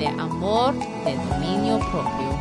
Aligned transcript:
de 0.00 0.06
amor, 0.06 0.72
de 1.04 1.14
dominio 1.14 1.78
propio. 1.90 2.40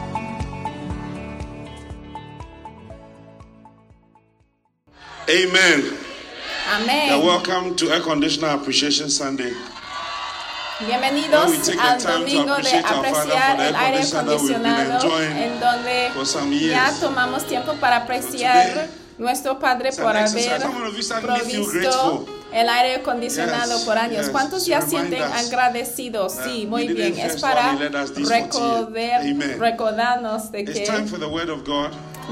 Amen. 5.28 5.82
You're 5.84 7.18
Amén. 7.18 7.26
welcome 7.26 7.76
to 7.76 7.92
Air 7.92 8.02
Conditioner 8.02 8.52
Appreciation 8.52 9.10
Sunday. 9.10 9.54
Bienvenidos 10.80 11.70
al 11.78 12.02
domingo 12.02 12.56
de 12.56 12.78
apreciar 12.80 13.60
el 13.60 13.76
air 13.76 13.76
aire 13.76 14.02
acondicionado, 14.04 15.20
en 15.20 15.60
donde 15.60 16.12
for 16.14 16.26
some 16.26 16.58
ya 16.58 16.94
tomamos 17.02 17.46
tiempo 17.46 17.74
para 17.74 17.98
apreciar 17.98 18.88
nuestro 19.18 19.60
Padre 19.60 19.92
por 19.92 20.16
haber 20.16 20.32
provisto? 20.72 22.39
El 22.54 22.70
aire 22.70 22.96
acondicionado 22.96 23.76
Yes, 23.78 23.86
por 23.86 23.98
años. 23.98 24.22
yes. 24.26 24.30
¿Cuántos 24.30 24.64
To 24.64 24.70
ya 24.70 24.82
sienten 24.82 25.22
agradecidos? 25.24 26.36
that 26.36 26.46
Sí, 26.46 26.66
muy 26.66 26.88
bien. 26.88 27.18
Es 27.18 27.42
para 27.42 27.72
only 27.72 27.90
let 27.90 27.96
us 28.04 28.14
these 28.14 28.28
40 28.28 28.58
recordar, 28.58 29.60
recordarnos 29.60 30.52
de 30.52 30.66
que 30.66 30.86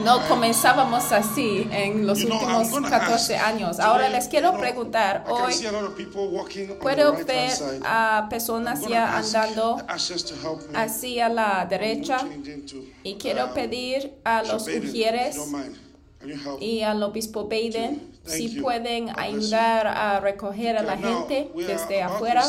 no 0.03 0.27
comenzábamos 0.27 1.11
así 1.11 1.67
en 1.71 2.05
los 2.05 2.19
You 2.19 2.27
know, 2.27 2.39
I'm 2.39 2.45
últimos 2.61 2.71
gonna 2.71 2.89
14 2.89 3.35
ask 3.35 3.45
años. 3.47 3.77
today, 3.77 3.85
Ahora 3.89 4.09
les 4.09 4.27
quiero 4.27 4.47
you 4.47 4.51
know, 4.53 4.61
preguntar 4.61 5.25
hoy. 5.27 5.53
Puedo 6.81 7.13
ver 7.25 7.51
a 7.83 8.27
personas 8.29 8.81
ya 8.87 9.17
andando 9.17 9.77
hacia 10.73 11.29
la 11.29 11.65
derecha 11.69 12.19
y 13.03 13.15
quiero 13.15 13.45
um, 13.45 13.53
pedir 13.53 14.13
a 14.23 14.43
los 14.43 14.67
ujieres 14.67 15.37
y 16.59 16.81
al 16.81 17.01
obispo 17.03 17.47
Baden 17.47 18.16
si 18.27 18.61
pueden 18.61 19.11
ayudar 19.17 19.87
a 19.87 20.19
recoger 20.19 20.77
a 20.77 20.83
la 20.83 20.97
gente 20.97 21.49
desde 21.55 22.03
afuera. 22.03 22.43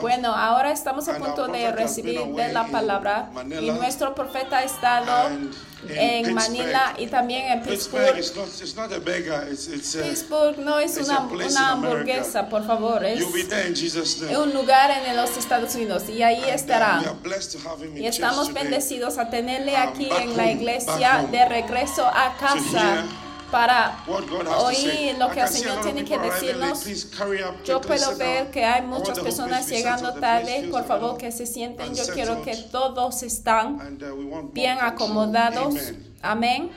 Bueno, 0.00 0.34
ahora 0.34 0.72
estamos 0.72 1.08
a 1.08 1.18
punto 1.18 1.48
de 1.48 1.72
recibir 1.72 2.24
de 2.24 2.52
la 2.52 2.66
palabra. 2.66 3.30
Y 3.60 3.70
nuestro 3.70 4.14
profeta 4.14 4.58
ha 4.58 4.64
estado 4.64 5.28
en. 5.88 6.34
Manila 6.34 6.94
y 6.98 7.06
también 7.06 7.46
en 7.52 7.62
Pittsburgh 7.62 8.14
Pittsburgh. 10.02 10.58
no 10.58 10.78
es 10.78 10.96
una, 10.96 11.20
una 11.20 11.70
hamburguesa, 11.72 12.48
por 12.48 12.66
favor, 12.66 13.04
es 13.04 13.22
un 13.22 14.52
lugar 14.52 14.90
en 14.90 15.16
los 15.16 15.36
Estados 15.36 15.74
Unidos 15.74 16.08
y 16.08 16.22
ahí 16.22 16.42
uh, 16.42 16.54
estará. 16.54 17.00
we 17.00 17.06
are 17.06 17.18
blessed 17.22 17.52
to 17.52 17.68
have 17.68 17.82
him 17.82 17.96
in 17.96 18.02
Y 18.02 18.06
estamos 18.06 18.52
bendecidos 18.52 19.18
a 19.18 19.30
tenerle 19.30 19.76
Um, 19.76 19.88
aquí 19.88 20.08
en 20.10 20.36
la 20.36 20.50
iglesia 20.50 21.26
de 21.30 21.44
regreso 21.44 22.06
a 22.06 22.36
casa 22.38 23.04
para 23.50 24.04
oír 24.06 25.16
lo 25.18 25.30
que 25.30 25.40
el 25.40 25.48
Señor 25.48 25.80
tiene 25.80 26.04
que 26.04 26.18
decirnos. 26.18 26.84
Yo 27.64 27.80
puedo 27.80 28.16
ver 28.16 28.50
que 28.50 28.64
hay 28.64 28.82
muchas 28.82 29.18
personas 29.18 29.68
llegando 29.68 30.14
tarde. 30.14 30.68
Por 30.70 30.84
favor, 30.84 31.16
que 31.16 31.32
se 31.32 31.46
sienten. 31.46 31.94
Yo 31.94 32.04
quiero 32.12 32.42
que 32.42 32.56
todos 32.70 33.22
están 33.22 33.98
uh, 34.02 34.50
bien 34.52 34.78
acomodados. 34.80 35.74
Amén. 36.22 36.70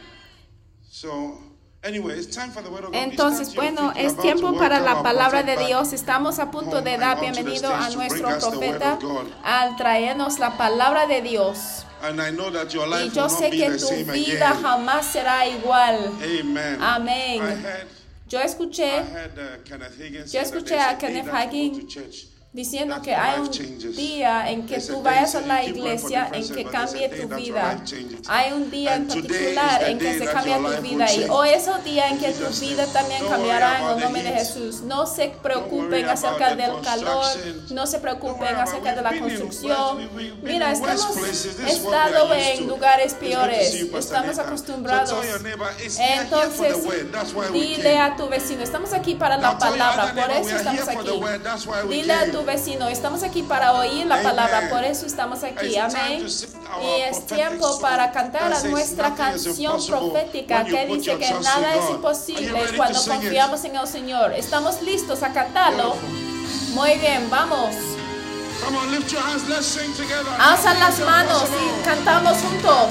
So, 0.90 1.40
anyway, 1.84 2.20
it's 2.20 2.36
time 2.36 2.52
for 2.52 2.62
the 2.62 2.70
word 2.70 2.86
of 2.86 2.92
God. 2.92 2.96
Entonces, 2.96 3.56
bueno, 3.56 3.94
es 3.96 4.18
tiempo 4.18 4.54
para 4.58 4.80
la 4.80 5.02
palabra 5.02 5.44
de. 5.44 5.58
Dios. 5.58 5.94
Estamos 5.94 6.40
a 6.40 6.52
punto 6.52 6.82
de 6.82 6.98
dar 6.98 7.20
bienvenido 7.20 7.74
a 7.74 7.90
nuestro 7.90 8.38
profeta 8.40 8.98
al 9.44 9.76
traernos 9.76 10.40
la 10.40 10.58
palabra 10.58 11.06
de 11.08 11.22
Dios. 11.22 11.86
And 12.02 12.22
I 12.22 12.32
know 12.32 12.50
that 12.50 12.74
your 12.74 12.86
Y 12.88 12.90
life 12.90 13.16
yo 13.16 13.24
will 13.24 13.30
not 13.30 13.42
sé 13.42 13.52
be 13.52 13.58
que 13.58 13.70
the 13.70 13.78
tu 13.78 13.86
same 13.88 14.04
vida 14.12 14.50
again. 14.52 14.64
jamás 14.64 15.06
será 15.06 15.46
igual. 15.48 16.14
Amen. 16.22 16.82
Amén. 16.82 17.42
Yo 18.30 18.40
escuché 18.40 19.02
uh, 19.02 20.32
Yo 20.32 20.40
escuché 20.40 20.78
a 20.80 20.98
Kenneth 20.98 21.28
Hagin. 21.28 21.88
Diciendo 22.52 23.00
que 23.04 23.14
hay 23.14 23.40
un 23.40 23.96
día 23.96 24.50
en 24.50 24.66
que 24.66 24.80
tú 24.80 25.04
vayas 25.04 25.36
a 25.36 25.42
la 25.42 25.64
iglesia 25.64 26.32
en 26.34 26.50
que 26.50 26.66
cambie 26.66 27.08
tu 27.10 27.28
vida. 27.36 27.80
Hay 28.28 28.54
un 28.54 28.72
día 28.72 28.96
en 28.96 29.08
particular 29.08 29.84
en 29.84 30.00
que 30.00 30.18
se 30.18 30.26
cambia 30.26 30.58
tu 30.58 30.82
vida 30.82 31.14
y 31.14 31.26
hoy 31.30 31.50
es 31.50 31.68
el 31.68 31.84
día 31.84 32.10
en 32.10 32.18
que 32.18 32.32
tu 32.32 32.48
vida 32.60 32.88
también 32.88 33.28
cambiará 33.28 33.80
en 33.80 33.98
el 33.98 34.04
nombre 34.04 34.24
de. 34.24 34.30
Jesús. 34.40 34.82
No 34.82 35.06
se 35.06 35.30
preocupen 35.42 36.08
acerca 36.08 36.56
del 36.56 36.80
calor, 36.82 37.26
no 37.72 37.86
se 37.86 38.00
preocupen 38.00 38.56
acerca 38.56 38.96
de 38.96 39.02
la 39.02 39.20
construcción. 39.20 40.10
Mira, 40.42 40.72
estamos 40.72 41.18
estado 41.18 42.34
en 42.34 42.68
lugares 42.68 43.14
peores, 43.16 43.74
estamos 43.74 44.40
acostumbrados. 44.40 45.26
Entonces, 46.00 46.78
dile 47.52 48.00
a 48.00 48.16
tu 48.16 48.30
vecino, 48.30 48.64
estamos 48.64 48.94
aquí 48.94 49.16
para 49.16 49.38
la 49.38 49.58
palabra, 49.58 50.14
por 50.14 50.32
eso 50.32 50.56
estamos 50.56 50.88
aquí. 50.88 51.90
Dile 51.90 52.14
a 52.14 52.32
came. 52.32 52.39
Tu 52.40 52.46
vecino, 52.46 52.88
estamos 52.88 53.24
aquí 53.24 53.44
para 53.44 53.74
oír 53.74 54.06
la 54.06 54.22
palabra, 54.22 54.70
por 54.70 54.84
eso 54.84 55.06
estamos 55.06 55.44
aquí. 55.44 55.78
Amén. 55.78 56.26
Y 56.82 57.02
es 57.02 57.26
tiempo 57.26 57.80
para 57.82 58.12
cantar 58.12 58.54
a 58.54 58.64
nuestra 58.64 59.14
canción 59.14 59.86
profética 59.86 60.64
que 60.64 60.86
dice 60.86 61.18
que 61.18 61.34
nada 61.34 61.76
es 61.76 61.90
imposible 61.90 62.62
cuando 62.78 63.04
confiamos 63.04 63.64
en 63.66 63.76
el 63.76 63.88
Señor. 63.88 64.34
¿Estamos 64.34 64.82
listos 64.82 65.24
a 65.24 65.34
cantarlo? 65.34 65.96
Muy 66.74 66.98
bien, 66.98 67.30
vamos. 67.30 67.76
Come 68.64 68.78
on, 68.78 68.92
lift 68.92 69.12
your 69.12 69.22
hands. 69.22 69.48
Let's 69.48 69.66
sing 69.66 69.92
together. 69.94 70.30
Alza 70.38 70.74
Nothing 70.74 70.80
las 70.80 71.00
manos 71.00 71.44
y 71.44 71.86
cantamos 71.86 72.38
juntos. 72.38 72.90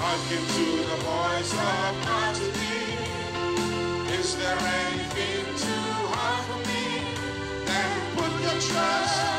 Hearken 0.00 0.44
to 0.56 0.66
the 0.90 0.98
voice 1.04 1.52
of 1.52 2.06
God 2.06 2.34
to 2.36 2.46
thee. 2.58 4.14
Is 4.18 4.36
there 4.36 4.58
anything 4.58 5.44
too 5.56 5.92
hard 6.14 6.44
for 6.46 6.60
me? 6.68 6.86
Then 7.66 8.16
put 8.16 8.32
your 8.42 8.60
trust 8.60 9.35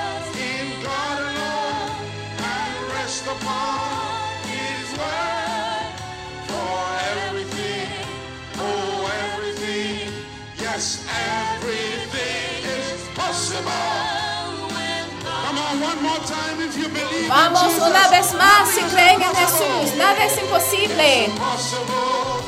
Vamos 17.30 17.64
Jesus. 17.64 17.88
una 17.88 18.08
vez 18.10 18.34
más 18.34 18.70
si 18.70 18.82
Nothing 18.82 18.88
is 18.88 18.94
creen 18.94 19.22
en 19.22 19.30
impossible. 19.30 19.68
Jesús. 19.80 19.98
Nada 19.98 20.26
es 20.26 20.38
imposible. 20.38 21.30
Possible 21.38 22.44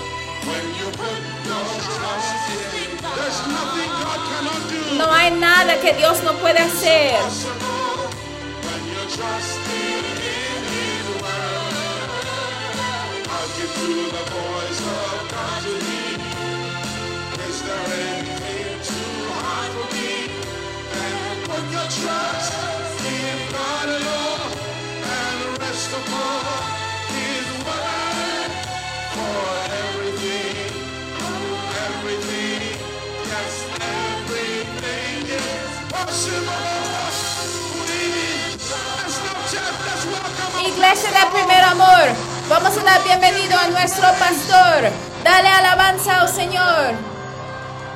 when 0.46 0.66
you 0.76 0.88
put 0.92 1.20
your 1.46 1.64
trust 1.80 2.50
in. 2.76 2.90
There's 3.00 3.40
nothing 3.48 3.90
God 4.04 4.20
cannot 4.30 4.62
do. 4.70 4.98
No 4.98 5.12
hay 5.14 5.32
nada 5.32 5.80
que 5.80 5.94
Dios 5.94 6.22
no 6.24 6.34
puede 6.34 6.60
hacer. 6.60 7.12
Possible 7.12 8.10
when 8.64 8.82
you 8.92 9.02
trust 9.16 9.60
Iglesia 40.66 41.10
del 41.12 41.30
primer 41.32 41.64
amor, 41.64 42.10
vamos 42.50 42.78
a 42.78 42.84
dar 42.84 43.04
bienvenido 43.04 43.58
a 43.58 43.68
nuestro 43.68 44.04
pastor. 44.20 44.92
Dale 45.24 45.48
alabanza 45.50 46.22
al 46.22 46.30
Señor. 46.30 46.94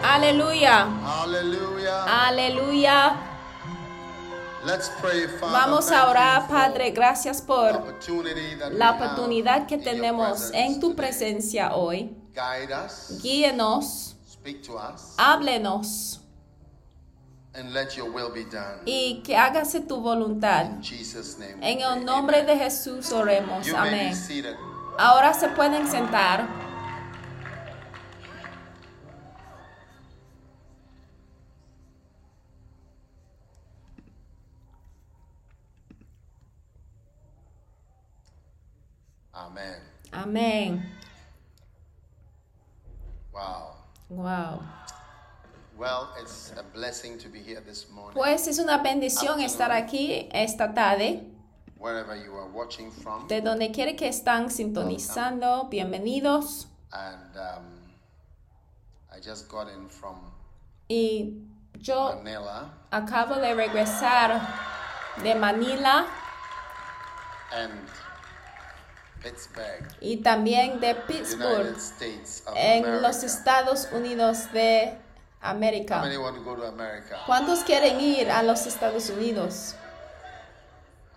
Aleluya, 0.03 0.87
Hallelujah. 1.05 2.27
aleluya. 2.27 3.15
Let's 4.65 4.89
pray, 5.01 5.27
Father. 5.27 5.51
Vamos 5.51 5.91
a 5.91 6.09
orar, 6.09 6.47
Padre, 6.47 6.91
gracias 6.91 7.41
por 7.41 7.83
la 8.71 8.91
oportunidad 8.91 9.67
que 9.67 9.77
tenemos 9.77 10.51
en 10.53 10.79
tu 10.79 10.95
presencia 10.95 11.75
hoy. 11.75 12.15
Guide 12.33 12.73
us, 12.73 13.21
Guíenos, 13.21 14.15
speak 14.27 14.63
to 14.63 14.75
us, 14.75 15.15
háblenos 15.17 16.21
and 17.55 17.73
let 17.73 17.95
your 17.95 18.09
will 18.09 18.31
be 18.33 18.43
done. 18.45 18.81
y 18.85 19.21
que 19.23 19.35
hágase 19.35 19.81
tu 19.81 20.01
voluntad. 20.01 20.65
En 21.61 21.81
el 21.81 22.05
nombre 22.05 22.43
de 22.43 22.57
Jesús 22.57 23.11
oremos. 23.11 23.67
Amén. 23.73 24.13
Ahora 24.97 25.33
se 25.33 25.49
pueden 25.49 25.87
sentar. 25.87 26.47
Amén. 40.13 40.83
Wow. 43.33 43.75
Wow. 44.09 44.61
Well, 45.77 46.09
it's 46.21 46.53
a 46.55 46.63
blessing 46.63 47.17
to 47.17 47.29
be 47.29 47.39
here 47.39 47.59
this 47.61 47.89
morning. 47.89 48.13
Pues 48.13 48.47
es 48.47 48.59
una 48.59 48.77
bendición 48.77 49.39
estar 49.41 49.71
aquí 49.71 50.29
esta 50.31 50.71
tarde. 50.73 51.23
Wherever 51.79 52.15
you 52.15 52.33
are 52.37 52.47
watching 52.47 52.91
from. 52.91 53.27
De 53.27 53.41
donde 53.41 53.71
quiere 53.71 53.95
que 53.95 54.07
están 54.07 54.49
sintonizando, 54.51 55.67
bienvenidos. 55.69 56.67
And 56.91 57.35
um, 57.35 57.65
I 59.11 59.19
just 59.19 59.49
got 59.49 59.67
in 59.67 59.89
from 59.89 60.15
Y 60.87 61.33
yo 61.79 62.21
Manila. 62.23 62.69
acabo 62.91 63.35
de 63.41 63.53
regresar 63.55 64.39
de 65.23 65.33
Manila 65.35 66.05
and 67.51 67.73
y 70.01 70.17
también 70.17 70.79
de 70.79 70.91
United 70.91 71.03
Pittsburgh, 71.05 71.77
en 72.55 72.83
America. 72.85 73.07
los 73.07 73.23
Estados 73.23 73.87
Unidos 73.91 74.51
de 74.51 74.97
América. 75.41 76.03
¿Cuántos 77.25 77.59
quieren 77.63 77.99
ir 77.99 78.29
a 78.31 78.43
los 78.43 78.65
Estados 78.65 79.09
Unidos? 79.09 79.75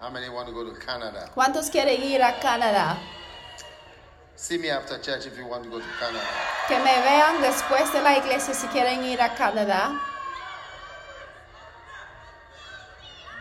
How 0.00 0.10
many 0.10 0.28
want 0.28 0.46
to 0.46 0.52
go 0.52 0.62
to 0.62 0.78
Canada? 0.78 1.30
¿Cuántos 1.34 1.70
quieren 1.70 2.02
ir 2.02 2.22
a 2.22 2.38
Canadá? 2.38 2.98
Que 6.68 6.78
me 6.78 7.00
vean 7.00 7.40
después 7.40 7.90
de 7.92 8.02
la 8.02 8.18
iglesia 8.18 8.52
si 8.52 8.66
quieren 8.68 9.02
ir 9.04 9.22
a 9.22 9.34
Canadá. 9.34 9.98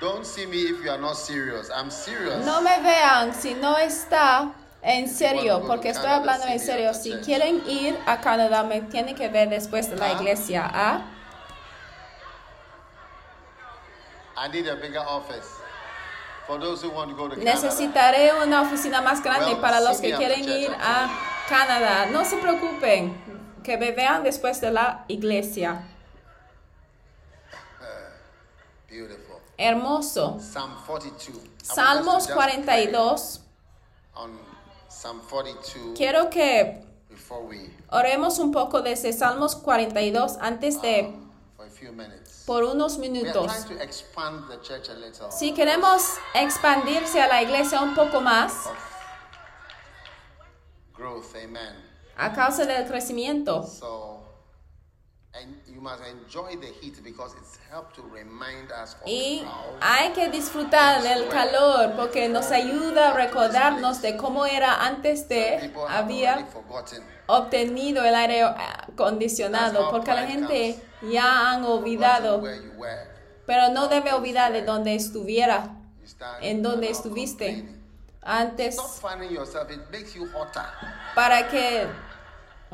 Don't 0.01 0.25
see 0.25 0.45
me 0.45 0.57
if 0.57 0.83
you 0.83 0.91
are 0.91 0.99
not 0.99 1.17
serious. 1.17 1.69
I'm 1.69 1.89
serious. 1.89 2.45
No 2.45 2.61
me 2.61 2.77
vean 2.81 3.33
si 3.33 3.53
no 3.53 3.77
está 3.77 4.51
en 4.81 5.07
serio, 5.07 5.63
porque 5.65 5.89
estoy 5.89 6.11
hablando 6.11 6.45
en 6.47 6.59
serio. 6.59 6.93
sí, 6.93 7.13
Si 7.13 7.17
quieren 7.19 7.63
ir 7.67 7.97
a 8.05 8.19
Canadá, 8.19 8.63
me 8.63 8.81
tienen 8.81 9.15
que 9.15 9.29
ver 9.29 9.49
después 9.49 9.89
de 9.89 9.95
la 9.95 10.11
iglesia. 10.13 10.69
¿ah? 10.71 11.01
I 14.37 14.49
need 14.49 14.67
a 14.67 14.75
bigger 14.75 14.99
office 14.99 15.47
for 16.45 16.59
those 16.59 16.81
who 16.83 16.91
want 16.91 17.09
to 17.09 17.15
go 17.15 17.29
to 17.29 17.35
Canada. 17.35 17.53
Necesitaré 17.53 18.33
una 18.43 18.61
oficina 18.61 19.01
más 19.01 19.23
grande 19.23 19.53
Well, 19.53 19.61
para 19.61 19.79
los 19.79 20.01
que 20.01 20.13
quieren 20.13 20.43
ir 20.43 20.71
a 20.79 21.09
Canadá. 21.47 22.07
No 22.07 22.25
se 22.25 22.37
preocupen, 22.37 23.15
que 23.63 23.77
me 23.77 23.91
vean 23.91 24.23
después 24.23 24.59
de 24.61 24.71
la 24.71 25.05
iglesia. 25.07 25.81
Beautiful. 28.89 29.24
Hermoso. 29.57 30.39
Psalm 30.39 30.71
42. 30.85 31.35
I 31.35 31.37
want 31.37 31.61
us 31.61 31.67
to 31.67 31.73
Salmos 31.73 32.27
just 32.27 32.31
pray 32.31 32.61
42. 32.61 33.39
On 34.15 34.39
Psalm 34.89 35.21
42 35.29 35.93
Quiero 35.97 36.29
que 36.29 36.81
oremos 37.91 38.39
un 38.39 38.51
poco 38.51 38.81
de 38.81 38.93
ese 38.93 39.13
Salmos 39.13 39.55
42 39.55 40.37
antes 40.39 40.81
de 40.81 41.13
um, 41.13 41.29
por 42.45 42.63
unos 42.63 42.97
minutos. 42.97 43.45
trying 43.45 43.77
to 43.77 43.83
expand 43.83 44.47
the 44.49 44.57
church 44.61 44.89
a 44.89 44.93
little. 44.93 45.31
Si 45.31 45.53
queremos 45.53 46.17
expandirse 46.33 47.21
a 47.21 47.27
la 47.27 47.41
iglesia 47.41 47.81
un 47.81 47.95
poco 47.95 48.21
más 48.21 48.67
of 48.67 48.77
growth. 50.93 51.35
Amen. 51.35 51.75
a 52.17 52.31
causa 52.33 52.65
del 52.65 52.85
crecimiento. 52.87 53.65
So, 55.85 55.91
and 55.91 56.19
you 56.19 56.25
must 56.25 56.47
enjoy 56.49 56.55
the 56.59 56.73
heat 56.81 57.03
because 57.03 57.35
it's 57.35 57.59
helped 57.69 57.95
to 57.95 58.01
remind 58.01 58.71
us 58.71 58.95
of 58.95 59.07
Y 59.07 59.45
hay 59.81 60.13
que 60.13 60.29
disfrutar 60.29 61.03
del 61.03 61.27
calor 61.27 61.93
porque 61.95 62.27
nos 62.27 62.51
ayuda 62.51 63.11
a 63.11 63.13
recordarnos 63.13 64.01
de 64.01 64.17
cómo 64.17 64.45
era 64.45 64.85
antes 64.85 65.27
de 65.29 65.71
había 65.87 66.47
obtenido 67.27 68.03
el 68.03 68.15
aire 68.15 68.43
acondicionado 68.43 69.91
porque 69.91 70.11
la 70.11 70.25
gente 70.25 70.79
ya 71.03 71.51
han 71.51 71.63
olvidado, 71.63 72.41
pero 73.45 73.69
no 73.69 73.87
debe 73.87 74.11
olvidar 74.13 74.53
de 74.53 74.63
donde 74.63 74.95
estuviera, 74.95 75.75
en 76.41 76.63
donde 76.63 76.89
estuviste 76.89 77.75
antes. 78.23 78.77
Para 81.13 81.47
que 81.47 81.87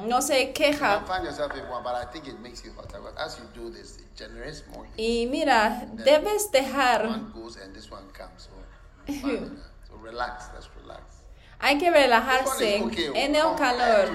no 0.07 0.21
se 0.21 0.53
queja. 0.53 0.95
don't 0.95 1.07
find 1.07 1.23
yourself 1.23 1.53
in 1.55 1.67
one, 1.69 1.83
but 1.83 1.95
I 1.95 2.05
think 2.11 2.27
it 2.27 2.39
makes 2.39 2.63
you 2.63 2.71
hotter. 2.77 2.99
But 3.01 3.17
as 3.17 3.39
you 3.39 3.45
do 3.53 3.69
this, 3.69 3.97
it 3.97 4.15
generates 4.15 4.63
more 4.73 4.85
heat. 4.85 4.97
Y 4.97 5.27
mira, 5.27 5.85
debes 5.93 6.51
dejar, 6.51 7.09
hay 11.59 11.77
que 11.77 11.91
relajarse 11.91 12.81
okay. 12.83 13.11
en 13.15 13.35
el 13.35 13.55
calor. 13.55 14.09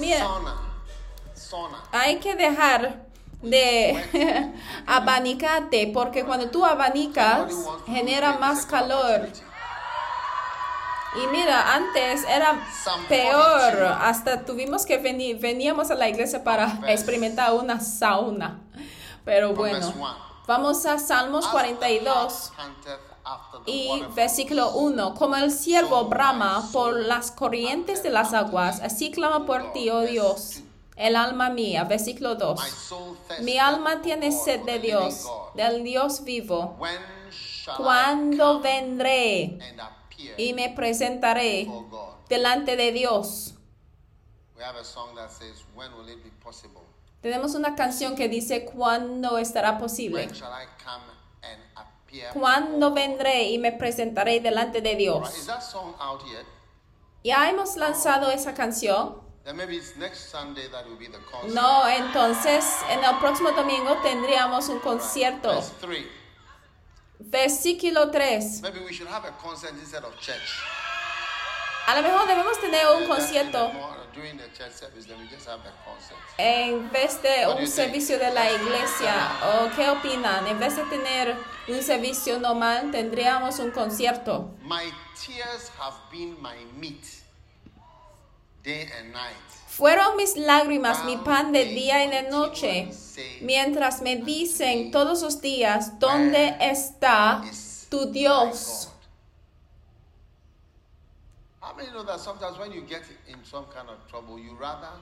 Mira. 0.00 0.26
Hay 1.92 2.18
que 2.18 2.34
dejar 2.34 3.06
de 3.42 4.52
abanicarte 4.86 5.90
porque 5.92 6.24
cuando 6.24 6.50
tú 6.50 6.64
abanicas 6.64 7.52
genera 7.86 8.38
más 8.38 8.66
calor. 8.66 9.28
Y 11.22 11.26
mira, 11.28 11.74
antes 11.74 12.24
era 12.24 12.66
peor, 13.08 13.72
42. 13.72 13.98
hasta 14.00 14.44
tuvimos 14.44 14.84
que 14.84 14.98
venir, 14.98 15.38
veníamos 15.38 15.90
a 15.90 15.94
la 15.94 16.08
iglesia 16.08 16.44
para 16.44 16.80
experimentar 16.88 17.52
una 17.54 17.80
sauna. 17.80 18.60
Pero 19.24 19.54
bueno, 19.54 19.92
vamos 20.46 20.84
a 20.86 20.98
Salmos 20.98 21.46
As 21.46 21.50
the 21.50 21.56
42 21.56 22.06
hart 22.06 22.56
panteth 22.56 23.00
after 23.24 23.60
the 23.64 23.70
y 23.70 24.04
versículo 24.14 24.70
brooks, 24.70 24.92
1. 24.92 25.14
Como 25.14 25.36
el 25.36 25.50
siervo 25.50 26.04
brama 26.04 26.68
por 26.72 27.00
las 27.00 27.30
corrientes 27.30 28.02
de 28.02 28.10
las 28.10 28.34
aguas, 28.34 28.80
así 28.80 29.10
clama 29.10 29.46
por 29.46 29.72
ti, 29.72 29.88
oh 29.90 30.02
Dios, 30.02 30.60
el 30.96 31.16
alma 31.16 31.50
mía. 31.50 31.84
Versículo 31.84 32.34
2. 32.34 32.60
My 32.60 32.70
soul 32.70 33.16
thirsteth 33.26 33.44
Mi 33.44 33.58
alma 33.58 34.02
tiene 34.02 34.32
sed 34.32 34.60
de 34.64 34.78
Dios, 34.78 35.26
del 35.54 35.82
Dios 35.82 36.24
vivo. 36.24 36.76
¿Cuándo 37.76 38.60
vendré 38.60 39.58
y 40.36 40.52
me 40.52 40.70
presentaré 40.70 41.68
delante 42.28 42.76
de 42.76 42.92
Dios? 42.92 43.54
We 44.56 44.64
have 44.64 44.76
a 44.76 44.84
song 44.84 45.14
that 45.16 45.30
says, 45.30 45.64
When 45.74 45.92
will 45.94 46.08
it 46.08 46.22
be 46.24 46.30
possible? 46.42 46.82
Tenemos 47.20 47.54
una 47.54 47.74
canción 47.74 48.14
que 48.14 48.28
dice, 48.28 48.64
¿cuándo 48.64 49.38
estará 49.38 49.78
posible? 49.78 50.28
¿Cuándo 52.32 52.90
before 52.90 52.90
God?" 52.90 52.94
vendré 52.94 53.42
y 53.50 53.58
me 53.58 53.72
presentaré 53.72 54.40
delante 54.40 54.80
de 54.80 54.94
Dios? 54.94 55.46
Ya 57.24 57.50
hemos 57.50 57.76
lanzado 57.76 58.30
esa 58.30 58.54
canción. 58.54 59.20
Then 59.44 59.56
maybe 59.56 59.76
it's 59.76 59.96
next 59.96 60.30
Sunday 60.30 60.68
that 60.68 60.86
will 60.86 60.96
be 60.96 61.06
the 61.06 61.18
concert. 61.30 61.54
No, 61.54 61.86
entonces 61.88 62.64
en 62.90 63.04
el 63.04 63.18
próximo 63.18 63.52
domingo 63.52 63.96
tendríamos 64.02 64.68
un 64.68 64.80
concierto. 64.80 65.62
Verse 67.18 67.62
3. 67.62 67.76
Versículo 67.76 68.10
3. 68.10 68.60
Maybe 68.62 68.80
we 68.80 68.92
should 68.92 69.10
have 69.10 69.26
a 69.26 69.32
concert 69.42 69.74
instead 69.78 70.04
of 70.04 70.14
church. 70.20 70.62
A 71.86 71.94
lo 71.94 72.02
mejor 72.02 72.26
debemos 72.26 72.60
tener 72.60 72.84
un 72.98 73.06
concierto 73.06 73.70
en 76.38 76.90
vez 76.90 77.22
de 77.22 77.46
un 77.46 77.56
think? 77.56 77.68
servicio 77.68 78.18
de 78.18 78.30
la 78.32 78.50
iglesia. 78.50 79.38
¿O 79.42 79.70
qué 79.76 79.88
opinan? 79.88 80.46
En 80.46 80.58
vez 80.58 80.76
de 80.76 80.82
tener 80.84 81.36
un 81.68 81.82
servicio 81.82 82.38
normal, 82.38 82.90
tendríamos 82.90 83.58
un 83.58 83.70
concierto. 83.70 84.50
My 84.62 84.92
tears 85.14 85.70
have 85.78 85.96
been 86.10 86.36
my 86.42 86.64
meat. 86.76 87.04
Fueron 89.68 90.16
mis 90.16 90.36
lágrimas 90.36 91.04
mi 91.04 91.16
pan 91.18 91.52
de 91.52 91.66
día 91.66 92.04
y 92.04 92.10
de 92.10 92.30
noche, 92.30 92.88
mientras 93.42 94.00
me 94.00 94.16
dicen 94.16 94.90
todos 94.90 95.22
los 95.22 95.40
días, 95.40 95.98
¿dónde 95.98 96.56
está 96.60 97.42
tu 97.90 98.06
Dios? 98.06 98.88
God. 101.60 101.68
How 101.68 101.76
many 101.76 101.90
know 101.90 102.04
that 102.04 102.20
sometimes 102.20 102.58
when 102.58 102.72
you 102.72 102.82
get 102.82 103.02
in 103.28 103.44
some 103.44 103.66
kind 103.66 103.88
of 103.88 103.98
trouble, 104.08 104.38
you 104.38 104.56
rather 104.58 104.92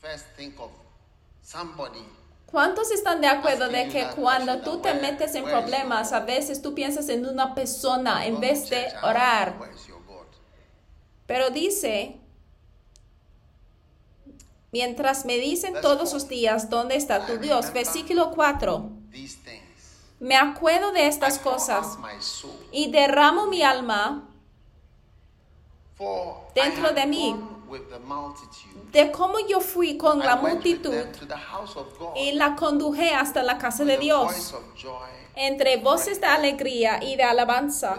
first 0.00 0.24
think 0.36 0.58
of 0.58 0.70
somebody 1.42 2.04
¿Cuántos 2.54 2.92
están 2.92 3.20
de 3.20 3.26
acuerdo 3.26 3.68
de 3.68 3.88
que 3.88 4.06
cuando 4.14 4.60
tú 4.60 4.80
te 4.80 4.94
metes 4.94 5.34
en 5.34 5.44
problemas, 5.44 6.12
a 6.12 6.20
veces 6.20 6.62
tú 6.62 6.72
piensas 6.72 7.08
en 7.08 7.26
una 7.26 7.52
persona 7.52 8.24
en 8.26 8.38
vez 8.38 8.70
de 8.70 8.86
orar? 9.02 9.58
Pero 11.26 11.50
dice, 11.50 12.20
mientras 14.74 15.24
me 15.24 15.36
dicen 15.36 15.72
todos 15.80 16.12
los 16.12 16.26
días, 16.26 16.68
¿dónde 16.68 16.96
está 16.96 17.24
tu 17.26 17.38
Dios? 17.38 17.72
Versículo 17.72 18.32
4. 18.32 18.90
These 19.12 19.38
things. 19.44 19.62
Me 20.18 20.34
acuerdo 20.34 20.90
de 20.90 21.06
estas 21.06 21.38
cosas 21.38 21.96
y 22.72 22.90
derramo 22.90 23.46
mi 23.46 23.62
alma 23.62 24.28
Dentro 26.56 26.90
de 26.92 27.06
mí. 27.06 27.36
de 28.90 29.12
cómo 29.12 29.38
yo 29.48 29.60
fui 29.60 29.96
con 29.96 30.18
la 30.18 30.34
multitud 30.34 31.06
y 32.16 32.32
la 32.32 32.56
conduje 32.56 33.14
hasta 33.14 33.44
la 33.44 33.58
casa 33.58 33.84
de 33.84 33.96
Dios, 33.96 34.54
entre 35.36 35.76
voces 35.76 36.20
de 36.20 36.26
alegría 36.26 37.00
y 37.00 37.14
de 37.14 37.22
alabanza, 37.22 37.96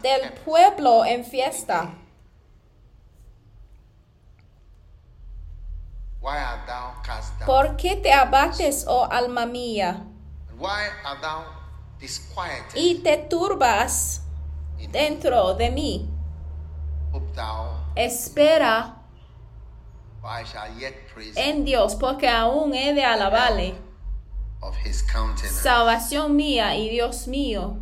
del 0.00 0.32
pueblo 0.42 1.04
en 1.04 1.22
fiesta. 1.22 1.92
Why 6.13 6.13
art 6.13 6.13
thou 6.13 6.13
cast 6.13 6.13
down? 6.13 6.13
¿Por 7.44 7.76
qué 7.76 7.96
te 7.96 8.12
abates, 8.12 8.84
oh 8.88 9.06
alma 9.10 9.44
mía, 9.44 10.06
And 10.50 10.58
why 10.58 10.88
art 11.04 11.20
thou 11.20 11.44
disquieted 12.00 12.74
y 12.74 13.00
te 13.02 13.18
turbas 13.28 14.22
dentro 14.90 15.54
de 15.54 15.70
mí? 15.70 16.10
Espera 17.94 18.96
en 21.36 21.64
Dios, 21.64 21.94
porque 21.96 22.28
aún 22.28 22.74
he 22.74 22.94
de 22.94 23.04
alabarle. 23.04 23.74
of 24.62 24.74
his 24.82 25.02
countenance. 25.02 25.62
Salvación 25.62 26.34
mía 26.34 26.74
y 26.74 26.88
Dios 26.88 27.26
mío. 27.28 27.76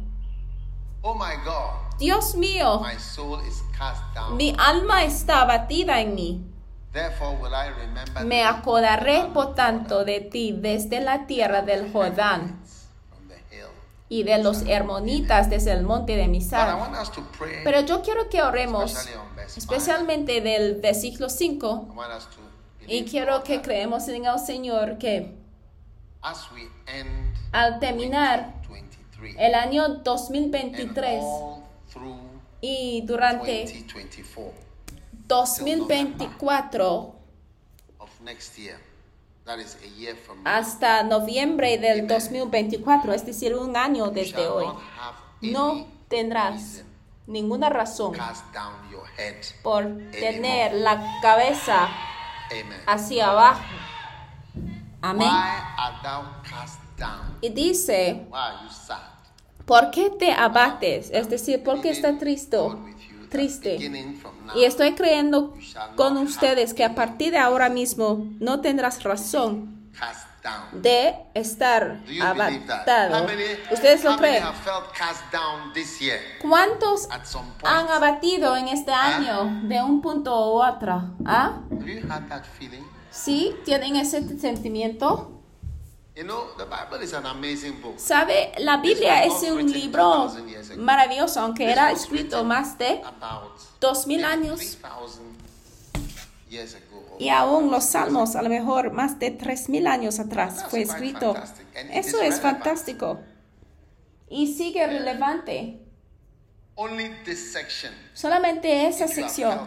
oh 1.02 1.14
my 1.14 1.36
God, 1.44 1.96
Dios 1.98 2.34
mío, 2.34 2.80
my 2.80 2.98
soul 2.98 3.40
is 3.46 3.62
cast 3.78 4.02
down. 4.14 4.36
mi 4.36 4.52
alma 4.58 5.04
está 5.04 5.42
abatida 5.42 6.00
en 6.00 6.14
mí. 6.16 6.51
Me 8.24 8.44
acordaré 8.44 9.24
por 9.32 9.54
tanto 9.54 10.04
de 10.04 10.20
ti 10.20 10.54
desde 10.56 11.00
la 11.00 11.26
tierra 11.26 11.62
del 11.62 11.90
Jordán 11.90 12.60
y 14.08 14.24
de 14.24 14.38
los 14.38 14.62
hermonitas 14.66 15.48
desde 15.48 15.72
el 15.72 15.84
monte 15.84 16.16
de 16.16 16.28
Misar. 16.28 16.78
Pero 17.64 17.80
yo 17.80 18.02
quiero 18.02 18.28
que 18.28 18.42
oremos 18.42 19.08
especialmente 19.56 20.42
del 20.42 20.80
versículo 20.80 21.30
5 21.30 21.88
I 21.92 21.96
want 21.96 22.12
us 22.14 22.28
to 22.28 22.42
y 22.86 23.04
quiero 23.04 23.42
que 23.42 23.62
creemos 23.62 24.08
en 24.08 24.26
el 24.26 24.38
Señor 24.38 24.98
que 24.98 25.34
al 27.52 27.78
terminar 27.80 28.54
2023 28.62 29.36
el 29.38 29.54
año 29.54 29.84
and 29.84 30.02
2023 30.02 31.20
all 31.22 31.62
through 31.92 32.18
y 32.60 33.02
durante 33.06 33.66
2024 35.32 35.32
2024 35.32 37.14
of 37.98 38.10
next 38.20 38.58
year, 38.58 38.78
that 39.46 39.58
is 39.58 39.76
a 39.82 39.88
year 39.98 40.14
from 40.14 40.42
now, 40.42 40.52
hasta 40.52 41.02
noviembre 41.02 41.78
del 41.78 42.06
2024, 42.06 43.14
es 43.14 43.24
decir, 43.24 43.54
un 43.56 43.76
año 43.76 44.10
desde 44.10 44.46
hoy, 44.46 44.66
no 45.40 45.86
tendrás 46.08 46.84
ninguna 47.26 47.70
razón 47.70 48.14
por 49.62 49.84
tener 50.10 50.74
la 50.74 51.20
cabeza 51.22 51.88
hacia 52.86 53.30
abajo. 53.30 53.62
Amén. 55.00 55.30
Y 57.40 57.48
dice? 57.48 58.26
¿por 59.64 59.90
qué 59.90 60.10
te 60.10 60.32
abates? 60.32 61.10
Es 61.12 61.28
decir, 61.28 61.62
¿por 61.62 61.80
qué 61.80 61.90
está 61.90 62.18
triste? 62.18 62.58
Triste. 63.32 63.78
Y 64.54 64.64
estoy 64.64 64.92
creyendo 64.92 65.54
con 65.96 66.18
ustedes 66.18 66.74
que 66.74 66.84
a 66.84 66.94
partir 66.94 67.32
de 67.32 67.38
ahora 67.38 67.70
mismo 67.70 68.26
no 68.38 68.60
tendrás 68.60 69.02
razón 69.02 69.90
de 70.72 71.14
estar 71.34 72.00
abatado. 72.20 73.26
¿Ustedes 73.70 74.04
lo 74.04 74.16
creen? 74.16 74.44
¿Cuántos 76.42 77.08
han 77.62 77.88
abatido 77.88 78.56
en 78.56 78.68
este 78.68 78.92
año 78.92 79.62
de 79.66 79.82
un 79.82 80.02
punto 80.02 80.52
u 80.52 80.62
otro? 80.62 81.14
¿Ah? 81.24 81.60
¿Sí? 83.10 83.54
¿Tienen 83.64 83.96
ese 83.96 84.38
sentimiento? 84.38 85.41
¿Sabe? 87.96 88.52
La 88.58 88.76
Biblia 88.78 89.24
es 89.24 89.42
un 89.50 89.70
libro 89.72 90.30
maravilloso, 90.76 91.40
aunque 91.40 91.70
era 91.70 91.90
escrito 91.90 92.44
más 92.44 92.76
de 92.76 93.00
about 93.02 93.58
dos 93.80 94.06
mil 94.06 94.20
maybe 94.20 94.32
años 94.32 94.78
3,000 94.80 95.38
years 96.50 96.74
ago. 96.74 97.16
y 97.18 97.30
aún 97.30 97.70
los 97.70 97.84
salmos, 97.84 98.36
a 98.36 98.42
lo 98.42 98.50
mejor 98.50 98.92
más 98.92 99.18
de 99.18 99.30
tres 99.30 99.70
mil 99.70 99.86
años 99.86 100.20
atrás 100.20 100.66
fue 100.68 100.82
escrito. 100.82 101.34
Eso 101.74 102.20
es 102.20 102.40
fantástico. 102.40 103.20
Y 104.28 104.54
sigue 104.54 104.86
relevante. 104.86 105.78
Only 106.74 107.10
this 107.24 107.52
section. 107.52 107.92
Solamente 108.12 108.86
esa 108.86 109.08
sección. 109.08 109.66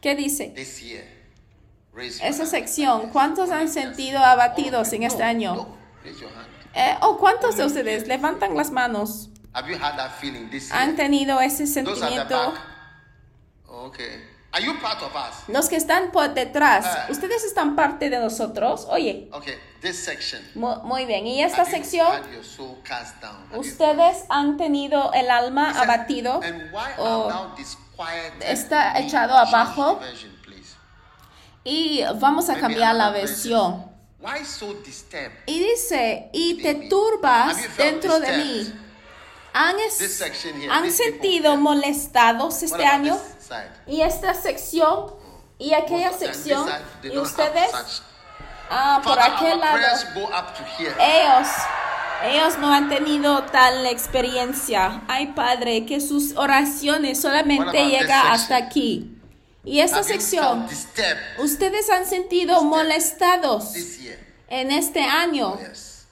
¿Qué 0.00 0.14
dice? 0.14 0.52
this 0.54 0.80
year. 0.80 1.04
Raise 1.04 1.04
your 1.04 1.85
Esa 1.98 2.46
sección. 2.46 3.08
¿Cuántos 3.10 3.50
han 3.50 3.68
sentido 3.68 4.18
abatidos 4.18 4.92
en 4.92 5.04
este 5.04 5.22
año? 5.22 5.66
Eh, 6.74 6.94
¿O 7.00 7.16
cuántos 7.18 7.56
de 7.56 7.64
ustedes 7.64 8.06
levantan 8.06 8.54
las 8.56 8.70
manos? 8.70 9.30
Have 9.54 9.70
you 9.72 9.78
had 9.82 9.96
that 9.96 10.10
feeling 10.20 10.50
this 10.50 10.68
year? 10.68 10.78
¿Han 10.78 10.96
tenido 10.96 11.40
ese 11.40 11.66
sentimiento? 11.66 12.52
back. 12.52 12.60
Okay. 13.68 14.24
Are 14.52 14.62
you 14.64 14.78
part 14.80 15.02
of 15.02 15.12
us? 15.14 15.48
Los 15.48 15.68
que 15.68 15.76
están 15.76 16.10
por 16.12 16.32
detrás, 16.34 16.84
Ah. 16.86 17.06
ustedes 17.10 17.44
están 17.44 17.74
parte 17.76 18.10
de 18.10 18.18
nosotros. 18.18 18.86
Oye, 18.90 19.28
Okay. 19.32 19.54
This 19.80 20.02
section. 20.04 20.42
mu- 20.54 20.76
muy 20.82 21.06
bien. 21.06 21.26
¿Y 21.26 21.42
esta 21.42 21.64
sección? 21.64 22.06
¿Ustedes 23.54 24.24
han 24.28 24.56
tenido 24.56 25.12
el 25.14 25.30
alma 25.30 25.70
abatido? 25.80 26.40
O- 26.98 27.30
está 28.40 28.98
echado 28.98 29.36
abajo. 29.36 29.98
Y 31.68 32.02
vamos 32.20 32.48
a 32.48 32.54
cambiar 32.60 32.94
la 32.94 33.10
versión. 33.10 33.84
Y 35.46 35.58
dice, 35.58 36.30
y 36.32 36.62
te 36.62 36.74
turbas 36.88 37.56
dentro 37.76 38.20
de 38.20 38.36
mí. 38.38 38.72
¿Han, 39.52 39.78
es- 39.80 39.98
This 39.98 40.16
section 40.18 40.54
here, 40.60 40.70
¿han 40.70 40.90
sentido 40.92 41.56
molestados 41.56 42.62
este 42.62 42.84
año? 42.84 43.14
Y 43.86 44.00
esta 44.02 44.34
sección 44.34 45.14
y 45.58 45.72
aquella 45.74 46.12
sección. 46.12 46.68
Y 47.02 47.18
ustedes, 47.18 47.70
ah, 48.70 49.00
por 49.02 49.18
aquel 49.18 49.58
lado. 49.60 49.78
Ellos, 51.00 51.48
ellos 52.24 52.58
no 52.58 52.72
han 52.72 52.88
tenido 52.88 53.42
tal 53.44 53.86
experiencia. 53.86 55.02
Ay, 55.08 55.28
Padre, 55.28 55.84
que 55.86 56.00
sus 56.00 56.36
oraciones 56.36 57.20
solamente 57.20 57.62
about 57.62 57.74
this 57.90 58.00
llega 58.00 58.32
hasta 58.32 58.56
aquí. 58.56 59.15
Y 59.66 59.80
esta 59.80 60.02
sección, 60.04 60.66
ustedes 61.38 61.90
han 61.90 62.06
sentido 62.06 62.62
molestados 62.62 63.74
en 64.48 64.70
este 64.70 65.02
año. 65.02 65.58
Yes. 65.58 66.06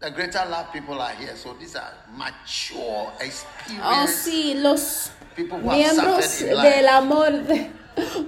The 0.00 0.10
greater 0.10 0.44
love 0.50 0.72
people 0.72 1.00
are 1.00 1.14
here, 1.14 1.34
so 1.36 1.54
these 1.54 1.74
are 1.76 1.94
mature, 2.10 3.12
Oh, 3.82 4.06
sí, 4.06 4.54
los 4.54 5.10
miembros 5.62 6.38
del 6.40 6.88
amor 6.88 7.30
de- 7.44 7.70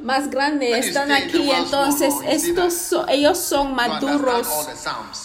más 0.03 0.31
grande 0.31 0.79
están 0.79 1.11
aquí, 1.13 1.51
entonces 1.51 2.15
estos 2.27 2.75
that. 2.75 2.89
so- 2.89 3.09
ellos 3.09 3.39
son 3.39 3.75
maduros 3.75 4.49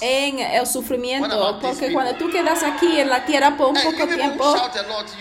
en 0.02 0.40
el 0.40 0.66
sufrimiento, 0.68 1.60
porque 1.62 1.92
cuando 1.94 2.16
tú 2.16 2.30
quedas 2.30 2.64
aquí 2.64 3.00
en 3.00 3.10
la 3.10 3.26
tierra 3.26 3.56
por 3.56 3.70
un 3.70 3.76
poco 3.76 4.08
tiempo, 4.08 4.56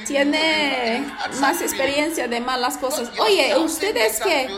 tiene 0.07 1.05
más 1.41 1.61
experiencia 1.61 2.29
de 2.29 2.41
malas 2.41 2.77
cosas. 2.79 3.11
Oye, 3.19 3.57
ustedes 3.59 4.21
que 4.21 4.49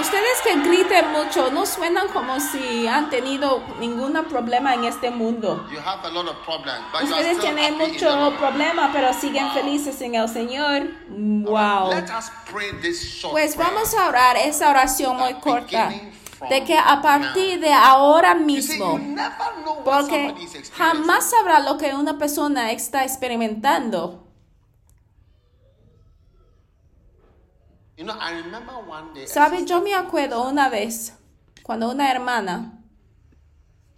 ustedes 0.00 0.40
que 0.44 0.56
griten 0.68 1.12
mucho, 1.12 1.50
no 1.50 1.66
suenan 1.66 2.08
como 2.08 2.38
si 2.40 2.86
han 2.86 3.10
tenido 3.10 3.62
ningún 3.80 4.12
problema 4.24 4.74
en 4.74 4.84
este 4.84 5.10
mundo. 5.10 5.66
You 5.72 5.80
have 5.80 6.04
a 6.06 6.10
lot 6.10 6.28
of 6.28 6.36
problems, 6.44 6.80
but 6.92 7.02
you 7.02 7.14
are 7.14 7.20
Ustedes 7.20 7.38
tienen 7.40 7.76
mucho 7.76 8.34
problema, 8.38 8.90
pero 8.92 9.12
siguen 9.12 9.50
felices 9.52 10.00
en 10.00 10.14
el 10.14 10.28
Señor. 10.28 10.88
Wow. 11.08 11.90
Pues 13.30 13.56
vamos 13.56 13.94
a 13.94 14.08
orar 14.08 14.36
esa 14.36 14.70
oración 14.70 15.16
muy 15.16 15.34
corta 15.34 15.90
de 16.48 16.64
que 16.64 16.76
a 16.76 17.00
partir 17.02 17.60
de 17.60 17.72
ahora 17.72 18.34
mismo, 18.34 18.98
porque 19.84 20.34
jamás 20.74 21.30
sabrá 21.30 21.60
lo 21.60 21.76
que 21.76 21.94
una 21.94 22.16
persona 22.18 22.72
está 22.72 23.04
experimentando. 23.04 24.24
¿Sabe? 29.26 29.64
Yo 29.64 29.80
me 29.80 29.94
acuerdo 29.94 30.48
una 30.48 30.68
vez 30.68 31.14
cuando 31.64 31.90
una 31.90 32.10
hermana 32.10 32.78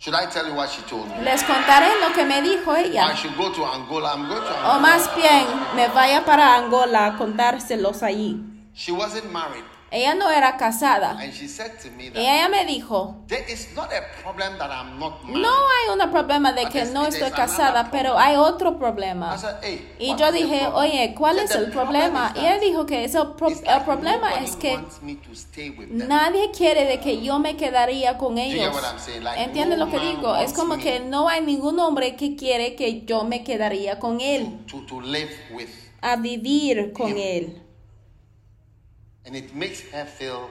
Should 0.01 0.15
I 0.15 0.25
tell 0.33 0.47
you 0.47 0.55
what 0.55 0.71
she 0.71 0.81
told 0.89 1.07
me? 1.09 1.23
Les 1.23 1.43
contaré 1.45 2.01
lo 2.01 2.15
que 2.15 2.25
me 2.25 2.41
dijo 2.41 2.75
I 2.75 2.85
ella. 2.87 3.15
should 3.15 3.37
go 3.37 3.53
to 3.53 3.63
Angola. 3.67 4.15
I'm 4.15 4.29
going 4.29 4.41
to 4.41 4.71
O 4.75 4.81
más 4.81 5.15
bien, 5.15 5.47
me 5.77 5.89
vaya 5.89 6.25
para 6.25 6.55
Angola 6.57 7.05
a 7.05 7.17
contárselos 7.19 8.03
allí. 8.03 8.50
She 8.75 8.93
wasn't 8.93 9.31
married. 9.33 9.65
Ella 9.93 10.15
no 10.15 10.31
era 10.31 10.57
casada. 10.57 11.19
And 11.19 11.33
she 11.35 11.49
said 11.49 11.77
to 11.83 11.91
me 11.91 12.07
Y 12.07 12.11
that 12.11 12.21
ella 12.23 12.49
me 12.49 12.65
dijo, 12.65 13.25
there 13.27 13.45
is 13.53 13.75
not 13.75 13.91
a 13.93 14.03
problem 14.23 14.57
that 14.57 14.71
I'm 14.71 15.01
not 15.01 15.25
married. 15.25 15.43
no 15.43 15.51
hay 15.51 15.93
un 16.01 16.11
problema 16.13 16.53
de 16.53 16.69
que 16.69 16.85
no 16.85 17.07
estoy 17.07 17.33
casada, 17.33 17.91
pero 17.91 18.17
hay 18.17 18.37
otro 18.37 18.71
I 18.71 18.79
problema. 18.79 19.37
said, 19.37 19.57
hey, 19.63 19.93
Y 19.99 20.15
yo 20.15 20.31
dije, 20.31 20.69
oye, 20.73 21.13
¿cuál 21.19 21.39
She 21.39 21.45
es 21.45 21.51
el 21.57 21.65
"The 21.67 21.71
problem 21.73 22.13
problema? 22.13 22.33
Y 22.41 22.47
él 22.47 22.61
dijo 22.61 22.87
que 22.87 23.03
ese 23.03 23.19
pro- 23.37 23.49
el 23.49 23.83
problema 23.85 24.35
es 24.37 24.55
que 24.55 24.79
to 24.79 25.89
nadie 25.91 26.53
quiere 26.53 26.85
de 26.85 27.01
que 27.01 27.21
yo 27.21 27.41
me 27.41 27.57
quedaría 27.57 28.17
con 28.17 28.39
ellos. 28.39 28.73
Like, 29.21 29.43
¿Entiendes 29.43 29.77
no 29.77 29.87
lo 29.87 29.91
que 29.91 29.99
digo? 29.99 30.37
Es 30.37 30.53
como 30.53 30.79
que 30.79 31.01
no 31.01 31.29
hay 31.29 31.41
ningún 31.45 31.81
hombre 31.81 32.15
que 32.15 32.37
quiere 32.37 32.77
que 32.77 33.05
yo 33.05 33.25
me 33.25 33.43
quedaría 33.43 33.99
con 33.99 34.21
él, 34.21 34.65
to, 34.71 34.87
to 34.87 35.01
live 35.01 35.31
with. 35.51 35.69
a 36.01 36.15
vivir 36.15 36.93
con 36.93 37.09
Him. 37.11 37.17
él. 37.19 37.57
And 37.57 37.57
it 37.57 37.57
makes 37.57 38.95
her 38.95 38.99
feel 39.01 39.10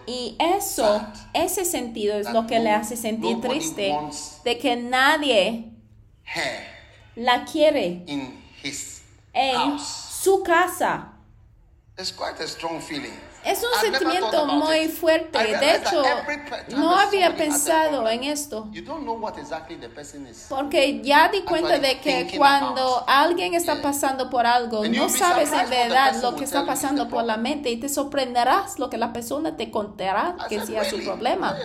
Y 0.08 0.36
eso, 0.40 1.02
ese 1.34 1.66
sentido 1.66 2.18
es 2.18 2.32
lo 2.32 2.48
que 2.48 2.60
le 2.60 2.72
hace 2.72 2.96
sentir 2.96 3.42
triste 3.42 3.96
de 4.44 4.58
que 4.58 4.76
nadie 4.76 5.72
her 6.24 6.80
la 7.16 7.44
quiere 7.46 8.04
in 8.08 8.42
his 8.64 9.02
en 9.34 9.56
house. 9.56 10.22
su 10.22 10.42
casa. 10.44 11.14
Es 13.46 13.64
un 13.64 13.70
sentimiento 13.82 14.46
muy 14.46 14.80
it. 14.80 14.92
fuerte. 14.92 15.38
De 15.58 15.76
hecho, 15.76 16.04
no 16.78 16.96
había 16.98 17.36
pensado 17.36 18.08
en 18.10 18.24
esto. 18.26 18.68
You 18.72 18.84
don't 18.84 19.04
know 19.04 19.16
what 19.18 19.38
exactly 19.38 19.78
the 19.78 19.90
person 19.90 20.28
is. 20.28 20.46
Porque 20.50 21.02
ya 21.02 21.30
di 21.30 21.42
cuenta 21.42 21.80
de 21.80 22.00
que 22.00 22.36
cuando 22.38 23.04
alguien 23.08 23.54
está 23.54 23.82
pasando 23.82 24.30
por 24.30 24.46
algo, 24.46 24.84
And 24.84 24.96
no 24.96 25.10
sabes 25.10 25.52
en 25.52 25.70
verdad 25.70 26.22
lo 26.22 26.36
que 26.36 26.44
está 26.44 26.66
pasando 26.66 27.08
por 27.08 27.24
la 27.24 27.38
mente 27.38 27.70
y 27.70 27.78
te 27.78 27.90
sorprenderás 27.90 28.78
lo 28.80 28.90
que 28.90 28.98
la 28.98 29.14
persona 29.14 29.56
te 29.56 29.72
contará 29.72 30.36
que 30.48 30.60
sea 30.66 30.84
su 30.84 30.98
"Really? 30.98 31.06
problema. 31.06 31.56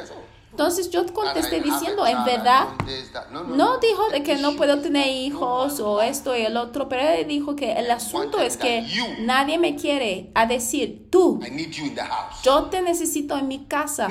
Entonces 0.55 0.89
yo 0.89 1.05
contesté 1.13 1.61
diciendo, 1.61 2.07
en 2.07 2.25
verdad, 2.25 2.67
want 2.67 2.87
this, 2.87 3.13
that." 3.13 3.29
No, 3.31 3.79
dijo 3.79 4.09
de 4.11 4.23
que 4.23 4.37
no 4.37 4.55
puedo 4.55 4.79
tener 4.79 5.09
hijos 5.09 5.81
o 5.81 6.01
esto 6.01 6.37
y 6.37 6.43
el 6.43 6.57
otro, 6.57 6.89
pero 6.89 7.03
él 7.03 7.27
dijo 7.27 7.57
que 7.57 7.73
el 7.73 7.91
asunto 7.91 8.39
es 8.39 8.57
que 8.57 8.87
nadie 9.19 9.59
me 9.59 9.75
quiere 9.75 10.31
a 10.33 10.47
decir, 10.47 11.09
tú, 11.11 11.41
I 11.45 11.51
need 11.51 11.71
you 11.71 11.87
in 11.87 11.97
the 11.97 12.03
house. 12.03 12.41
yo 12.45 12.67
te 12.67 12.83
necesito 12.83 13.37
en 13.37 13.49
mi 13.49 13.65
casa. 13.65 14.07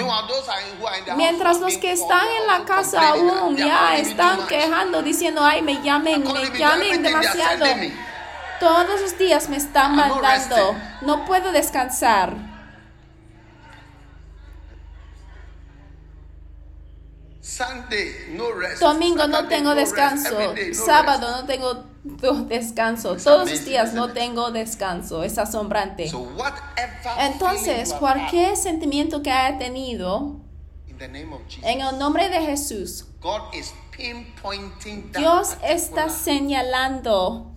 Mientras 1.16 1.62
los 1.62 1.78
que 1.78 1.94
están 1.94 2.28
en 2.42 2.48
la 2.48 2.66
casa 2.66 3.12
aún 3.12 3.56
ya 3.56 3.96
están 3.96 4.46
quejando 4.48 5.02
diciendo, 5.02 5.40
ay, 5.46 5.62
me 5.62 5.82
llamen, 5.82 6.26
me 6.26 6.50
me, 6.50 6.60
llamen 6.60 7.04
demasiado. 7.04 7.66
Todos 8.60 9.00
los 9.00 9.18
días 9.18 9.48
me 9.48 9.56
están 9.56 9.96
mandando. 9.96 10.76
No 11.04 11.24
puedo 11.24 11.54
descansar. 11.54 12.52
Sunday, 17.43 17.43
no 17.43 17.43
rest. 17.43 17.43
Domingo 18.80 19.28
no 19.28 19.48
tengo 19.48 19.76
descanso. 19.76 20.38
Sábado 20.74 21.30
no 21.32 21.46
tengo 21.46 21.86
descanso. 22.48 23.16
Todos 23.18 23.50
los 23.50 23.66
días 23.66 23.94
no 23.94 24.12
tengo 24.14 24.52
descanso. 24.52 25.24
Es 25.24 25.38
asombrante. 25.38 26.12
Entonces, 27.20 27.94
cualquier 27.94 28.56
sentimiento 28.56 29.22
que 29.22 29.32
haya 29.32 29.58
tenido, 29.58 30.40
en 31.64 31.82
el 31.82 32.00
nombre 32.00 32.30
de 32.30 32.42
Jesús, 32.42 33.06
Dios 35.18 35.58
está 35.64 36.10
señalando 36.10 37.52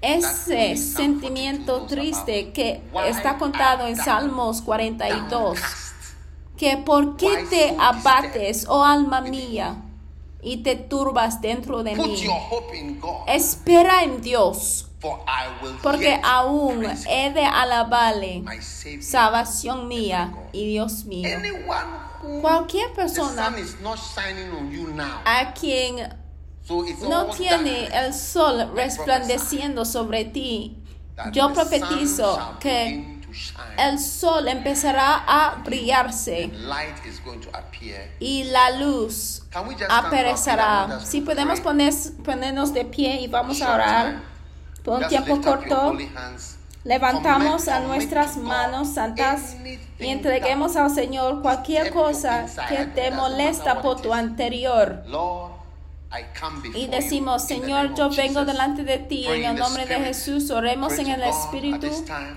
ese 0.00 0.76
Psalm 0.76 0.76
42 0.76 0.78
sentimiento 0.78 1.86
triste 1.86 2.52
que 2.52 2.82
está 3.06 3.36
contado 3.36 3.86
en 3.86 3.96
Salmos 3.96 4.62
42. 4.62 5.58
Que 6.60 6.76
por 6.76 7.16
qué 7.16 7.46
te 7.48 7.74
abates, 7.80 8.66
oh 8.68 8.84
alma 8.84 9.22
mía, 9.22 9.82
y 10.42 10.58
te 10.58 10.76
turbas 10.76 11.40
dentro 11.40 11.82
de 11.82 11.96
mí. 11.96 12.22
Espera 13.26 14.02
en 14.02 14.20
Dios, 14.20 14.90
porque 15.82 16.20
aún 16.22 16.84
he 17.08 17.32
de 17.32 17.46
alabarle, 17.46 18.44
salvación 19.00 19.88
mía 19.88 20.34
y 20.52 20.66
Dios 20.66 21.06
mío. 21.06 21.30
Cualquier 22.42 22.92
persona 22.92 23.54
a 25.24 25.54
quien 25.54 26.14
no 27.08 27.26
tiene 27.30 27.86
el 27.86 28.12
sol 28.12 28.70
resplandeciendo 28.74 29.86
sobre 29.86 30.26
ti, 30.26 30.76
yo 31.32 31.54
profetizo 31.54 32.58
que. 32.60 33.18
El 33.78 33.98
sol 33.98 34.48
empezará 34.48 35.24
a 35.26 35.62
brillarse. 35.64 36.50
Y 38.18 38.44
la 38.44 38.70
luz 38.78 39.42
aparecerá. 39.88 41.00
Si 41.04 41.20
podemos 41.20 41.60
poner, 41.60 41.92
ponernos 42.24 42.72
de 42.72 42.84
pie 42.84 43.20
y 43.20 43.28
vamos 43.28 43.60
a 43.62 43.74
orar. 43.74 44.22
Por 44.84 45.02
un 45.02 45.08
tiempo 45.08 45.40
corto, 45.40 45.96
levantamos 46.84 47.68
a 47.68 47.80
nuestras 47.80 48.36
manos 48.38 48.94
santas 48.94 49.56
y 49.98 50.08
entreguemos 50.08 50.76
al 50.76 50.90
Señor 50.90 51.42
cualquier 51.42 51.92
cosa 51.92 52.46
que 52.68 52.86
te 52.86 53.10
molesta 53.10 53.82
por 53.82 54.00
tu 54.00 54.14
anterior. 54.14 55.02
Y 56.74 56.88
decimos, 56.88 57.44
Señor, 57.44 57.94
yo 57.94 58.10
vengo 58.10 58.44
delante 58.44 58.82
de 58.82 58.98
ti 58.98 59.26
en 59.26 59.44
el 59.44 59.56
nombre 59.56 59.86
de. 59.86 60.00
Jesús. 60.00 60.50
Oremos 60.50 60.98
en 60.98 61.08
el 61.08 61.22
Espíritu. 61.22 61.86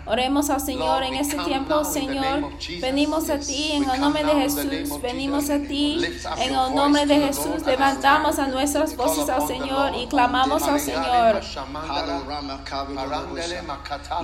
Oremos 0.06 0.50
al 0.52 0.62
Señor 0.62 1.02
en 1.04 1.16
este 1.16 1.38
tiempo, 1.38 1.84
Señor. 1.84 2.52
Venimos 2.80 3.30
a 3.30 3.40
ti 3.40 3.72
en 3.74 3.90
el 3.90 4.00
nombre 4.00 4.24
de 4.24 4.34
Jesús. 4.34 5.02
Venimos 5.02 5.50
a 5.50 5.60
ti 5.60 6.06
en 6.38 6.54
el 6.54 6.76
nombre 6.76 7.06
de 7.08 7.16
Jesús. 7.16 7.66
Levantamos 7.66 8.38
a 8.38 8.48
nuestras 8.48 8.96
voces 8.96 9.28
al 9.30 9.48
Señor 9.48 9.96
y 9.96 10.08
clamamos 10.08 10.62
al 10.64 10.80
Señor. 10.80 11.42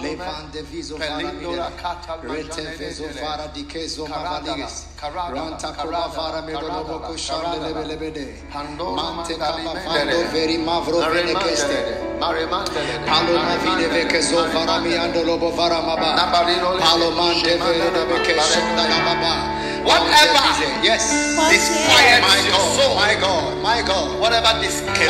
Levante 0.01 0.63
Ranta 5.01 5.71
kaba 5.73 6.09
fara 6.12 6.41
me 6.41 6.51
dono 6.51 6.83
boko 6.83 7.13
shande 7.15 7.57
lebe 7.63 7.88
lebe 7.88 8.12
de. 8.12 8.35
Mante 8.51 9.38
kaba 9.38 9.73
fando 9.79 10.29
veri 10.33 10.57
mavro 10.57 10.99
vene 11.09 11.33
keste. 11.39 12.19
Palo 12.19 12.45
ma 13.39 13.55
vide 13.63 13.88
fara 14.51 14.79
mi 14.81 14.97
andolo 14.97 15.39
bo 15.39 15.51
fara 15.51 15.79
maba. 15.79 16.15
Palo 16.79 17.12
mante 17.12 17.57
vere 17.57 17.91
lebe 17.91 18.19
kesho 18.25 18.59
maba. 18.75 19.68
Whatever. 19.89 20.45
Yes. 20.84 21.04
Disquiets 21.49 22.21
My 22.21 22.38
your 22.45 22.62
soul. 22.78 22.95
God, 22.95 23.02
my 23.02 23.15
God, 23.15 23.58
my 23.62 23.82
God. 23.82 24.19
Whatever 24.19 24.54
disquiets. 24.62 25.08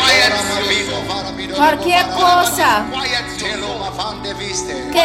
Cualquier 1.56 2.06
cosa 2.08 2.86
que 4.92 5.04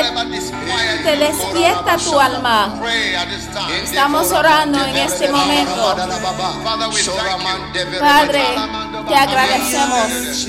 te 1.02 1.16
despierta 1.16 1.96
tu 1.96 2.20
alma. 2.20 2.76
Pray 2.80 3.14
at 3.16 3.28
this 3.28 3.46
time. 3.52 3.82
Estamos 3.82 4.30
orando 4.30 4.84
en 4.84 4.96
este 4.96 5.28
momento. 5.28 5.96
Padre, 8.00 8.44
te 9.08 9.14
agradecemos. 9.14 10.44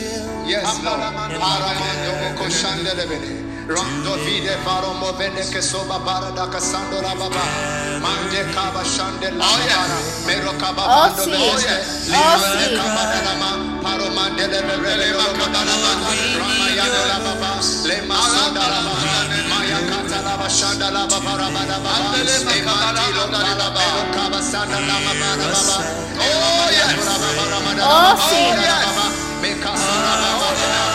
Rondo 3.67 4.13
vide 4.23 4.57
varombo 4.63 5.11
vede 5.15 5.47
che 5.49 5.59
soba 5.59 5.97
bara 5.97 6.29
da 6.29 6.47
casando 6.47 7.01
la 7.01 7.15
baba. 7.15 7.41
Mande 7.99 8.45
cava 8.53 8.83
shande 8.83 9.31
la 9.31 9.43
bara. 9.43 9.87
Mero 10.25 10.55
cava 10.57 10.85
bando 10.85 11.25
vede. 11.25 11.83
Lima 12.05 12.53
le 12.53 12.73
cava 12.77 13.03
da 13.09 13.21
la 13.23 13.33
ma. 13.33 13.79
Paro 13.81 14.09
mande 14.09 14.45
le 14.45 14.61
vele 14.61 15.11
ma 15.33 15.47
cava 15.49 15.63
la 15.63 15.75
ma. 15.81 15.91
Rama 16.37 16.67
ya 16.77 16.83
de 16.83 17.05
la 17.09 17.17
baba. 17.25 17.59
Le 17.85 18.01
ma 18.01 18.15
sanda 18.15 18.67
la 18.69 18.79
baba. 18.85 19.25
Maya 19.49 19.79
canta 19.89 20.21
la 20.21 20.35
ba 20.37 20.47
shanda 20.47 20.91
la 20.91 21.05
baba 21.07 21.35
rama 21.35 21.65
la 21.65 21.79
baba. 21.79 22.17
E 22.21 22.61
mandi 22.61 23.09
lo 23.15 23.25
da 23.33 23.39
la 23.41 23.55
baba. 23.55 23.81
Mero 23.81 24.09
cava 24.13 24.41
sanda 24.41 24.79
la 24.79 24.99
ma 24.99 25.13
bara 25.17 25.35
baba. 25.49 25.77
Oh 26.21 26.69
yes. 26.69 27.07
Oh 27.81 28.13
yes. 28.61 28.93
Oh 29.41 30.53
yes. 30.53 30.94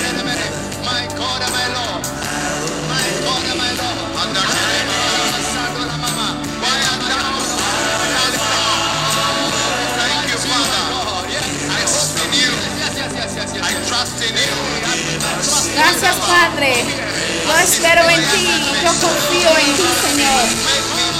Gracias, 15.73 16.15
Padre. 16.15 16.85
Yo 17.47 17.57
espero 17.57 18.09
en 18.09 18.23
ti. 18.31 18.47
Yo 18.83 18.91
confío 18.99 19.57
en 19.57 19.75
ti, 19.75 19.89
Señor. 20.01 21.10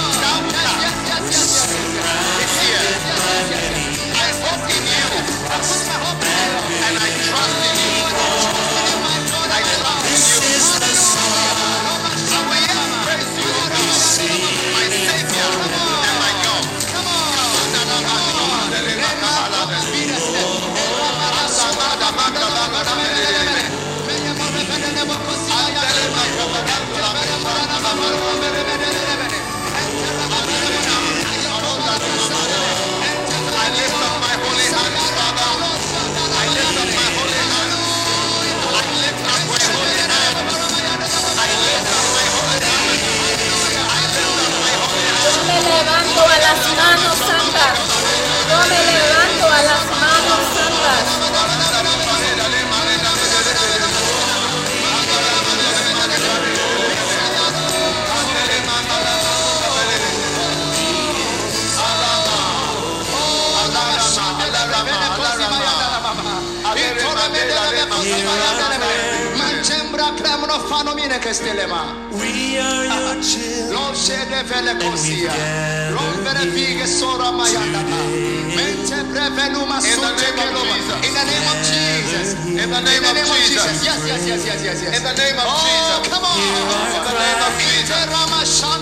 Levanto 45.62 46.20
a 46.20 46.38
las 46.38 46.60
manos 46.76 47.16
santas. 47.18 47.78
Yo 48.48 48.58
me 48.68 48.80
levanto 48.92 49.46
a 49.46 49.62
las 49.62 49.84
manos 49.86 50.01
We 72.10 72.58
are 72.58 72.84
your 72.84 73.22
children. 73.22 73.72
Lo 73.72 73.94
scende 73.94 74.42
vele 74.42 74.76
cosia. 74.76 75.32
Rompere 75.90 76.50
fighe 76.50 76.86
sora 76.86 77.30
maiandata. 77.30 77.96
Mente 78.54 79.04
prevenuma 79.04 79.80
sunte 79.80 80.34
che 80.34 80.42
In 81.06 81.14
the 81.14 81.24
name 81.24 81.46
of 81.46 81.58
Jesus. 81.62 82.34
In 82.44 82.70
the 82.70 82.80
name 82.80 83.04
of 83.04 83.16
Jesus. 83.36 83.82
Yes, 83.82 84.04
yes, 84.04 84.26
yes, 84.26 84.44
yes, 84.44 84.62
yes, 84.62 84.82
yes. 84.82 84.96
In 84.96 85.02
the 85.02 85.12
name 85.14 85.38
of 85.38 85.46
Jesus. 85.62 86.08
Come 86.10 86.24
on. 86.24 86.38
In 86.38 87.02
the 87.02 87.12
name 87.22 87.42
of 87.46 87.52
Jesus. 87.58 87.90
In 87.90 88.06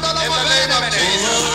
the 0.00 0.12
name 0.16 0.72
of 0.72 0.90
Jesus. 0.90 1.49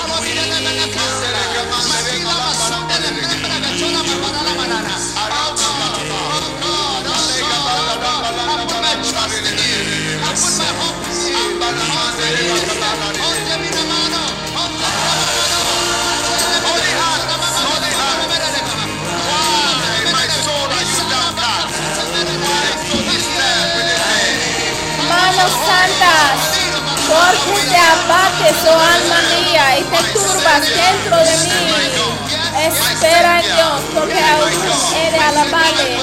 Manos 25.46 25.60
santas. 25.68 26.58
Porque 27.08 27.62
te 27.68 27.78
abates, 27.78 28.56
oh 28.68 28.80
alma 28.80 29.22
mía, 29.30 29.80
y 29.80 29.84
te 29.84 30.04
turbas 30.12 30.62
dentro 30.62 31.18
de 31.18 31.38
mí. 31.46 31.70
Espera 32.66 33.42
en 33.42 33.56
Dios, 33.56 33.82
porque 33.94 34.20
aún 34.24 34.52
he 34.96 35.12
de 35.12 35.20
alabarle. 35.20 36.00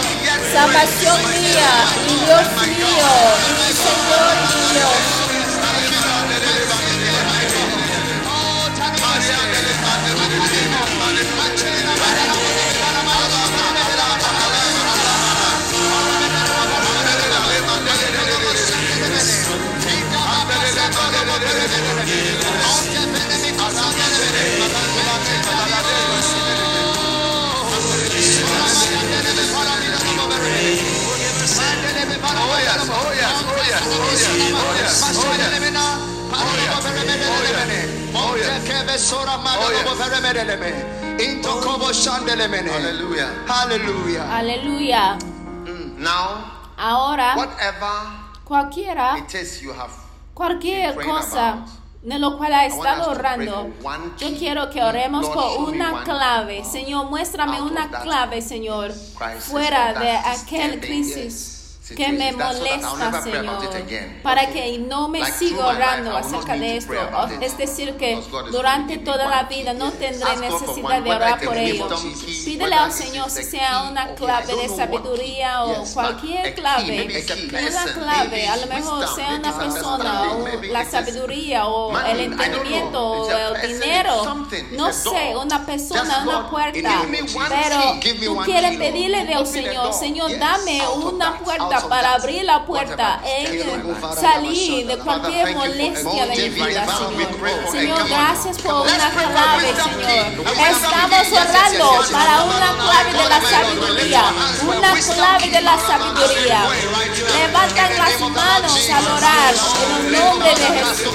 Salvación 0.53 1.21
mía, 1.31 1.73
y 2.07 2.25
Dios 2.25 2.47
mío, 2.69 3.09
y 3.59 3.73
Señor 3.73 4.33
y 4.39 4.55
mi 4.55 4.75
Dios. 4.75 5.22
Hallelujah. 42.73 43.29
Hallelujah. 43.47 44.25
Aleluya. 44.31 45.19
Now, 45.99 46.73
Ahora, 46.77 47.35
whatever 47.37 47.95
cualquiera, 48.45 49.19
it 49.19 49.35
is 49.35 49.63
you 49.63 49.73
have 49.73 49.93
cualquier 50.35 50.95
cosa 50.95 51.63
about, 51.63 51.82
de 52.03 52.19
lo 52.19 52.37
cual 52.37 52.53
ha 52.53 52.67
estado 52.67 53.11
one 53.85 54.13
yo 54.19 54.37
quiero 54.37 54.71
que 54.71 54.83
oremos 54.83 55.29
me 55.29 55.59
una 55.59 56.03
clave. 56.03 56.65
Señor, 56.65 57.07
muéstrame 57.07 57.63
una 57.63 57.89
clave, 57.89 58.43
Señor, 58.43 58.93
fuera 59.41 59.95
de 59.95 60.11
aquel 60.11 60.81
crisis 60.81 61.62
que 61.95 62.13
me 62.13 62.33
molesta, 62.33 63.23
Señor, 63.23 64.23
para 64.23 64.47
que 64.47 64.79
no 64.79 65.09
me 65.09 65.25
siga 65.33 65.67
orando 65.67 66.17
acerca 66.17 66.57
de 66.57 66.77
esto. 66.79 66.93
Es 67.41 67.57
decir, 67.57 67.97
que 67.97 68.21
durante 68.51 68.99
toda 68.99 69.27
la 69.29 69.45
vida 69.45 69.73
no 69.75 69.91
tendré 69.93 70.37
necesidad 70.37 71.03
de 71.03 71.11
orar 71.11 71.41
por 71.41 71.57
ello. 71.57 71.89
Pídele 72.45 72.75
al 72.75 72.93
Señor 72.93 73.31
si 73.31 73.45
sea 73.45 73.83
una 73.91 74.15
clave 74.15 74.55
de 74.55 74.69
sabiduría 74.69 75.65
o 75.65 75.85
cualquier 75.93 76.55
clave, 76.55 77.25
una 77.51 77.85
clave, 77.93 78.49
a 78.49 78.57
lo 78.57 78.67
mejor 78.67 79.15
sea 79.15 79.37
una 79.37 79.59
persona 79.59 80.33
o 80.33 80.63
la 80.63 80.85
sabiduría 80.85 81.67
o 81.67 81.99
el 81.99 82.21
entendimiento 82.21 83.01
o 83.01 83.31
el 83.31 83.81
dinero, 83.81 84.47
no 84.73 84.93
sé, 84.93 85.35
una 85.37 85.65
persona, 85.65 86.23
una 86.23 86.51
puerta, 86.51 87.03
pero 87.49 88.01
tú 88.25 88.37
quieres 88.45 88.79
pedirle 88.79 89.25
the 89.27 89.47
Señor. 89.47 89.93
Señor, 89.93 90.39
dame 90.39 90.81
una 90.89 91.39
puerta 91.39 91.82
para 91.89 92.15
abrir 92.15 92.45
la 92.45 92.65
puerta, 92.65 93.21
en 93.25 93.83
salir 94.15 94.87
de 94.87 94.99
cualquier 94.99 95.55
molestia 95.55 96.27
de 96.27 96.37
mi 96.37 96.49
vida, 96.49 96.87
Señor, 96.87 97.71
Señor, 97.71 98.09
gracias 98.09 98.59
por 98.59 98.75
una 98.83 99.11
clave, 99.11 99.75
Señor. 99.83 100.47
Estamos 100.71 101.33
orando 101.33 102.05
para 102.13 102.45
una 102.45 102.73
clave 102.83 103.13
de 103.13 103.29
la 103.29 103.41
sabiduría, 103.41 104.25
una 104.63 104.93
clave 105.15 105.51
de 105.51 105.61
la 105.61 105.79
sabiduría. 105.79 106.61
Levantan 107.39 107.99
las 107.99 108.21
manos 108.31 108.91
al 108.91 109.07
orar 109.17 109.55
en 109.85 110.07
el 110.07 110.13
nombre 110.13 110.51
de 110.55 110.67
Jesús. 110.67 111.13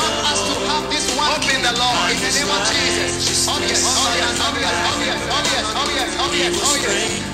Lord. 0.00 0.27
The 2.28 2.38
name 2.38 2.50
of. 2.50 2.60
Oh 2.60 2.72
yes, 2.72 3.48
oh 3.48 3.56
yes, 3.64 3.84
oh 3.88 4.12
yes, 4.12 4.36
oh 4.38 5.00
yes, 5.00 5.18
oh 5.18 5.48
yes, 5.48 5.72
oh 5.72 5.88
yes, 5.88 6.12
oh 6.18 6.32
yes, 6.36 6.60
oh 6.60 6.76
yes. 6.76 7.28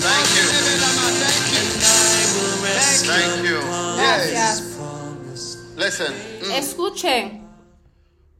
Thank 0.00 0.36
you. 0.36 0.44
Thank 3.06 3.44
you. 3.44 3.60
Gracias. 3.96 4.62
Listen, 5.76 6.12
Escuchen, 6.54 7.37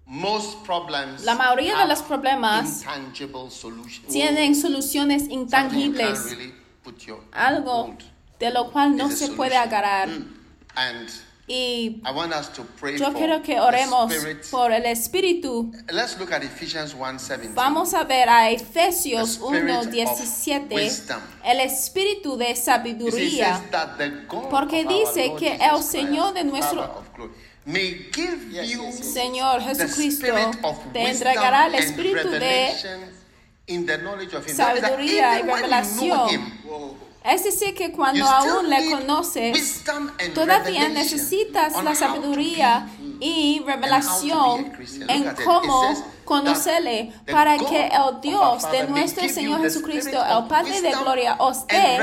most 0.09 0.65
problems 0.65 1.23
la 1.25 1.35
mayoría 1.35 1.77
de 1.77 1.87
los 1.87 2.03
problemas 2.03 2.81
intangible 2.83 3.51
solutions. 3.51 4.09
tienen 4.09 4.55
soluciones 4.55 5.29
intangibles, 5.29 6.25
really 6.25 6.55
algo 7.33 7.95
de 8.41 8.51
lo 8.51 8.71
cual 8.73 8.97
no 8.97 9.11
se 9.11 9.29
puede 9.29 9.57
agarrar. 9.57 10.09
Mm. 10.09 10.35
And 10.75 11.09
Y 11.51 12.03
I 12.05 12.11
want 12.15 12.35
us 12.35 12.53
to 12.53 12.63
pray 12.79 12.99
yo 12.99 13.07
for 13.07 13.15
quiero 13.15 13.43
que 13.43 13.55
the 13.55 13.61
oremos 13.61 14.13
por 14.51 14.71
el 14.71 14.85
Espíritu. 14.85 15.73
Let's 15.91 16.19
look 16.19 16.31
at 16.31 16.43
Ephesians 16.43 16.95
1:17. 16.95 17.55
Vamos 17.55 17.95
a 17.95 18.05
ver 18.05 18.29
a 18.29 18.51
Efesios 18.51 19.39
The 19.39 19.47
spirit 19.47 19.77
of 19.77 19.87
1:17, 19.87 20.75
wisdom. 20.75 21.21
el 21.43 21.61
espíritu 21.61 22.37
de 22.37 22.55
sabiduría. 22.55 23.57
says 23.57 23.71
that 23.71 23.97
the 23.97 24.11
God 24.29 24.51
Porque 24.51 24.85
dice 24.85 25.33
que 25.39 25.55
el 25.55 25.83
Señor 25.83 26.35
de 26.35 26.45
nuestro- 26.45 27.03
May 27.69 28.09
give 28.11 28.51
you 28.51 28.91
Señor 28.93 29.59
the 29.59 29.75
Jesucristo 29.75 30.27
spirit 30.27 30.57
of 30.65 30.79
te 30.91 31.01
wisdom 31.01 31.07
entregará 31.07 31.67
el 31.67 31.75
and 31.75 31.85
espíritu 31.85 32.31
de 32.31 32.39
revelation 32.39 33.01
in 33.67 33.85
the 33.85 33.99
knowledge 33.99 34.33
of 34.33 34.47
Him. 34.47 34.57
That 34.57 34.77
is 34.77 34.81
that 34.81 34.91
sabiduría 34.93 35.39
y 35.39 35.43
revelación. 35.43 36.31
Him, 36.31 36.53
Es 37.23 37.45
decir, 37.45 37.75
que 37.75 37.93
cuando 37.93 38.25
still 38.25 38.53
aún 38.57 38.71
le 38.71 38.81
need 38.81 38.91
conoces, 38.93 39.53
wisdom 39.53 40.11
and 40.19 40.33
todavía 40.33 40.85
revelation 40.85 40.95
necesitas 40.95 41.75
on 41.75 41.85
la 41.85 41.91
how 41.91 41.95
to 41.95 42.01
sabiduría 42.01 42.89
be 43.21 43.27
y 43.27 43.63
revelación 43.67 44.71
Christian. 44.71 45.11
en 45.11 45.35
cómo 45.45 45.95
The 46.29 47.11
para 47.33 47.57
que 47.57 47.87
el 47.87 48.21
Dios 48.21 48.71
de 48.71 48.87
nuestro 48.89 49.27
Señor 49.31 49.63
Jesucristo, 49.63 50.19
el 50.23 50.47
Padre 50.47 50.83
de 50.83 50.91
gloria, 50.91 51.37
os 51.39 51.67
dé 51.67 51.99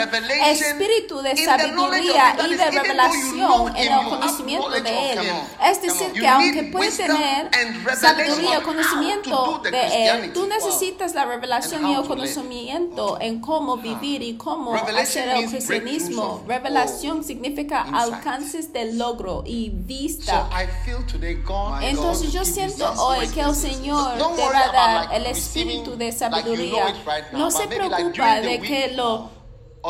espíritu 0.50 1.22
de 1.22 1.38
sabiduría 1.38 2.36
y 2.50 2.56
de 2.56 2.72
revelación 2.72 3.78
en 3.78 3.94
el 3.94 4.10
conocimiento 4.10 4.70
de 4.70 5.12
Él. 5.12 5.20
Es 5.64 5.80
decir, 5.82 6.12
que 6.14 6.28
aunque 6.28 6.64
puedes 6.64 6.98
tener 6.98 7.52
sabiduría 7.96 8.60
to 8.60 8.64
conocimiento 8.64 9.62
de 9.64 10.08
Él, 10.10 10.34
tú 10.34 10.48
necesitas 10.48 11.14
la 11.14 11.26
revelación 11.26 11.88
y 11.88 11.94
el 11.94 12.04
conocimiento 12.04 13.20
en 13.22 13.40
cómo 13.40 13.78
vivir 13.78 14.24
y 14.24 14.38
cómo 14.38 14.74
hacer 14.74 15.30
el 15.30 15.50
cristianismo. 15.50 16.44
Revelación 16.48 17.24
significa 17.24 17.86
alcances 17.94 18.74
de 18.74 18.94
logro 18.94 19.44
y 19.46 19.70
vista. 19.70 20.50
Entonces 21.82 22.34
yo 22.34 22.44
siento 22.44 22.92
hoy 22.98 23.28
que 23.28 23.42
el 23.42 23.56
Señor 23.56 24.15
Don't 24.18 24.36
te 24.36 24.44
va 24.44 24.64
a 24.64 24.72
dar 24.72 25.14
el 25.14 25.26
espíritu 25.28 25.96
de 25.98 26.12
sabiduría. 26.12 26.94
No 27.32 27.52
se 27.52 27.68
preocupa 27.68 28.42
de 28.42 28.60
que 28.62 28.94
lo 28.94 29.30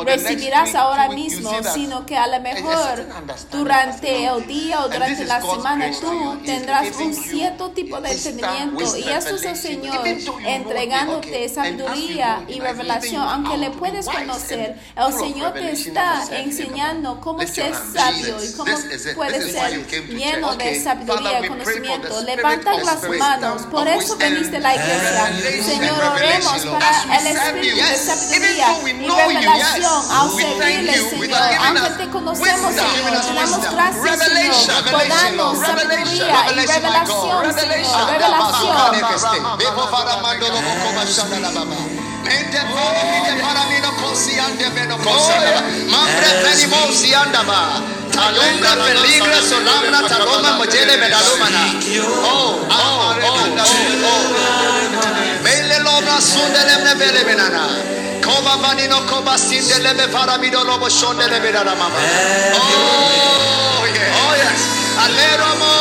recibirás 0.04 0.74
ahora 0.74 1.08
mismo, 1.08 1.50
sino 1.74 2.04
que 2.06 2.16
a 2.16 2.26
lo 2.26 2.40
mejor 2.40 3.06
durante 3.50 4.24
el 4.24 4.46
día 4.46 4.84
o 4.84 4.88
durante 4.88 5.24
la 5.24 5.40
semana 5.40 5.90
tú 6.00 6.38
tendrás 6.44 6.96
un 6.96 7.14
cierto 7.14 7.70
tipo 7.70 8.00
de 8.00 8.12
entendimiento 8.12 8.96
y 8.96 9.08
eso 9.08 9.36
es 9.36 9.44
el. 9.44 9.56
Señor 9.56 10.06
entregándote 10.44 11.48
sabiduría 11.48 12.44
y 12.48 12.60
revelación, 12.60 13.22
aunque 13.22 13.58
le 13.58 13.70
puedes 13.70 14.06
conocer, 14.06 14.76
el 14.96 15.12
Señor 15.12 15.52
te 15.52 15.72
está 15.72 16.22
enseñando 16.30 17.20
cómo 17.20 17.46
ser 17.46 17.74
sabio 17.74 18.36
y 18.42 18.52
cómo 18.52 18.72
puedes 19.14 19.52
ser 19.52 19.86
lleno 20.08 20.54
de 20.56 20.80
sabiduría 20.80 21.44
y 21.44 21.48
conocimiento. 21.48 22.22
Levanta 22.22 22.74
las 22.74 23.08
manos, 23.18 23.62
por 23.66 23.88
eso 23.88 24.16
veniste 24.16 24.56
a 24.56 24.60
la 24.60 24.74
iglesia. 24.74 25.62
Señor, 25.62 26.04
oremos 26.14 26.66
para 26.66 27.18
el 27.18 27.26
espíritu 27.26 27.76
de 27.76 27.96
sabiduría 27.96 28.66
y 28.82 29.76
you, 29.76 29.85
revelación 29.86 30.02
yes. 30.02 30.10
al 30.10 30.28
We 30.34 30.42
thank 30.42 30.56
servirle, 30.58 30.96
you. 30.96 31.04
We 31.20 31.26
Señor. 31.26 31.38
thank 31.38 31.52
you 31.52 31.66
Aunque 31.66 31.80
that 31.80 31.96
te 31.98 32.06
conocemos, 32.10 32.40
wisdom, 32.40 32.74
Señor, 32.74 32.90
giving 32.96 33.14
us 33.14 33.26
te 33.26 33.34
damos 33.34 33.58
wisdom. 33.58 33.74
gracias, 33.74 34.02
Revelation, 34.02 34.54
Señor, 34.54 34.82
por 34.84 35.00
revelation, 35.00 35.36
darnos 35.36 35.58
Lord. 35.58 35.66
sabiduría 35.66 36.26
y 36.26 36.54
Revelation, 36.56 36.82
my 36.82 37.00
God. 37.06 37.40
revelación, 37.40 37.42
Revelation. 37.42 38.06
Señor. 38.06 38.90
Revelación. 38.92 39.58
Bebo 39.58 39.90
para 39.90 40.16
mando 40.18 40.46
lo 40.48 40.60
boko 40.62 40.92
bashanda 40.96 41.38
la 41.40 41.50
baba. 41.50 41.76
Mente 42.24 42.58
para 42.58 43.02
mide 43.10 43.42
para 43.42 43.64
mino 43.66 43.90
kosi 44.02 44.38
ande 44.38 44.68
beno 44.70 44.96
kosi 44.98 45.32
ande 45.32 45.52
ba. 45.54 45.62
Mambre 45.92 46.30
peni 46.42 46.66
mosi 46.66 47.14
anda 47.14 47.42
ba. 47.44 47.80
Talumbre 48.12 48.70
peligre 48.84 49.42
solambra 49.48 50.08
taloma 50.08 50.52
mojele 50.58 50.96
medalumana. 50.96 51.62
Oh, 52.02 52.58
oh, 52.70 53.14
oh, 53.22 53.22
oh, 53.22 53.46
oh. 54.02 55.25
Mele 55.96 56.04
lobra 56.04 56.20
sunde 56.20 56.60
lemne 56.68 56.94
bele 56.98 57.24
benana. 57.24 57.68
Koba 58.20 58.56
vanino 58.60 59.00
koba 59.06 59.38
sinde 59.38 59.78
lebe 59.82 60.08
para 60.12 60.38
mido 60.38 60.64
lobo 60.64 60.88
shonde 60.88 61.26
lebe 61.28 61.52
dana 61.52 61.74
mama. 61.74 61.96
Oh, 62.52 62.60
yeah. 63.94 64.16
Oh, 64.20 64.34
yes. 64.36 64.60
Alero 65.04 65.56
mo 65.56 65.72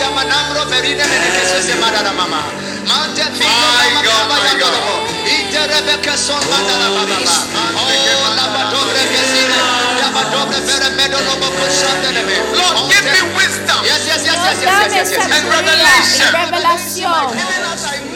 ya 0.00 0.10
manambro 0.10 0.64
perine 0.68 1.04
mene 1.04 1.28
keso 1.36 1.60
se 1.62 1.74
madara 1.80 2.12
mama. 2.12 2.42
Mante 2.84 3.22
fino 3.32 3.48
mama 3.48 4.02
kaba 4.02 4.36
ya 4.44 4.54
dolobo. 4.60 4.94
Ite 5.24 5.66
rebeke 5.72 6.16
son 6.16 6.42
madara 6.50 6.88
mama. 6.92 7.16
Oh, 7.76 7.88
la 8.36 8.46
badobre 8.52 9.02
kesine. 9.08 9.58
Ya 10.00 10.08
badobre 10.12 10.60
pere 10.66 10.90
medo 10.96 11.18
lobo 11.20 11.48
koshande 11.56 12.10
lebe. 12.12 12.36
Lord, 12.58 12.92
give 12.92 13.08
me 13.08 13.20
wisdom. 13.36 13.80
Yes, 13.84 14.04
yes, 14.06 14.20
yes, 14.26 14.36
yes, 14.36 14.60
yes, 14.60 14.68
Dame 14.68 14.94
yes, 14.94 15.10
yes, 15.10 15.16
yes. 15.16 15.24
And 15.24 15.48
sabiduría 15.48 15.96
y 16.12 16.30
revelation. 16.44 18.15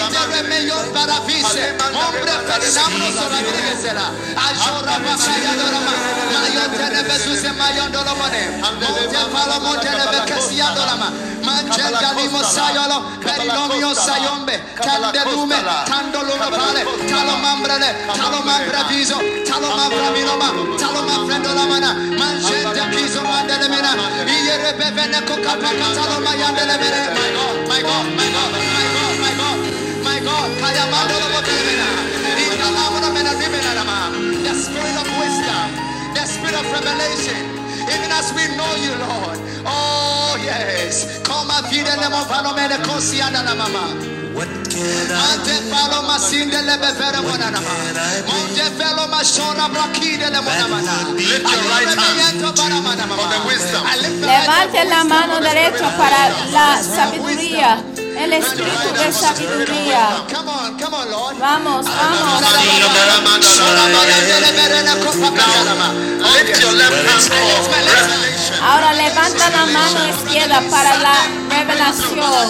Remeyon 0.41 0.89
Barafise, 0.93 1.77
Hombre 1.93 2.33
Ferdinando 2.47 3.21
Monte 11.53 11.91
Galimo 12.01 12.41
Sayolo, 12.41 12.97
Viso, 18.89 19.17
Dolamana, 21.43 21.91
Piso 22.91 23.21
my 26.41 27.81
God, 27.81 28.05
my 28.17 28.29
God, 28.31 28.31
my 28.31 28.31
God, 28.31 28.51
my 28.51 28.87
God, 28.93 29.19
my 29.21 29.33
God. 29.37 29.60
The 34.45 34.53
spirit 34.57 34.95
of 35.01 35.07
wisdom, 35.19 35.67
the 36.15 36.25
spirit 36.25 36.55
of 36.55 36.65
revelation. 36.71 37.41
Even 37.93 38.11
as 38.11 38.33
we 38.35 38.45
know 38.57 38.71
you, 38.77 38.93
Lord. 39.05 39.37
Oh, 39.65 40.37
yes. 40.43 41.21
Come 41.23 41.49
the 54.71 54.85
la 54.85 55.03
mano 55.03 55.39
derecha 55.41 55.97
para 55.97 56.29
la 56.51 56.81
sabiduría, 56.83 57.83
el 58.23 58.33
espíritu 58.33 58.93
de 58.93 59.11
sabiduría. 59.11 60.23
Vamos, 61.39 61.85
vamos. 61.85 61.85
Ahora 68.61 68.93
levanta 68.93 69.49
la 69.49 69.65
mano 69.65 70.09
izquierda 70.09 70.61
para 70.69 70.97
la 70.97 71.15
revelación, 71.49 72.47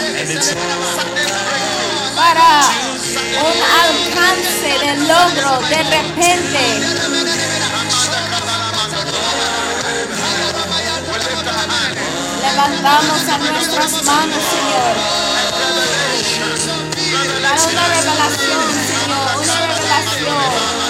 para 2.16 2.62
un 3.40 3.58
alcance 3.86 4.72
de 4.80 4.92
logro 5.08 5.52
de 5.70 5.84
repente. 5.84 6.62
Levantamos 12.42 13.22
a 13.30 13.38
nuestras 13.38 14.04
manos, 14.04 14.44
Señor. 14.44 15.31
Para 17.42 17.64
una 17.64 17.88
revelación, 17.88 18.72
Señor, 18.86 19.38
una 19.42 19.56
revelación. 19.62 20.82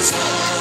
Yes. 0.00 0.59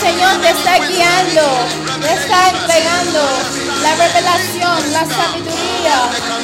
Señor 0.00 0.40
te 0.40 0.48
está 0.48 0.78
guiando, 0.78 1.42
te 2.00 2.12
está 2.14 2.48
entregando 2.48 3.20
la 3.82 3.94
revelación, 3.96 4.92
la 4.92 5.04
sabiduría. 5.04 6.40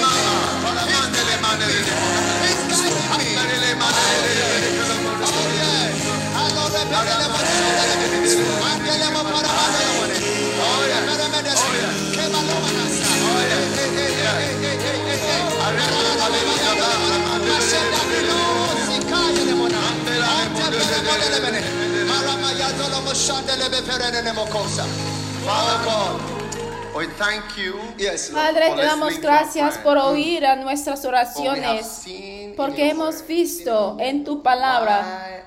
Padre, 28.32 28.74
te 28.74 28.82
damos 28.82 29.18
gracias 29.20 29.78
por 29.78 29.96
oír 29.96 30.44
a 30.44 30.56
nuestras 30.56 31.02
For 31.02 31.10
we 31.12 31.16
have 31.18 31.28
oraciones, 31.28 31.86
seen 31.86 32.50
in 32.50 32.56
porque 32.56 32.82
your 32.82 32.90
hemos 32.92 33.16
word 33.16 33.28
visto 33.28 33.96
en 34.00 34.24
tu 34.24 34.42
palabra. 34.42 35.44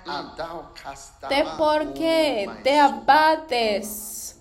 de 1.29 1.43
por 1.57 1.81
O 1.81 1.93
qué 1.93 2.49
te 2.63 2.79
abates, 2.79 4.35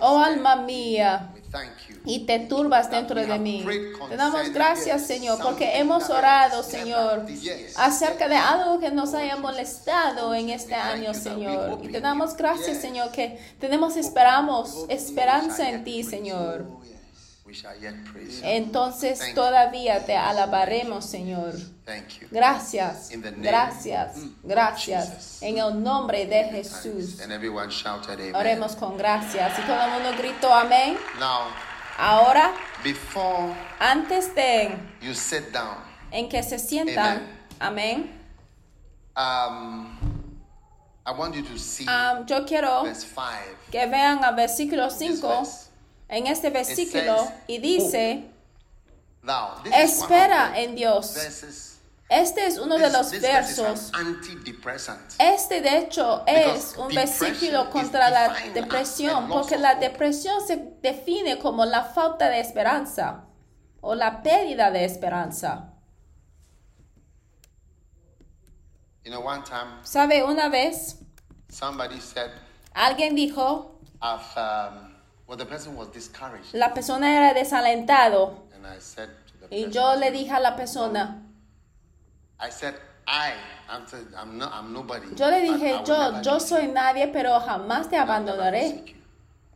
oh 0.00 0.18
alma 0.18 0.56
mía, 0.56 1.30
We 1.34 1.40
thank 1.52 1.88
you. 1.88 1.93
Y 2.04 2.26
te 2.26 2.38
turbas 2.40 2.90
dentro 2.90 3.24
de 3.24 3.38
mí. 3.38 3.64
Te 4.08 4.16
damos 4.16 4.50
gracias, 4.52 5.06
Señor, 5.06 5.38
porque 5.42 5.78
hemos 5.78 6.10
orado, 6.10 6.62
Señor, 6.62 7.26
acerca 7.76 8.28
de 8.28 8.36
algo 8.36 8.78
que 8.78 8.90
nos 8.90 9.14
haya 9.14 9.36
molestado 9.36 10.34
en 10.34 10.50
este 10.50 10.74
año, 10.74 11.14
Señor. 11.14 11.80
Y 11.82 11.88
te 11.88 12.00
damos 12.00 12.36
gracias, 12.36 12.80
Señor, 12.80 13.10
que 13.10 13.38
tenemos 13.58 13.96
esperamos 13.96 14.84
esperanza 14.88 15.68
en 15.68 15.84
ti, 15.84 16.02
Señor. 16.02 16.66
You. 17.46 18.40
Entonces 18.42 19.18
Thank 19.18 19.28
you. 19.28 19.34
todavía 19.36 20.04
te 20.04 20.16
alabaremos, 20.16 21.04
Señor. 21.04 21.54
Gracias, 22.30 23.10
gracias, 23.36 24.16
gracias. 24.42 25.42
En 25.42 25.58
el 25.58 25.82
nombre 25.82 26.26
de 26.26 26.44
Jesús. 26.44 27.20
Oremos 28.34 28.74
con 28.74 28.96
gracias. 28.96 29.58
Y 29.58 29.62
todo 29.62 29.84
el 29.84 29.90
mundo 29.90 30.10
gritó 30.18 30.52
amén. 30.52 30.96
Ahora, 31.98 32.52
before 32.82 33.54
antes 33.78 34.34
de 34.34 34.76
you 35.00 35.14
sit 35.14 35.52
down, 35.52 35.76
en 36.10 36.28
que 36.28 36.42
se 36.42 36.58
sientan, 36.58 37.22
amén. 37.60 38.10
um, 39.16 39.96
I 41.06 41.12
want 41.12 41.34
you 41.36 41.42
to 41.42 41.58
see 41.58 41.84
Ah, 41.88 42.22
yo 42.26 42.44
quiero 42.44 42.82
verse 42.82 43.04
5. 43.06 43.70
que 43.70 43.86
vean 43.86 44.24
al 44.24 44.34
versículo 44.34 44.88
This 44.88 45.20
5 45.20 45.28
verse. 45.28 45.70
en 46.08 46.26
este 46.26 46.50
versículo 46.50 47.16
says, 47.18 47.32
y 47.46 47.58
dice, 47.58 48.24
espera 49.72 50.58
en 50.58 50.74
Dios. 50.74 51.14
Este 52.14 52.46
es 52.46 52.58
uno 52.58 52.78
de 52.78 52.90
los 52.90 53.10
this 53.10 53.20
versos. 53.22 53.90
Este 55.18 55.60
de 55.60 55.78
hecho 55.78 56.22
es 56.28 56.76
un 56.76 56.94
versículo 56.94 57.68
contra 57.70 58.08
la 58.08 58.32
depresión, 58.54 59.28
porque 59.28 59.58
la 59.58 59.74
depresión 59.74 60.40
se 60.46 60.76
define 60.80 61.40
como 61.40 61.64
la 61.64 61.82
falta 61.82 62.28
de 62.28 62.38
esperanza 62.38 63.24
o 63.80 63.96
la 63.96 64.22
pérdida 64.22 64.70
de 64.70 64.84
esperanza. 64.84 65.72
You 69.04 69.10
know, 69.10 69.20
one 69.20 69.42
time 69.42 69.82
¿Sabe? 69.82 70.22
Una 70.22 70.48
vez 70.48 71.00
somebody 71.50 72.00
said, 72.00 72.30
alguien 72.74 73.16
dijo, 73.16 73.80
um, 74.00 74.94
well, 75.26 75.36
the 75.36 75.44
person 75.44 75.76
was 75.76 75.90
discouraged. 75.92 76.54
la 76.54 76.72
persona 76.72 77.14
era 77.14 77.34
desalentado 77.34 78.46
And 78.54 78.66
I 78.66 78.78
said 78.80 79.08
to 79.26 79.48
the 79.48 79.54
y 79.54 79.64
person, 79.64 79.72
yo 79.72 79.96
le 79.96 80.10
dije 80.12 80.30
a 80.30 80.40
la 80.40 80.54
persona, 80.56 81.23
I 82.40 82.50
said, 82.50 82.74
I, 83.06 83.32
I'm, 83.68 83.84
I'm, 84.16 84.38
no, 84.38 84.48
I'm 84.48 84.72
nobody. 84.72 85.06
yo 85.16 85.30
le 85.30 85.38
I 85.38 85.48
dije, 85.52 85.82
yo, 85.86 86.20
yo 86.22 86.38
soy 86.40 86.68
nadie, 86.68 87.08
pero 87.08 87.38
jamás 87.40 87.88
te 87.88 87.96
abandonaré. 87.96 88.94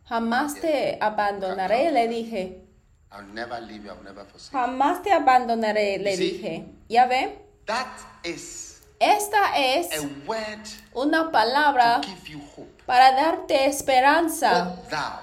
Jamás 0.09 0.55
te 0.61 0.97
abandonaré, 1.01 1.91
le 1.91 2.09
dije. 2.09 2.65
I'll 3.11 3.27
never 3.33 3.61
leave 3.61 3.85
you. 3.85 3.91
I'll 3.91 4.03
never 4.05 4.25
forsake 4.27 4.53
Jamás 4.53 5.03
te 5.03 5.11
abandonaré, 5.13 5.99
le 5.99 6.17
Sí. 6.17 6.31
dije. 6.33 6.67
¿Ya 6.89 7.07
ve? 7.07 7.39
That 7.67 7.87
is 8.25 8.81
Esta 9.01 9.57
es 9.57 9.93
a 9.93 10.03
word 10.27 10.67
una 10.95 11.31
palabra 11.31 12.01
to 12.01 12.09
give 12.09 12.29
you 12.29 12.41
hope. 12.57 12.83
para 12.87 13.13
darte 13.13 13.67
esperanza. 13.67 14.65
Hope 14.77 14.91
thou. 14.91 15.21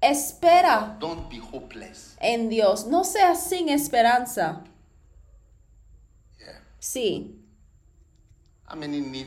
Espera 0.00 0.96
Don't 0.98 1.28
be 1.30 1.38
hopeless. 1.40 2.16
en 2.20 2.48
Dios. 2.48 2.86
No 2.86 3.04
seas 3.04 3.46
sin 3.48 3.68
esperanza. 3.68 4.60
Sí. 6.84 7.34
How 8.68 8.76
many 8.76 9.00
need 9.00 9.26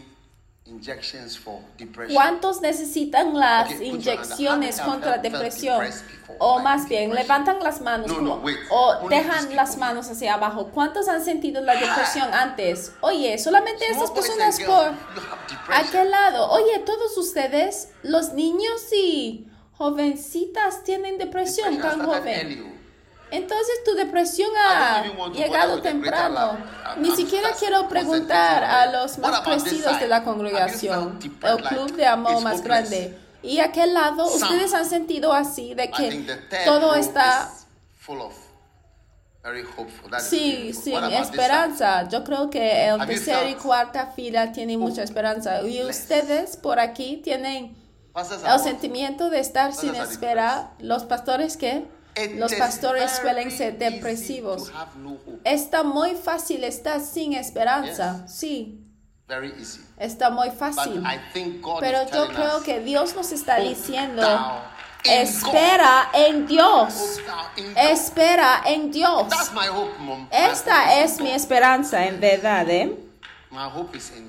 injections 0.65 1.35
for 1.35 1.59
depression? 1.75 2.13
¿Cuántos 2.13 2.61
necesitan 2.61 3.33
las 3.33 3.73
Okay, 3.73 3.87
inyecciones 3.89 4.79
contra 4.79 5.17
depresión? 5.17 5.83
O 6.37 6.59
más 6.59 6.87
bien, 6.87 7.15
levantan 7.15 7.57
las 7.63 7.81
manos 7.81 8.11
No, 8.11 8.21
no, 8.21 8.35
wait. 8.35 8.57
o 8.69 9.09
dejan 9.09 9.55
las 9.55 9.75
manos 9.77 10.07
hacia 10.07 10.35
abajo. 10.35 10.69
¿Cuántos 10.71 11.07
han 11.07 11.25
sentido 11.25 11.59
la 11.61 11.73
depresión 11.73 12.31
antes? 12.31 12.91
Oye, 13.01 13.39
solamente 13.39 13.85
estas 13.89 14.11
personas 14.11 14.59
por 14.59 14.93
aquel 15.73 16.11
lado. 16.11 16.51
Oye, 16.51 16.77
todos 16.85 17.17
ustedes, 17.17 17.89
los 18.03 18.33
niños 18.33 18.93
y 18.95 19.47
jovencitas 19.71 20.83
tienen 20.83 21.17
depresión 21.17 21.79
tan 21.79 22.05
joven. 22.05 22.76
Entonces 23.31 23.83
tu 23.83 23.93
depresión 23.95 24.49
ha 24.57 25.03
llegado 25.33 25.81
temprano. 25.81 26.57
Ni 26.97 27.15
siquiera 27.15 27.49
quiero 27.57 27.87
preguntar 27.89 28.63
a 28.63 28.85
los 28.91 29.17
más 29.17 29.41
crecidos 29.41 29.99
de 29.99 30.07
la 30.07 30.23
congregación, 30.23 31.19
el 31.43 31.63
club 31.63 31.93
de 31.95 32.05
amor 32.05 32.41
más 32.41 32.61
grande. 32.61 33.17
Y 33.43 33.59
aquel 33.59 33.93
lado, 33.93 34.27
Some. 34.27 34.43
ustedes 34.43 34.73
han 34.73 34.85
sentido 34.85 35.31
así, 35.31 35.73
de 35.73 35.89
que 35.91 36.37
todo 36.65 36.95
está 36.95 37.51
Sí, 40.19 40.73
side? 40.73 41.17
esperanza. 41.19 42.07
Yo 42.09 42.23
creo 42.23 42.49
que 42.49 42.87
el 42.87 43.05
tercer 43.05 43.49
y 43.49 43.55
cuarta 43.55 44.07
fila 44.07 44.51
tienen 44.51 44.79
mucha 44.79 45.03
esperanza. 45.03 45.61
Y 45.61 45.83
ustedes 45.83 46.57
por 46.57 46.79
aquí 46.79 47.21
tienen 47.23 47.75
el 48.15 48.59
sentimiento 48.59 49.29
de 49.29 49.39
estar 49.39 49.73
sin 49.73 49.91
are 49.91 49.99
espera. 49.99 50.71
Los 50.79 51.05
pastores 51.05 51.55
que 51.55 51.85
los 52.35 52.53
pastores 52.55 53.11
suelen 53.21 53.51
ser 53.51 53.77
depresivos. 53.77 54.71
Está 55.43 55.83
muy 55.83 56.15
fácil 56.15 56.63
estar 56.63 56.99
sin 57.01 57.33
esperanza. 57.33 58.27
Sí, 58.27 58.83
está 59.97 60.29
muy 60.29 60.51
fácil. 60.51 61.03
Pero 61.79 61.99
yo 62.11 62.27
creo 62.29 62.63
que 62.63 62.79
Dios 62.79 63.15
nos 63.15 63.31
está 63.31 63.57
diciendo, 63.57 64.23
espera 65.03 66.09
en 66.13 66.47
Dios. 66.47 67.19
Espera 67.75 68.63
en 68.65 68.91
Dios. 68.91 69.27
Esta 70.31 71.01
es 71.01 71.19
mi 71.19 71.31
esperanza, 71.31 72.05
en 72.05 72.19
verdad, 72.19 72.69
¿eh? 72.69 72.97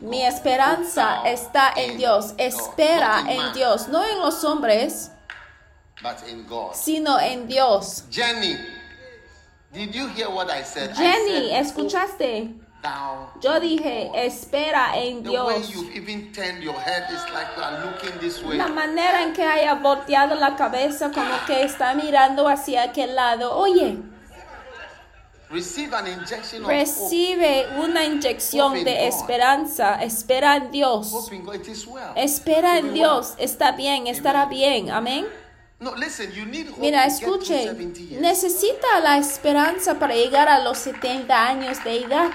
Mi 0.01 0.24
esperanza 0.24 1.22
está 1.26 1.72
en 1.76 1.99
Dios. 1.99 2.34
Espera 2.39 3.24
en 3.28 3.53
Dios. 3.53 3.89
No 3.89 4.05
en 4.05 4.20
los 4.20 4.45
hombres, 4.45 5.11
But 6.03 6.28
in 6.28 6.44
God. 6.46 6.74
sino 6.74 7.18
en 7.18 7.46
Dios. 7.49 8.05
Jenny, 8.11 8.57
did 9.72 9.94
you 9.94 10.07
hear 10.09 10.28
what 10.30 10.49
I 10.51 10.62
said? 10.62 10.90
I 10.90 10.94
Jenny, 10.94 11.49
said, 11.51 11.61
¿escuchaste? 11.66 12.55
hope 12.84 13.42
Yo 13.42 13.59
dije, 13.61 14.11
espera 14.14 14.92
en 14.96 15.24
The 15.24 15.30
Dios. 15.30 15.70
you've 15.70 15.96
even 15.96 16.32
turned 16.32 16.62
your 16.62 16.78
head 16.78 17.11
is 17.11 17.22
like 17.34 17.49
you 17.57 17.62
are 17.62 17.84
looking 17.84 18.16
this 18.20 18.40
way. 18.42 18.57
La 18.57 18.68
manera 18.68 19.22
en 19.22 19.32
que 19.32 19.42
haya 19.44 19.74
volteado 19.74 20.36
la 20.36 20.55
cabeza 20.55 21.11
como 21.11 21.34
que 21.46 21.64
está 21.64 21.92
mirando 21.94 22.46
hacia 22.49 22.84
aquel 22.84 23.16
lado. 23.16 23.57
Oye, 23.59 23.99
Receive 25.51 25.94
an 25.94 26.07
injection 26.07 26.62
of 26.62 26.68
hope. 26.68 26.74
recibe 26.74 27.66
una 27.78 28.05
inyección 28.05 28.72
Hope 28.72 28.84
de 28.84 29.09
esperanza. 29.09 29.94
Espera 30.03 30.57
en 30.57 30.70
Dios. 30.70 31.11
Hope 31.12 31.34
in 31.34 31.42
God. 31.42 31.55
It 31.57 31.68
is 31.68 31.86
well. 31.86 32.12
Espera 32.16 32.78
It 32.78 32.84
en 32.84 32.94
Dios. 32.94 33.34
Está 33.38 33.72
bien, 33.72 34.07
estará 34.07 34.44
bien. 34.44 34.90
Amén. 34.90 35.26
Well. 35.81 35.93
No, 35.93 35.97
listen, 35.99 36.33
you 36.33 36.45
need 36.47 36.68
hope 36.68 36.81
Mira, 36.81 37.05
to 37.05 37.09
get 37.09 37.18
through 37.20 37.39
escuche, 37.41 37.64
70 37.64 38.01
years. 38.03 38.20
necesita 38.22 39.01
la 39.03 39.18
esperanza 39.18 39.99
para 39.99 40.14
llegar 40.14 40.49
a 40.49 40.59
los 40.61 40.79
70 40.79 41.47
años 41.47 41.83
de 41.85 42.05
edad, 42.05 42.31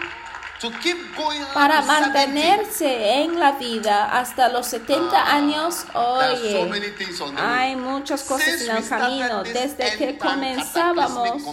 To 0.62 0.72
keep 0.82 0.96
going 1.18 1.42
on 1.42 1.54
para 1.54 1.82
to 1.82 1.88
70. 1.88 2.00
mantenerse 2.14 3.22
en 3.22 3.38
la 3.38 3.52
vida 3.54 4.18
hasta 4.18 4.48
los 4.48 4.66
70 4.68 5.34
años. 5.36 5.84
There 5.84 5.98
are 6.00 6.38
so 6.38 7.26
Oye, 7.26 7.36
hay 7.36 7.76
muchas 7.76 8.24
cosas 8.24 8.62
en 8.62 8.78
el 8.78 8.88
camino. 8.88 9.44
Desde 9.44 9.98
que 9.98 10.18
comenzábamos 10.18 11.44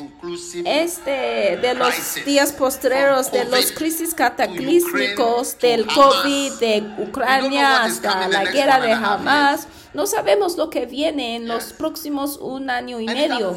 este 0.64 1.58
de 1.60 1.74
los 1.74 2.24
días 2.24 2.52
postreros 2.52 3.32
de 3.32 3.46
los 3.46 3.72
crisis 3.72 4.14
cataclísmicos 4.14 5.58
del 5.58 5.86
COVID, 5.88 6.52
de 6.60 6.94
Ucrania 6.98 7.82
hasta 7.82 8.28
la 8.28 8.44
guerra 8.44 8.78
de 8.78 8.92
Hamas. 8.92 9.66
No 9.92 10.06
sabemos 10.06 10.56
lo 10.56 10.70
que 10.70 10.86
viene 10.86 11.36
en 11.36 11.48
los 11.48 11.72
próximos 11.72 12.36
un 12.36 12.70
año 12.70 13.00
y 13.00 13.06
medio. 13.06 13.56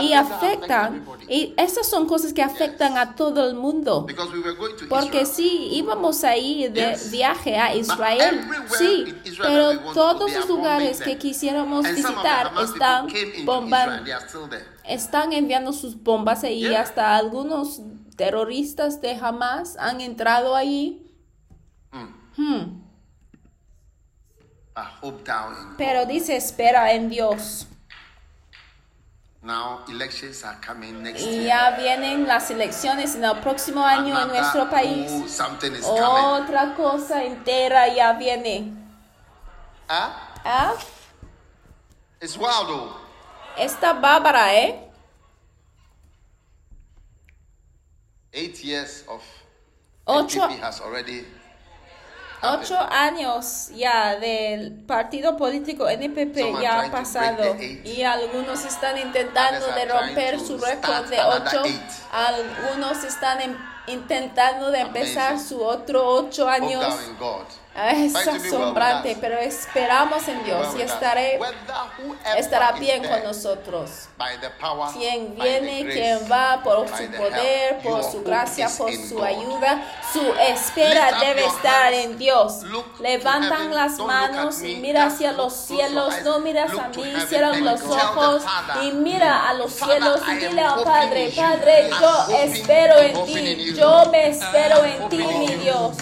Y 0.00 0.12
afectan, 0.12 1.04
y 1.28 1.54
esas 1.56 1.88
son 1.88 2.06
cosas 2.06 2.32
que 2.32 2.42
afectan 2.42 2.98
a 2.98 3.14
todo 3.14 3.48
el 3.48 3.54
mundo. 3.54 4.06
Porque 4.88 5.26
sí, 5.26 5.68
íbamos 5.72 6.24
a 6.24 6.36
ir 6.36 6.72
de 6.72 6.98
viaje 7.10 7.56
a 7.56 7.74
Israel, 7.74 8.40
sí, 8.78 9.14
pero 9.40 9.78
todos 9.94 10.32
los 10.32 10.44
are 10.44 10.48
lugares 10.48 11.00
que 11.00 11.16
quisiéramos 11.18 11.86
visitar 11.94 12.52
están 12.62 13.08
there. 13.08 14.64
están 14.84 15.32
enviando 15.32 15.72
sus 15.72 16.02
bombas 16.02 16.44
ahí, 16.44 16.60
Yeah. 16.60 16.82
hasta 16.82 17.16
algunos 17.16 17.80
terroristas 18.16 19.00
de 19.00 19.14
Hamas 19.14 19.76
han 19.78 20.00
entrado 20.02 20.54
hope 20.54 21.10
down 21.92 22.08
in 22.36 22.79
Pero 25.78 26.06
dice, 26.06 26.36
espera 26.36 26.92
en 26.92 27.08
Dios. 27.08 27.66
Now 29.42 29.80
elections 29.88 30.44
are 30.44 30.58
coming 30.60 31.02
next 31.02 31.24
year. 31.24 31.44
ya 31.46 31.70
vienen 31.78 32.26
las 32.28 32.50
elecciones 32.50 33.14
en 33.14 33.24
el 33.24 33.38
próximo 33.40 33.82
año 33.82 34.08
en 34.08 34.16
Another- 34.28 34.40
nuestro 34.40 34.68
país. 34.68 35.10
oh, 35.10 35.26
something 35.26 35.72
is 35.72 35.84
coming. 35.86 36.00
Otra 36.02 36.74
cosa 36.74 37.24
entera 37.24 37.88
ya 37.94 38.12
viene. 38.12 38.74
Huh? 39.88 40.10
¿Ah? 40.44 40.74
It's 42.20 42.36
wild 42.36 42.66
though. 42.68 42.96
Está 43.56 43.94
bárbara, 43.94 44.54
¿eh? 44.54 44.86
Eight 48.32 48.62
years 48.62 49.04
of 49.08 49.22
Ocho- 50.06 50.48
has 50.62 50.80
already 50.80 51.24
Ocho 52.42 52.78
años 52.90 53.68
ya 53.74 54.16
del 54.16 54.72
partido 54.72 55.36
político 55.36 55.88
NPP 55.88 56.36
ya 56.62 56.80
ha 56.80 56.90
pasado. 56.90 57.42
y 57.84 58.02
algunos 58.02 58.64
están 58.64 58.96
intentando 58.98 59.66
de 59.74 59.84
romper 59.84 60.40
su 60.40 60.56
récord 60.58 61.06
de 61.10 61.16
ocho. 61.22 61.62
Algunos 62.12 63.04
están 63.04 63.40
em- 63.42 63.56
intentando 63.86 64.70
de 64.70 64.80
empezar 64.80 65.38
su 65.38 65.62
otro 65.62 66.06
ocho 66.06 66.48
años. 66.48 66.82
Es 67.74 68.14
asombrante, 68.14 69.16
pero 69.20 69.38
esperamos 69.38 70.26
en 70.26 70.44
Dios 70.44 70.74
y 70.76 70.82
estaré, 70.82 71.38
estará 72.36 72.72
bien 72.72 73.06
con 73.06 73.22
nosotros. 73.22 74.08
Quien 74.92 75.34
viene, 75.36 75.86
quien 75.86 76.30
va 76.30 76.60
por 76.62 76.88
su 76.88 77.10
poder, 77.12 77.78
por 77.82 78.02
su 78.02 78.22
gracia, 78.22 78.68
por 78.76 78.92
su 78.92 79.22
ayuda, 79.22 79.82
su 80.12 80.20
espera 80.34 81.20
debe 81.20 81.46
estar 81.46 81.92
en 81.92 82.18
Dios. 82.18 82.62
Levantan 82.98 83.72
las 83.74 83.98
manos 83.98 84.62
y 84.62 84.76
mira 84.76 85.06
hacia 85.06 85.32
los 85.32 85.54
cielos, 85.54 86.14
no 86.24 86.40
miras 86.40 86.72
a 86.72 86.88
mí, 86.88 87.02
heaven 87.02 87.28
cierra 87.28 87.48
and 87.48 87.64
los 87.64 87.82
ojos 87.82 88.42
y 88.82 88.92
mira 88.92 89.48
a 89.48 89.54
los 89.54 89.72
cielos 89.72 90.20
y 90.28 90.34
dile 90.34 90.62
al 90.62 90.82
Padre. 90.82 91.32
Padre, 91.36 91.90
yo 92.00 92.36
espero 92.36 92.98
en 92.98 93.24
ti, 93.24 93.74
yo 93.74 94.06
me 94.10 94.28
espero 94.28 94.84
en 94.84 95.08
ti, 95.08 95.18
mi. 95.18 95.60
Dios. 95.60 95.96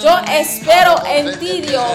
Yo 0.00 0.18
espero 0.26 1.02
en 1.06 1.38
ti, 1.38 1.60
Dios. 1.60 1.92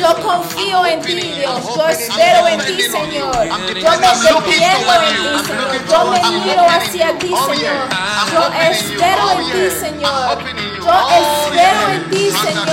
Yo 0.00 0.16
confío 0.20 0.84
en 0.84 1.00
ti, 1.02 1.14
Dios. 1.14 1.76
Yo 1.76 1.86
espero 1.86 2.48
en 2.48 2.60
ti, 2.60 2.82
Señor. 2.82 3.46
Yo 3.46 3.90
me 3.90 4.08
defiendo 4.08 4.92
en 4.94 5.14
ti, 5.14 5.38
Señor. 5.48 5.78
Yo 5.88 6.04
me 6.10 6.20
miro 6.40 6.66
hacia 6.68 7.18
ti, 7.18 7.28
Señor. 7.28 7.88
Yo 8.32 8.42
espero 8.62 9.30
en 9.30 9.38
ti, 9.52 9.70
Señor. 9.78 10.38
Yo 10.84 10.94
espero 11.20 11.88
en 11.90 12.10
ti, 12.10 12.30
Señor. 12.32 12.68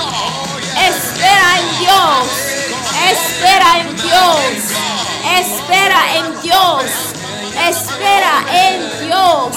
Oh. 0.00 0.58
Espera 0.88 1.48
en 1.58 1.66
Dios. 1.78 2.26
Espera 3.10 3.70
en 3.80 3.88
Dios. 3.96 4.56
Espera 5.38 6.00
en 6.16 6.26
Dios. 6.42 6.84
Espera 7.68 8.44
en 8.50 8.80
Dios. 9.06 9.56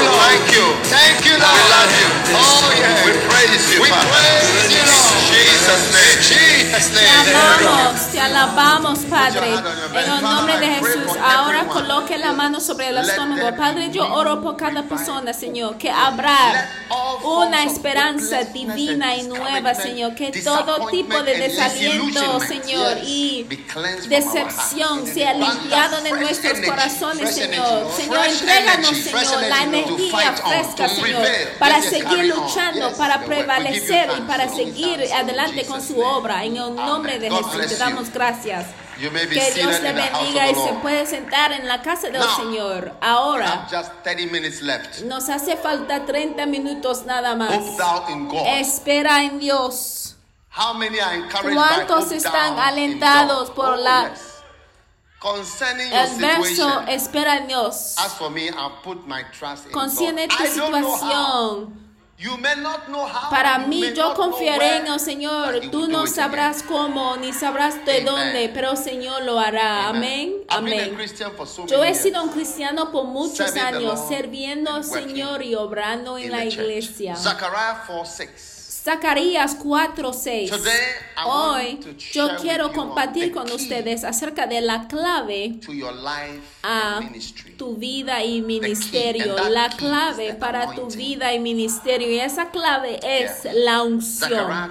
Thank 0.00 0.52
you. 0.56 0.66
Thank 0.88 1.26
you, 1.26 1.36
Lord. 1.36 1.52
We 1.52 1.62
love 1.74 1.92
you. 2.00 2.08
Oh, 2.34 2.72
yeah. 2.78 3.04
We 3.04 3.12
praise 3.28 3.64
you, 3.70 3.82
We 3.82 3.88
praise 3.88 4.72
you, 4.72 4.84
Lord. 4.86 5.20
Jesus' 5.30 5.84
name. 5.92 6.18
Jesus' 6.22 6.90
Te 6.90 7.08
amamos, 7.08 8.06
te 8.12 8.20
alabamos, 8.20 8.98
Padre. 9.00 9.54
En 9.94 10.10
el 10.10 10.22
nombre 10.22 10.58
de 10.58 10.66
Jesús, 10.66 11.16
ahora 11.22 11.66
coloque 11.66 12.16
la 12.18 12.32
mano 12.32 12.60
sobre 12.60 12.88
el 12.88 12.98
estómago. 12.98 13.56
Padre, 13.56 13.90
yo 13.90 14.12
oro 14.12 14.40
por 14.40 14.56
cada 14.56 14.82
persona, 14.84 15.32
Señor, 15.32 15.76
que 15.78 15.90
habrá 15.90 16.70
una 17.22 17.64
esperanza 17.64 18.44
divina 18.44 19.16
y 19.16 19.24
nueva, 19.24 19.74
Señor. 19.74 20.14
Que 20.14 20.30
todo 20.42 20.86
tipo 20.88 21.22
de 21.22 21.38
desaliento, 21.38 22.40
Señor, 22.40 22.98
y 23.04 23.46
decepción 24.08 25.06
sea 25.06 25.34
limpiado 25.34 26.00
de 26.02 26.12
nuestros 26.12 26.60
corazones, 26.60 27.34
Señor. 27.34 27.90
Señor, 27.96 28.26
entréganos, 28.26 28.96
Señor, 28.96 29.42
la 29.48 29.62
energía 29.64 29.89
fresca, 29.98 30.88
Señor, 30.88 31.26
para 31.58 31.80
seguir 31.82 32.24
luchando, 32.34 32.92
para 32.96 33.20
prevalecer 33.24 34.10
y 34.18 34.20
para 34.22 34.48
seguir 34.48 35.04
adelante 35.12 35.64
con 35.66 35.80
su 35.82 36.00
obra. 36.00 36.44
En 36.44 36.56
el 36.56 36.74
nombre 36.74 37.18
de 37.18 37.30
Jesús 37.30 37.66
te 37.68 37.76
damos 37.76 38.10
gracias. 38.12 38.66
Que 39.00 39.52
Dios 39.54 39.80
le 39.80 39.92
bendiga 39.94 40.50
y 40.50 40.54
se 40.54 40.72
puede 40.82 41.06
sentar 41.06 41.52
en 41.52 41.66
la 41.66 41.80
casa 41.80 42.10
del 42.10 42.22
Señor. 42.36 42.92
Ahora 43.00 43.64
have 43.66 43.70
just 43.74 43.90
30 44.02 44.30
minutes 44.30 44.60
left. 44.60 45.00
nos 45.04 45.30
hace 45.30 45.56
falta 45.56 46.04
30 46.04 46.44
minutos 46.44 47.06
nada 47.06 47.34
más. 47.34 47.58
Espera 48.58 49.24
en 49.24 49.38
Dios. 49.38 50.16
¿Cuántos 51.54 52.12
están 52.12 52.58
alentados 52.58 53.50
por 53.50 53.70
Oh, 53.70 53.76
la-. 53.76 54.10
Concerning 55.20 55.88
your 55.90 55.98
El 55.98 56.16
verso 56.18 56.44
situation, 56.46 56.88
espera 56.88 57.36
en 57.36 57.46
Dios. 57.48 57.94
as 57.98 58.14
for 58.14 58.30
me, 58.30 58.48
I 58.48 58.70
put 58.82 59.06
my 59.06 59.22
trust 59.38 59.66
in 59.66 59.72
Concierne 59.72 60.26
God. 60.26 60.36
tu 60.38 60.46
situación. 60.46 61.76
You 62.16 62.36
may 62.36 62.54
not 62.56 62.86
know 62.88 63.06
how. 63.06 63.30
Para 63.30 63.60
you 63.62 63.66
mí, 63.68 63.80
may 63.80 63.94
yo 63.94 64.08
not 64.08 64.16
confiaré 64.16 64.76
en 64.78 64.86
el 64.88 64.98
Señor. 65.00 65.60
Tú 65.70 65.88
no 65.88 66.06
sabrás 66.06 66.62
cómo 66.62 67.16
ni 67.16 67.32
sabrás 67.32 67.82
de 67.86 67.92
Amen. 68.00 68.04
dónde, 68.06 68.50
pero 68.52 68.72
el 68.72 68.76
Señor 68.76 69.22
lo 69.22 69.38
hará. 69.40 69.88
Amén. 69.88 70.34
I've 70.50 70.62
been 70.64 70.80
a 70.80 70.82
Amén. 70.84 70.94
Christian 70.96 71.32
for 71.34 71.46
so 71.46 71.64
Yo 71.66 71.78
many 71.80 71.92
he 71.92 71.94
sido 71.94 72.20
years. 72.20 72.24
un 72.24 72.28
cristiano 72.32 72.90
por 72.92 73.04
muchos 73.06 73.56
años, 73.56 73.98
sirviendo 74.08 74.70
al 74.70 74.84
Señor 74.84 75.42
y 75.42 75.54
obrando 75.54 76.18
en 76.18 76.30
la 76.30 76.42
church. 76.42 76.54
iglesia. 76.58 77.16
Zechariah 77.16 77.84
4 77.86 78.04
6. 78.04 78.49
Zacarías 78.82 79.56
4:6. 79.56 80.50
Today, 80.50 80.72
I 81.16 81.26
want 81.26 81.84
Hoy 81.84 81.96
yo 82.12 82.36
quiero 82.40 82.72
compartir 82.72 83.30
con 83.30 83.50
ustedes 83.50 84.04
acerca 84.04 84.46
de 84.46 84.62
la 84.62 84.88
clave 84.88 85.60
a 86.62 87.00
tu 87.58 87.76
vida 87.76 88.24
y 88.24 88.40
ministerio. 88.40 89.36
La 89.50 89.68
clave 89.68 90.32
para 90.34 90.74
tu 90.74 90.86
vida 90.86 91.34
y 91.34 91.40
ministerio. 91.40 92.08
Y 92.08 92.20
esa 92.20 92.50
clave 92.50 93.00
es 93.02 93.46
la 93.52 93.82
unción. 93.82 94.70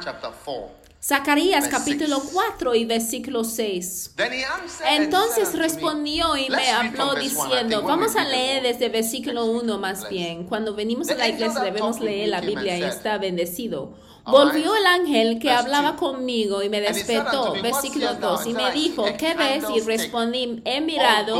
Zechariah 1.01 1.61
chapter 1.61 1.69
4. 1.69 1.69
Zacarías 1.69 1.69
capítulo 1.69 2.19
six. 2.19 2.33
4 2.33 2.75
y 2.75 2.85
versículo 2.85 3.43
6. 3.45 4.13
Then 4.17 4.33
he 4.33 4.43
answered 4.43 4.87
and 4.87 5.03
Entonces 5.05 5.57
respondió 5.57 6.35
y 6.35 6.49
me 6.49 6.69
habló 6.69 7.15
diciendo, 7.15 7.83
vamos 7.83 8.15
a 8.17 8.25
leer 8.25 8.63
desde 8.63 8.89
versículo 8.89 9.45
1 9.45 9.77
más 9.77 10.09
bien. 10.09 10.43
Cuando 10.43 10.75
venimos 10.75 11.09
a 11.09 11.15
la 11.15 11.29
iglesia 11.29 11.61
debemos 11.61 12.01
leer 12.01 12.29
la 12.29 12.41
Biblia 12.41 12.77
y 12.77 12.83
está 12.83 13.17
bendecido. 13.17 13.93
Volvió 14.31 14.75
el 14.75 14.85
ángel 14.85 15.39
que 15.39 15.51
hablaba 15.51 15.95
conmigo 15.95 16.63
y 16.63 16.69
me 16.69 16.81
despertó, 16.81 17.53
versículo 17.61 18.07
seest 18.07 18.21
thou? 18.21 18.37
2, 18.37 18.47
y 18.47 18.53
me 18.53 18.71
dijo, 18.71 19.05
¿qué 19.17 19.33
ves? 19.33 19.63
Y 19.75 19.81
respondí, 19.81 20.61
he 20.65 20.81
mirado, 20.81 21.39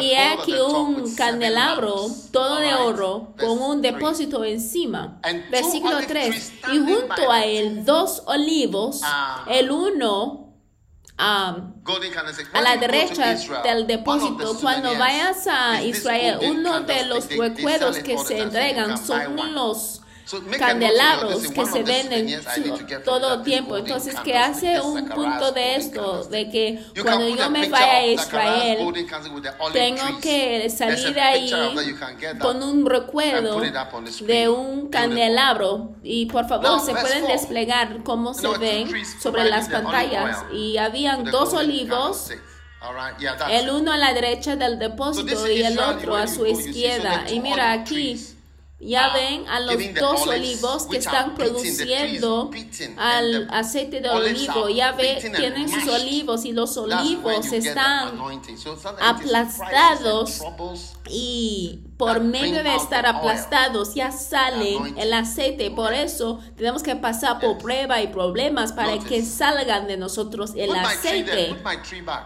y 0.00 0.10
he 0.10 0.18
aquí 0.18 0.54
un 0.54 1.14
candelabro, 1.14 2.06
todo 2.32 2.56
de 2.56 2.74
oro, 2.74 3.34
con 3.38 3.60
un 3.60 3.82
depósito 3.82 4.44
encima. 4.44 5.20
Versículo 5.50 5.96
olive 5.96 6.06
3, 6.08 6.30
trees 6.30 6.52
y 6.72 6.78
junto 6.78 7.30
a 7.30 7.44
él 7.44 7.84
dos 7.84 8.22
olivos, 8.26 9.00
Ah. 9.02 9.44
el 9.48 9.70
uno... 9.70 10.46
candlestick. 11.16 12.54
a 12.54 12.60
la 12.62 12.76
derecha 12.76 13.34
del 13.62 13.86
depósito, 13.86 14.56
cuando 14.60 14.96
vayas 14.96 15.46
a 15.46 15.82
Israel, 15.82 16.38
uno 16.42 16.80
de 16.80 17.04
los 17.04 17.28
recuerdos 17.28 17.98
que 17.98 18.16
se 18.18 18.38
entregan 18.38 18.96
son 19.04 19.54
los 19.54 19.99
Candelabros 20.58 21.48
que 21.48 21.66
se 21.66 21.82
venden 21.82 22.40
todo 23.04 23.42
tiempo. 23.42 23.76
Entonces, 23.76 24.14
que 24.20 24.36
hace 24.36 24.80
un 24.80 25.08
punto 25.08 25.52
de 25.52 25.76
esto, 25.76 26.24
de 26.24 26.48
que 26.48 26.84
cuando 27.02 27.28
yo 27.28 27.50
me 27.50 27.68
vaya 27.68 27.92
a 27.92 28.06
Israel, 28.06 28.78
tengo 29.72 30.20
que 30.20 30.70
salir 30.70 31.10
picture 31.10 31.20
ahí 31.20 31.52
con 32.38 32.62
un 32.62 32.86
recuerdo 32.86 33.60
de 34.20 34.48
un 34.48 34.88
candelabro. 34.88 35.96
Y 36.02 36.26
por 36.26 36.48
favor 36.48 36.80
se 36.80 36.92
pueden 36.92 37.26
desplegar 37.26 38.02
cómo 38.04 38.34
se 38.34 38.48
ven 38.58 38.88
sobre 39.20 39.44
las 39.44 39.68
pantallas. 39.68 40.44
y 40.52 40.76
habían 40.76 41.24
dos 41.24 41.54
olivos. 41.54 42.30
el 43.50 43.70
uno 43.70 43.92
a 43.92 43.98
la 43.98 44.14
derecha 44.14 44.56
del 44.56 44.78
depósito 44.78 45.48
y 45.48 45.62
el 45.62 45.78
otro 45.78 46.16
a 46.16 46.26
su 46.26 46.46
izquierda. 46.46 47.26
Y 47.30 47.40
mira 47.40 47.72
aquí, 47.72 48.18
ya 48.80 49.12
ven 49.12 49.46
a 49.46 49.60
los 49.60 49.76
dos 49.94 50.26
olivos 50.26 50.86
que 50.86 50.96
están 50.96 51.34
produciendo 51.34 52.50
al 52.96 53.48
aceite 53.50 54.00
de 54.00 54.08
olivo. 54.08 54.68
Ya 54.70 54.92
ve, 54.92 55.02
beaten 55.02 55.36
and 55.36 55.36
tienen 55.36 55.68
sus 55.68 55.86
olivos 55.88 56.44
y 56.46 56.52
los 56.52 56.76
olivos 56.76 57.52
están 57.52 58.18
aplastados. 59.00 60.40
Y 61.10 61.80
por 61.96 62.20
medio 62.20 62.62
de 62.64 62.74
estar 62.76 63.04
aplastados 63.04 63.94
ya 63.94 64.10
anointing. 64.32 64.96
el 64.98 65.12
aceite. 65.12 65.70
Por 65.70 65.92
eso 65.92 66.40
tenemos 66.56 66.82
que 66.82 66.96
pasar 66.96 67.38
por 67.40 67.58
prueba 67.58 68.00
y 68.00 68.06
problemas 68.06 68.72
para 68.72 68.98
que 68.98 69.22
salgan 69.22 69.86
de 69.86 69.98
nosotros 69.98 70.52
el 70.56 70.74
aceite. 70.74 71.54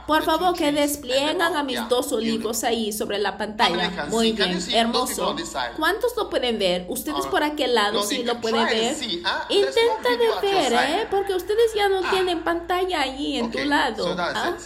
Por 0.07 0.23
favor, 0.23 0.55
que 0.55 0.71
despliegan 0.71 1.43
a 1.43 1.63
mis 1.65 1.89
dos 1.89 2.13
olivos 2.13 2.63
ahí 2.63 2.93
sobre 2.93 3.19
la 3.19 3.37
pantalla. 3.37 4.07
Muy 4.11 4.33
bien, 4.33 4.59
hermoso. 4.73 5.35
¿Cuántos 5.77 6.17
lo 6.17 6.31
pueden 6.31 6.59
ver? 6.59 6.87
Ustedes 6.89 7.27
por 7.27 7.43
aquel 7.43 7.75
lado 7.75 8.03
sí 8.03 8.23
lo 8.23 8.41
pueden 8.41 8.67
ver. 8.67 8.97
Intenta 9.49 10.11
de 10.43 10.53
ver. 10.53 10.73
¿eh? 10.73 11.07
Porque 11.11 11.35
ustedes 11.35 11.75
ya 11.75 11.89
no 11.89 12.01
Ah. 12.05 12.11
tienen 12.11 12.45
pantalla 12.45 13.01
allí 13.03 13.39
en 13.39 13.51
tu 13.51 13.59
lado. 13.65 14.15
¿ah? 14.19 14.57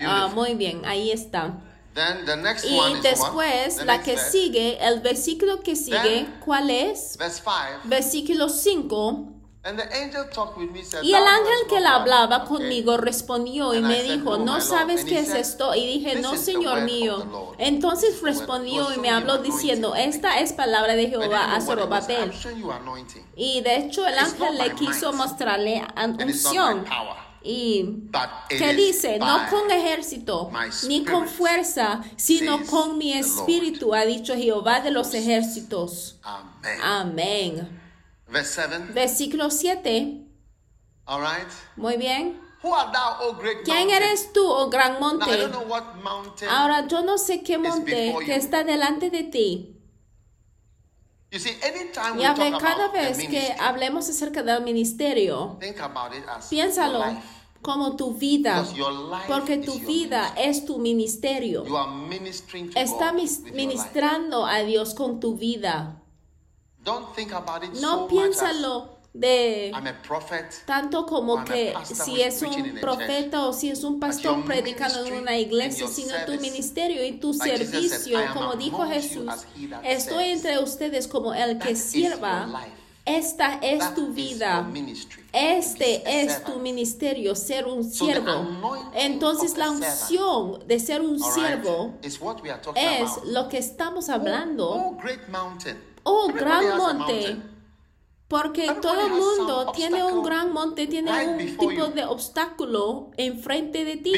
Ah, 0.00 0.28
muy 0.34 0.54
bien, 0.54 0.82
ahí 0.84 1.10
está. 1.10 1.54
Then 1.94 2.24
the 2.26 2.36
next 2.36 2.64
Y 2.64 2.78
one 2.78 2.96
is 2.98 3.02
después? 3.02 3.76
The 3.78 3.84
la 3.84 4.02
que 4.02 4.14
verse. 4.14 4.30
sigue, 4.30 4.78
el 4.80 5.00
versículo 5.00 5.60
que 5.62 5.74
sigue, 5.74 5.98
Then- 6.02 6.40
¿cuál 6.44 6.70
es? 6.70 7.16
Verse 7.18 7.42
5. 7.42 7.80
Versículo 7.84 8.48
5. 8.48 9.32
And 9.64 9.76
the 9.78 9.92
angel 9.92 10.30
talked 10.30 10.56
with 10.56 10.70
me, 10.70 10.84
said, 10.84 11.02
Y 11.02 11.12
el 11.14 11.24
"Thou 11.24 11.30
ángel 11.32 11.66
que 11.68 11.74
what." 11.74 11.84
hablaba 11.86 12.36
Okay. 12.44 12.48
conmigo 12.48 12.96
respondió 12.96 13.74
y 13.74 13.78
And 13.78 13.86
I 13.86 13.88
me 13.88 13.96
said, 13.96 14.14
dijo, 14.18 14.30
"No, 14.38 14.44
¿no 14.44 14.52
my 14.52 14.58
Lord." 14.60 14.62
sabes 14.62 15.04
qué 15.04 15.18
es 15.18 15.30
esto? 15.34 15.74
Y 15.74 15.84
dije, 15.86 16.12
"This 16.12 16.22
no, 16.22 16.34
is 16.34 16.40
Señor 16.40 16.82
mío. 16.82 17.52
Entonces 17.58 18.14
is 18.14 18.22
respondió 18.22 18.94
y 18.94 18.98
me 19.00 19.10
habló 19.10 19.38
diciendo, 19.38 19.94
esta 19.96 20.38
es 20.38 20.52
palabra 20.52 20.94
de 20.94 21.08
Jehová 21.08 21.54
a. 21.56 21.60
Zorobabel. 21.60 22.32
Y 23.36 23.60
de 23.62 23.76
hecho 23.78 24.06
el 24.06 24.16
ángel 24.16 24.56
le 24.58 24.74
quiso 24.74 25.12
mostrarle 25.12 25.84
unción. 26.20 26.84
Y 27.50 28.10
que 28.50 28.74
dice, 28.74 29.18
no 29.18 29.48
con 29.48 29.70
ejército, 29.70 30.50
ni 30.86 31.02
con 31.02 31.26
fuerza, 31.26 32.02
sino 32.16 32.62
con 32.66 32.98
mi 32.98 33.14
espíritu, 33.14 33.94
ha 33.94 34.04
dicho 34.04 34.34
Jehová 34.34 34.80
de 34.80 34.90
los 34.90 35.14
ejércitos. 35.14 36.18
Amén. 36.82 37.66
Verse 38.28 38.68
7. 38.68 38.92
Versículo 38.92 39.50
7. 39.50 40.26
All 41.06 41.22
right. 41.22 41.48
Muy 41.76 41.96
bien. 41.96 42.38
Who 42.62 42.74
art 42.74 42.92
thou, 42.92 43.28
O 43.30 43.32
great 43.38 43.64
¿Quién 43.64 43.88
eres 43.88 44.30
tú, 44.34 44.44
oh 44.44 44.68
gran 44.68 45.00
monte? 45.00 45.24
Ahora 46.50 46.86
yo 46.86 47.02
no 47.02 47.16
sé 47.16 47.42
qué 47.42 47.56
monte 47.56 48.14
que 48.26 48.34
está 48.36 48.62
delante 48.62 49.08
de 49.08 49.22
ti. 49.22 49.74
you 51.30 51.38
see, 51.38 51.56
anytime 51.62 52.16
we 52.16 52.22
Ya 52.22 52.34
ve, 52.34 52.50
cada 52.58 52.88
vez 52.88 53.18
que 53.18 53.54
hablemos 53.58 54.08
acerca 54.08 54.42
del 54.42 54.62
ministerio, 54.62 55.56
think 55.60 55.78
about 55.80 56.14
it 56.14 56.24
as 56.28 56.48
piénsalo. 56.48 57.04
Como 57.62 57.96
tu 57.96 58.14
vida, 58.14 58.64
porque 59.26 59.58
tu 59.58 59.78
vida 59.80 60.34
es 60.36 60.64
tu 60.64 60.78
ministerio. 60.78 61.64
Está 62.74 63.12
ministrando 63.12 64.46
a 64.46 64.60
Dios 64.60 64.94
con 64.94 65.20
tu 65.20 65.36
vida. 65.36 66.02
No 66.84 68.08
piénsalo 68.08 68.98
de 69.12 69.72
tanto 70.66 71.06
como 71.06 71.44
que 71.44 71.74
si 71.84 72.20
es 72.22 72.42
un 72.42 72.78
profeta 72.80 73.46
o 73.46 73.52
si 73.52 73.70
es 73.70 73.82
un 73.82 73.98
pastor 73.98 74.44
predicando 74.44 75.04
en 75.04 75.14
una 75.22 75.36
iglesia, 75.36 75.88
sino 75.88 76.14
tu 76.26 76.32
ministerio 76.40 77.04
y 77.04 77.12
tu 77.18 77.34
servicio, 77.34 78.20
"I 78.20 78.24
am 78.24 78.34
como 78.34 78.54
dijo 78.54 78.86
Jesús, 78.86 79.32
estoy 79.82 80.24
serves." 80.24 80.44
entre 80.44 80.58
ustedes 80.58 81.08
como 81.08 81.34
el 81.34 81.58
que 81.58 81.74
sirva. 81.74 82.66
Esta 83.08 83.54
es 83.62 83.94
tu 83.94 84.08
vida. 84.08 84.68
Este 85.32 86.22
es 86.22 86.44
tu 86.44 86.58
ministerio, 86.58 87.34
ser 87.34 87.66
un 87.66 87.84
siervo. 87.84 88.46
Entonces 88.94 89.56
la 89.56 89.70
unción 89.70 90.66
de 90.66 90.78
ser 90.78 91.00
un 91.00 91.18
siervo 91.18 91.94
es 92.02 93.10
lo 93.24 93.48
que 93.48 93.58
estamos 93.58 94.08
Oh, 94.08 94.12
hablando. 94.12 94.70
oh. 94.70 94.96
Oh, 96.04 96.28
gran 96.28 96.76
monte. 96.76 97.36
Porque 98.28 98.70
todo 98.82 99.06
el 99.06 99.12
mundo 99.12 99.72
tiene 99.74 100.04
un 100.04 100.22
gran 100.22 100.52
monte, 100.52 100.86
tiene 100.86 101.10
un 101.28 101.38
tipo 101.56 101.86
de 101.86 102.04
obstáculo 102.04 103.10
enfrente 103.16 103.86
de 103.86 103.96
ti. 103.96 104.12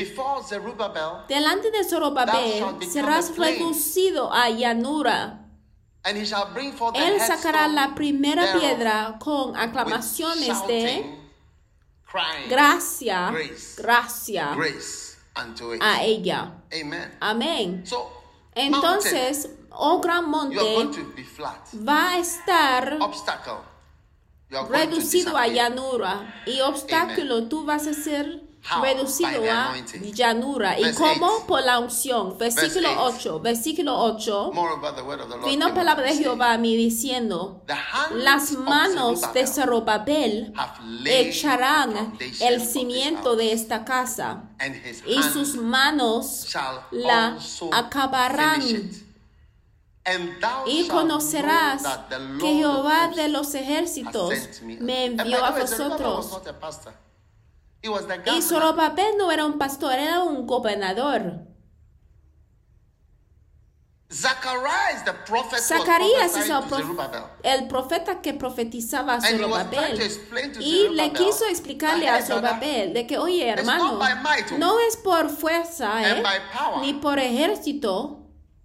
Delante 1.29 1.71
de 1.71 1.85
Zorobabel 1.85 2.65
serás 2.91 3.37
reducido 3.37 4.33
a 4.33 4.51
llanura. 4.51 5.40
Él 6.05 7.21
sacará 7.21 7.69
la 7.69 7.95
primera 7.95 8.59
piedra 8.59 9.19
con 9.19 9.57
aclamaciones 9.57 10.67
de 10.67 11.19
gracia, 12.49 13.31
Grace. 13.31 13.77
gracia 13.77 14.57
a 15.81 16.03
ella. 16.03 16.53
Amen. 16.73 17.17
Amén. 17.21 17.87
So, 17.87 18.11
Entonces, 18.55 19.51
oh 19.71 20.01
gran 20.01 20.29
monte 20.29 20.57
to 20.57 21.13
be 21.15 21.25
flat. 21.25 21.69
va 21.75 22.13
a 22.13 22.19
estar 22.19 22.99
Obstacle. 23.01 23.71
You 24.51 24.59
are 24.59 24.67
going 24.67 24.81
to 24.81 24.97
reducido 24.97 25.37
a 25.37 25.47
llanura 25.47 26.43
y 26.45 26.61
obstáculo 26.61 27.49
tú 27.49 27.65
vas 27.65 27.87
a 27.87 27.95
ser? 27.95 28.50
Reducido 28.83 29.51
a 29.51 29.75
llanura. 30.13 30.79
¿Y 30.79 30.93
cómo? 30.95 31.47
Por 31.47 31.63
la 31.63 31.79
unción. 31.79 32.37
Versículo 32.39 32.89
Verse 32.89 33.29
8. 33.29 33.41
Versículo 33.41 33.99
8. 33.99 34.51
Moreover, 34.53 34.95
the 34.95 35.03
word 35.03 35.21
of 35.21 35.29
the 35.29 35.37
Lord 35.37 35.49
Vino 35.49 35.75
palabra 35.75 36.07
de 36.07 36.17
Jehová 36.17 36.53
a 36.53 36.59
mí 36.59 36.77
diciendo, 36.77 37.65
las 38.15 38.53
manos 38.53 39.21
de 39.33 39.47
laid 39.47 41.07
echarán 41.07 42.17
el 42.41 42.61
cimiento 42.65 43.37
de 43.37 43.53
esta 43.53 43.85
casa 43.85 44.45
y 45.07 45.23
sus 45.23 45.57
manos 45.57 46.47
la 46.91 47.39
acabarán. 47.73 48.63
Y 50.67 50.89
conocerás 50.89 51.83
que 52.41 52.55
Jehová 52.55 53.09
de 53.09 53.29
los 53.29 53.55
ejércitos 53.55 54.35
me. 54.63 55.07
envió 55.07 55.45
a 55.45 55.51
vosotros. 55.51 56.41
Y 57.83 57.89
governor. 57.89 58.43
Zorobabel 58.43 59.17
no 59.17 59.31
era 59.33 59.47
un 59.47 59.59
pastor, 59.59 59.95
era 59.95 60.23
un 60.23 60.47
gobernador. 60.47 61.47
Zacarías 65.63 66.37
es 66.37 66.49
el, 66.51 66.65
prof- 66.69 66.81
el 67.45 67.69
profeta 67.69 68.21
que 68.21 68.35
profetizaba 68.35 69.15
a 69.15 69.21
Zorobabel. 69.21 69.97
Y 70.61 70.89
le 70.89 71.13
quiso 71.13 71.45
explicarle 71.47 72.09
a 72.09 72.21
Zorobabel 72.27 72.93
de 72.93 73.07
que, 73.07 73.19
oye, 73.19 73.49
hermano, 73.61 73.85
oh, 73.93 74.59
no 74.59 74.81
es 74.81 74.97
por 74.97 75.31
fuerza 75.31 76.03
¿eh? 76.03 76.23
ni 76.81 76.95
por 76.95 77.21
ejército, 77.21 78.20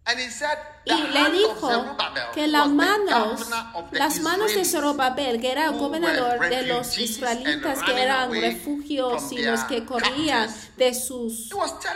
Y 0.07 0.93
le 0.93 1.31
dijo 1.31 1.97
que 2.35 2.47
las 2.47 2.69
manos, 2.69 3.49
las 3.91 4.19
manos 4.19 4.53
de 4.53 4.63
Zorobabel, 4.63 5.41
que 5.41 5.51
era 5.51 5.65
el 5.65 5.79
gobernador 5.79 6.47
de 6.47 6.61
los 6.67 6.95
israelitas, 6.99 7.79
and 7.79 7.85
que 7.85 8.03
eran 8.03 8.31
refugios 8.31 9.31
y 9.31 9.39
los 9.39 9.63
que 9.63 9.83
corrían 9.83 10.53
de 10.77 10.93
sus 10.93 11.49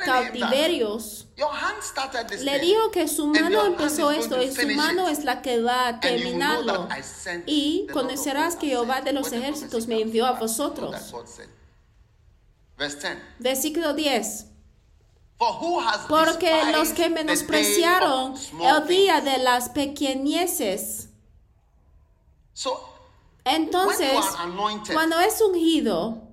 cautiverios. 0.06 1.28
Your 1.38 1.52
hand 1.52 1.82
started 1.84 2.28
this 2.28 2.42
Le 2.42 2.60
dijo 2.60 2.90
que 2.92 3.08
su 3.08 3.28
mano 3.28 3.66
empezó 3.66 4.12
esto 4.12 4.36
to 4.36 4.42
y 4.42 4.52
su 4.52 4.68
mano 4.70 5.08
es 5.08 5.24
la 5.24 5.42
que 5.42 5.62
va 5.62 5.88
a 5.88 6.00
terminarlo. 6.00 6.90
Y 7.46 7.88
conocerás 7.94 8.56
que 8.56 8.68
Jehová 8.68 9.02
de 9.02 9.14
los 9.14 9.32
ejércitos 9.32 9.88
me 9.88 10.02
envió 10.02 10.26
a 10.26 10.32
vosotros. 10.34 10.92
that's 10.92 11.14
what 11.14 11.28
said. 11.28 11.48
Verse 12.78 12.96
10. 12.96 13.18
Versículo 13.40 13.94
10. 13.94 14.49
Porque 16.10 16.72
los 16.74 16.90
que 16.90 17.10
menospreciaron 17.10 18.36
el 18.62 18.88
día 18.88 19.22
de 19.22 19.38
las 19.38 19.70
pequeñeces. 19.70 21.10
Entonces, 23.46 24.20
cuando 24.92 25.18
es 25.20 25.40
ungido, 25.42 26.24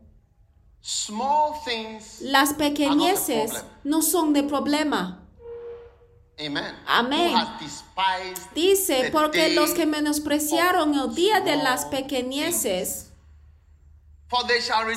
small 0.82 1.52
things, 1.64 2.20
las 2.20 2.54
pequeñeces 2.54 3.64
no 3.84 4.02
son 4.02 4.32
de 4.32 4.42
problema. 4.42 5.22
Amén. 6.86 7.34
Dice, 8.54 9.10
porque 9.12 9.54
los 9.54 9.70
que 9.70 9.86
menospreciaron 9.86 10.98
el 10.98 11.14
día 11.14 11.40
de 11.40 11.56
las 11.56 11.86
pequeñeces 11.86 13.05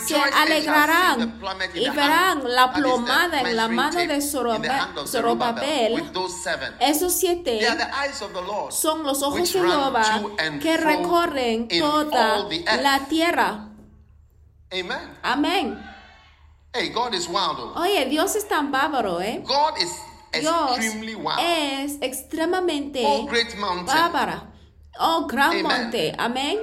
se 0.05 0.15
alegrarán 0.15 1.39
y 1.75 1.89
verán 1.89 2.41
la 2.45 2.73
plomada 2.73 3.41
en 3.41 3.55
la 3.55 3.67
mano 3.67 3.99
de 3.99 4.21
Zorobabel. 4.21 6.11
Esos 6.79 7.13
siete 7.13 7.59
son 8.71 9.03
los 9.03 9.21
ojos 9.21 9.41
de 9.41 9.59
Jehová 9.59 10.21
que 10.61 10.77
recorren 10.77 11.67
toda 11.67 12.47
la 12.81 12.99
tierra. 13.07 13.65
Amen. 14.71 15.17
Amén. 15.23 15.85
Hey, 16.73 16.89
God 16.89 17.13
is 17.15 17.27
wild. 17.27 17.57
oh. 17.57 17.81
Oye, 17.81 18.05
Dios 18.05 18.35
es 18.35 18.47
tan 18.47 18.71
bárbaro, 18.71 19.19
¿eh? 19.21 19.43
Dios 20.39 20.79
es 21.39 21.97
extremadamente 22.01 23.03
Oh, 23.03 23.25
great 23.25 23.55
mountain. 23.55 23.87
bárbara. 23.87 24.43
Oh, 24.99 25.25
gran 25.25 25.49
Amen. 25.51 25.63
monte. 25.63 26.13
Amén. 26.19 26.59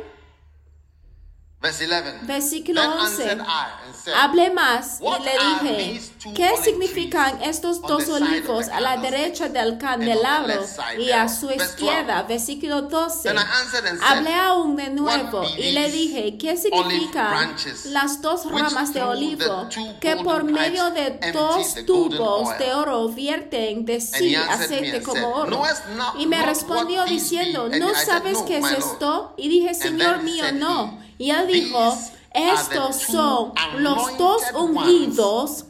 Verse 1.67 1.85
11. 1.85 2.27
Versículo 2.27 2.81
Then 2.81 2.91
11. 2.93 3.03
answered 3.23 3.41
I 3.41 3.67
and 3.87 3.95
said, 3.95 4.15
Hablé 4.15 4.51
más 4.51 5.01
y 5.01 5.25
le 5.25 5.33
dije, 5.33 6.01
¿qué 6.35 6.49
olive 6.51 6.63
significan 6.65 7.43
estos 7.43 7.83
dos 7.83 8.09
olivos 8.09 8.69
a 8.69 8.81
la 8.81 8.97
derecha 8.97 9.49
del 9.49 9.79
candelabro 9.79 10.65
y 10.99 11.11
a 11.11 11.29
su 11.29 11.51
izquierda? 11.51 12.23
12. 12.23 12.29
Versículo 12.29 12.83
12. 12.83 13.29
Then 13.29 13.39
I 13.39 13.41
answered 13.63 13.87
and 13.87 14.01
said, 14.01 14.19
Hablé 14.19 14.35
aún 14.35 14.77
de 14.77 14.91
nuevo 14.91 15.43
y 15.57 15.73
le 15.73 15.91
dije, 15.91 16.37
¿qué 16.39 16.57
significan 16.57 17.55
las 17.87 18.21
dos 18.23 18.51
ramas 18.51 18.93
de 18.93 19.03
olivo 19.03 19.69
que 20.01 20.17
por 20.17 20.45
medio 20.45 20.91
de 20.91 21.19
dos 21.33 21.75
tubos 21.87 22.59
de 22.59 22.73
oro 22.75 23.09
vierten 23.09 23.85
de 23.85 24.01
sí 24.01 24.35
aceite 24.35 25.03
como 25.03 25.29
oro? 25.29 25.57
"Knowest 25.57 25.87
not- 25.97 26.21
Y 26.21 26.27
me 26.27 26.45
respondió 26.45 27.05
diciendo, 27.05 27.69
be?" 27.69 27.75
And 27.77 27.83
¿no 27.85 27.95
sabes 27.95 28.39
"No, 28.39 28.45
qué 28.45 28.57
es 28.59 28.63
my 28.63 28.71
Lord." 28.71 28.79
esto? 28.79 29.35
Y 29.37 29.49
dije, 29.49 29.75
Señor 29.75 30.23
mío, 30.23 30.45
no. 30.53 30.99
Y 31.19 31.31
él 31.31 31.47
dijo, 31.47 31.79
"These 31.91 32.13
are 32.35 32.57
the 32.69 32.75
estos 32.75 32.97
son 33.03 33.53
los 33.79 34.19
dos 34.19 34.43
ungidos 34.55 35.65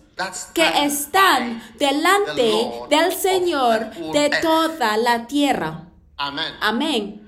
que 0.55 0.85
están 0.85 1.63
delante 1.79 2.87
del 2.89 3.13
Señor 3.13 3.91
de 4.13 4.27
earth." 4.27 4.41
toda 4.43 4.97
la 4.97 5.27
tierra. 5.27 5.89
Amén. 6.17 7.23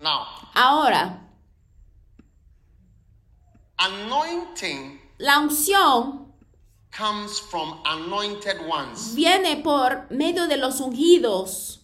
Now, 0.00 0.26
Ahora, 0.54 1.20
anointing 3.78 5.00
la 5.18 5.38
unción 5.40 6.32
comes 6.96 7.40
from 7.40 7.80
anointed 7.84 8.60
ones. 8.68 9.14
viene 9.14 9.56
por 9.62 10.06
medio 10.10 10.46
de 10.46 10.56
los 10.56 10.80
ungidos. 10.80 11.80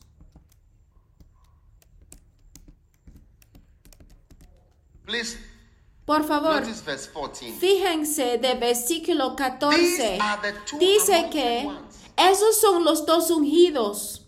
Please 5.04 5.38
Por 6.04 6.22
favor, 6.24 6.60
notice 6.60 6.82
verse 6.84 7.10
14. 7.10 7.52
fíjense 7.52 8.38
de 8.38 8.54
versículo 8.54 9.34
14. 9.34 9.76
These 9.78 10.20
are 10.20 10.42
the 10.42 10.52
two 10.66 10.78
Dice 10.78 11.28
que 11.30 11.70
esos 12.16 12.60
son 12.60 12.84
los 12.84 13.06
dos 13.06 13.30
ungidos. 13.30 14.20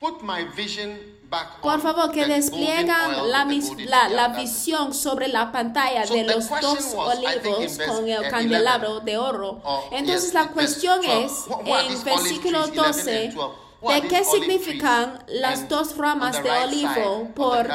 Put 0.00 0.22
my 0.22 0.44
vision 0.56 0.98
back 1.30 1.60
Por 1.62 1.80
favor, 1.80 2.10
que 2.10 2.26
despliegan 2.26 3.30
la, 3.30 3.44
la, 3.86 4.08
la 4.08 4.28
visión 4.28 4.92
sobre 4.92 5.28
la 5.28 5.50
pantalla 5.50 6.04
de 6.04 6.24
los 6.24 6.48
dos 6.48 6.94
olivos 6.94 7.78
con 7.86 8.08
el 8.08 8.28
candelabro 8.28 9.00
de 9.00 9.16
oro. 9.16 9.60
or, 9.64 9.84
Entonces 9.92 10.34
la 10.34 10.48
cuestión 10.48 11.00
12. 11.00 11.24
es, 11.24 11.32
en 11.64 12.04
versículo 12.04 12.64
trees? 12.64 12.78
11 12.78 13.26
and 13.26 13.34
12, 13.34 13.34
12. 13.34 13.36
What 13.36 13.50
are 13.50 13.63
de 13.88 14.08
qué 14.08 14.24
significan 14.24 15.22
las 15.28 15.68
dos 15.68 15.96
ramas 15.96 16.42
de 16.42 16.50
olivo 16.50 17.28
por 17.34 17.68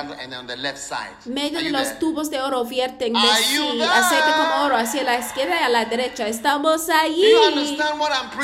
medio 1.26 1.60
de 1.60 1.70
los 1.70 2.00
tubos 2.00 2.30
de 2.30 2.42
oro 2.42 2.66
vierten 2.66 3.14
de 3.14 3.20
sí, 3.20 3.82
aceite 3.82 4.32
como 4.32 4.66
oro 4.66 4.78
hacia 4.78 5.04
la 5.04 5.20
izquierda 5.20 5.62
y 5.62 5.64
a 5.64 5.70
la 5.70 5.86
derecha. 5.86 6.28
Estamos 6.28 6.88
Do 6.88 6.94
allí. 6.94 7.34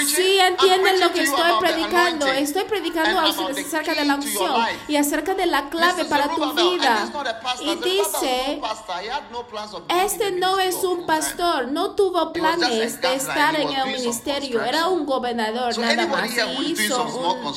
Sí, 0.07 0.39
entienden 0.39 0.99
lo 0.99 1.11
que 1.11 1.23
estoy 1.23 1.51
predicando. 1.59 2.27
Estoy 2.27 2.63
predicando 2.63 3.19
about 3.19 3.55
the 3.55 3.61
acerca 3.61 3.93
de 3.93 4.05
la 4.05 4.15
unción 4.15 4.65
y 4.87 4.95
acerca 4.95 5.33
de 5.33 5.45
la 5.45 5.69
clave 5.69 6.05
para 6.05 6.29
tu 6.29 6.53
vida. 6.53 7.09
a. 7.13 7.63
Y 7.63 7.75
dice, 7.75 8.61
este 9.89 10.31
no 10.31 10.59
es 10.59 10.75
un 10.83 11.05
pastor, 11.05 11.67
no 11.69 11.91
tuvo 11.91 12.19
a 12.19 12.33
planes 12.33 13.01
de 13.01 13.15
estar 13.15 13.59
en 13.59 13.69
el 13.69 13.87
ministerio, 13.87 14.63
era 14.63 14.87
un 14.87 15.05
gobernador 15.05 15.77
nada 15.77 16.07
más 16.07 16.29
y 16.59 16.71
hizo 16.71 17.03
un 17.03 17.54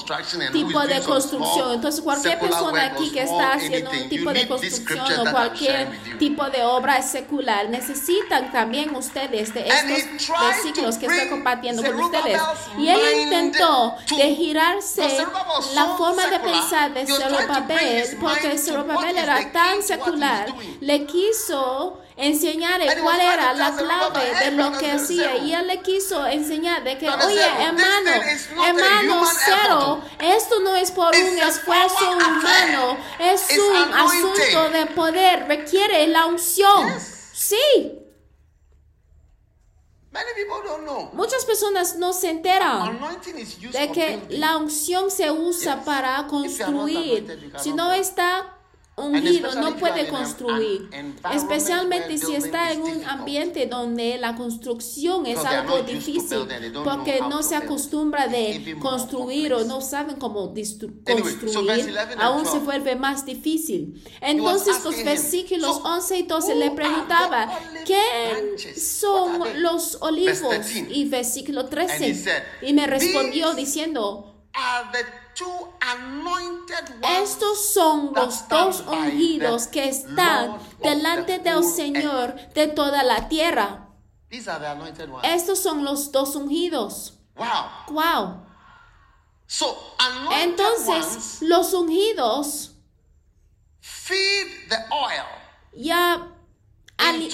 tipo 0.52 0.80
de 0.86 1.00
construcción. 1.02 1.74
Entonces 1.74 2.00
cualquier 2.00 2.38
persona 2.38 2.86
aquí 2.86 3.10
que 3.10 3.22
está 3.22 3.54
haciendo 3.54 3.90
un 3.90 4.08
tipo 4.08 4.32
de 4.32 4.48
construcción 4.48 5.26
o 5.26 5.30
cualquier 5.30 6.18
tipo 6.18 6.48
de 6.50 6.62
obra 6.62 7.02
secular 7.02 7.68
necesitan 7.68 8.50
también 8.52 8.94
ustedes 8.94 9.54
de 9.54 9.68
estos 9.68 10.30
versículos 10.40 10.98
que 10.98 11.06
estoy 11.06 11.28
compartiendo 11.28 11.82
con 11.82 12.00
ustedes. 12.00 12.40
Y 12.78 12.88
él 12.88 13.00
intentó 13.22 13.96
de 14.16 14.34
girarse 14.34 15.26
la 15.74 15.86
forma 15.96 16.26
de 16.26 16.40
pensar 16.40 16.94
de 16.94 17.06
Zerubabel, 17.06 18.16
porque 18.20 18.58
Zerubabel 18.58 19.16
era 19.16 19.52
tan 19.52 19.82
secular, 19.82 20.54
le 20.80 21.06
quiso 21.06 22.00
enseñar 22.18 22.80
And 22.80 22.90
he 22.90 22.94
was 22.94 23.02
cuál 23.02 23.20
era 23.20 23.54
la 23.54 23.76
clave 23.76 24.20
"Hey, 24.34 24.50
de 24.50 24.56
lo 24.56 24.72
que 24.76 24.90
hacía. 24.90 25.36
y 25.38 25.52
él 25.54 25.66
le 25.68 25.80
quiso 25.82 26.26
enseñar 26.26 26.82
de 26.84 26.98
que, 26.98 27.08
oye, 27.08 27.46
hermano, 27.62 28.10
hermano 28.66 29.24
cero, 29.44 30.02
esto 30.18 30.60
no 30.60 30.74
es 30.74 30.90
por 30.90 31.14
un 31.14 31.38
esfuerzo 31.38 32.10
humano, 32.10 32.96
es 33.20 33.46
un 33.56 33.94
asunto 33.94 34.70
de 34.70 34.86
poder, 34.86 35.46
requiere 35.46 36.06
la 36.08 36.26
unción. 36.26 36.92
Sí, 37.32 37.94
Many 40.10 40.30
people 40.34 40.56
don't 40.66 40.82
know. 40.84 41.10
muchas 41.12 41.44
personas 41.44 41.96
no 41.96 42.12
se 42.12 42.30
enteran 42.30 42.98
de 43.70 43.92
que 43.92 44.20
la 44.30 44.56
unción 44.56 45.10
se 45.10 45.30
usa 45.30 45.84
para 45.84 46.26
construir. 46.26 47.52
Si 47.58 47.72
no 47.72 47.92
está 47.92 48.57
ungido, 48.98 49.54
no 49.54 49.76
puede 49.76 50.08
construir. 50.08 50.88
Especialmente 51.34 52.18
si 52.18 52.34
está 52.34 52.72
en 52.72 52.82
un 52.82 53.04
ambiente 53.04 53.66
donde 53.66 54.18
la 54.18 54.34
construcción 54.34 55.26
es 55.26 55.38
algo 55.38 55.82
difícil, 55.82 56.46
porque 56.84 57.20
no 57.28 57.42
se 57.42 57.56
acostumbra 57.56 58.28
de 58.28 58.76
construir 58.80 59.52
o 59.54 59.64
no 59.64 59.80
saben 59.80 60.16
cómo 60.16 60.52
construir, 60.52 61.02
11 61.04 61.98
and 61.98 62.20
aún 62.20 62.44
se 62.44 62.58
12. 62.58 62.64
vuelve 62.64 62.96
más 62.96 63.24
difícil. 63.24 64.02
Entonces 64.20 64.84
los 64.84 65.04
versículos 65.04 65.76
"So, 65.76 65.82
11 65.84 66.18
y 66.18 66.22
12 66.22 66.52
who 66.52 66.58
le 66.58 66.70
preguntaba, 66.70 67.58
¿qué 67.84 68.56
son 68.76 69.40
What 69.40 69.46
are 69.48 69.52
they?" 69.52 69.60
los 69.62 69.98
olivos? 70.00 70.48
13. 70.48 70.88
Y 70.90 71.04
versículo 71.08 71.60
And 71.60 71.68
he 71.68 71.86
13. 71.86 72.14
said, 72.14 72.42
Y 72.62 72.72
me 72.72 72.86
respondió 72.86 73.54
"These 73.54 73.60
diciendo, 73.60 74.34
Are 75.40 75.44
the 75.44 75.44
two 75.44 75.68
anointed 75.80 77.02
ones 77.02 77.30
estos 77.30 77.72
son 77.72 78.12
los 78.14 78.48
dos 78.48 78.80
ungidos 78.86 79.66
que 79.68 79.88
están 79.88 80.58
delante 80.82 81.38
del 81.38 81.64
Señor 81.64 82.34
de 82.54 82.66
toda 82.68 83.02
la 83.02 83.28
tierra. 83.28 83.88
These 84.30 84.48
are 84.50 84.58
the 84.60 84.66
anointed 84.66 85.08
ones. 85.10 85.24
Estos 85.24 85.60
son 85.60 85.84
los 85.84 86.10
dos 86.12 86.34
ungidos. 86.36 87.14
Wow. 87.36 87.46
Wow. 87.90 88.46
Entonces, 90.42 91.38
los 91.42 91.72
ungidos 91.72 92.72
ya 95.72 96.28
ali- 96.98 97.30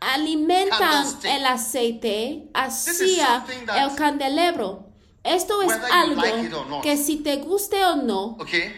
alimentan 0.00 1.06
el 1.24 1.46
aceite 1.46 2.50
hacia 2.54 3.44
el 3.76 3.94
candelabro. 3.96 4.89
Esto 5.24 5.60
es 5.62 5.70
algo 5.92 6.22
like 6.22 6.48
not. 6.48 6.82
que 6.82 6.96
si 6.96 7.16
te 7.18 7.36
guste 7.36 7.84
o 7.84 7.96
no, 7.96 8.36
Okay? 8.40 8.72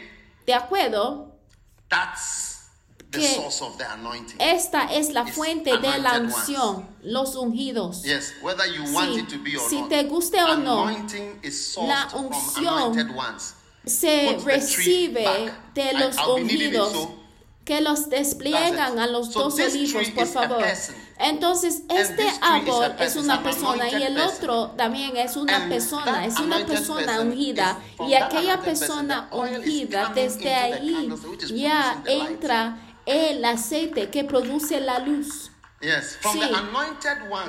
de 0.46 0.54
acuerdo, 0.54 1.28
That's 1.88 2.70
the 3.10 3.18
Que- 3.20 3.34
source 3.34 3.60
of 3.62 3.76
the 3.76 3.84
anointing. 3.84 4.40
esta 4.40 4.84
es 4.92 5.10
la 5.10 5.22
It's 5.22 5.32
fuente 5.36 5.76
de 5.76 5.98
la 5.98 6.18
unción, 6.18 6.88
los 7.02 7.36
ungidos. 7.36 8.02
Yes, 8.02 8.32
whether 8.42 8.64
you 8.66 8.82
want 8.94 9.12
Sí, 9.14 9.20
it 9.20 9.28
to 9.28 9.38
be 9.38 9.56
or 9.56 9.68
si 9.68 9.80
not. 9.82 9.88
te 9.90 10.02
guste 10.04 10.42
o 10.42 10.56
no, 10.56 10.88
is 11.42 11.76
la 11.76 12.08
unción 12.14 13.14
ones. 13.14 13.54
Se 13.84 14.34
Put 14.36 14.44
recibe 14.46 15.52
de 15.74 15.92
I- 15.92 15.98
los 15.98 16.14
it, 16.16 16.22
ungidos 16.26 16.92
so- 16.92 17.14
que 17.64 17.80
los 17.82 18.08
despliegan 18.08 18.98
a 18.98 19.06
los 19.06 19.32
So 19.32 19.44
dos 19.50 19.54
olivos, 19.60 20.08
por 20.10 20.22
a 20.24 20.26
favor. 20.26 20.58
person. 20.62 20.94
Entonces, 21.18 21.82
este 21.88 22.26
árbol 22.40 22.94
es 22.98 23.16
una 23.16 23.42
persona 23.42 23.88
y 23.90 24.02
el 24.02 24.18
otro 24.18 24.72
también 24.76 25.16
es 25.16 25.36
una 25.36 25.68
persona, 25.68 26.26
es 26.26 26.38
una 26.38 26.64
persona 26.66 27.06
person 27.06 27.28
ungida. 27.28 27.78
Y 28.06 28.14
aquella 28.14 28.60
persona 28.60 29.28
ungida, 29.30 30.12
desde 30.14 30.54
ahí 30.54 31.08
ya 31.54 32.02
entra 32.06 32.78
el 33.06 33.44
aceite 33.44 34.10
que 34.10 34.24
produce 34.24 34.80
la 34.80 34.98
luz. 34.98 35.50
Sí. 35.80 36.40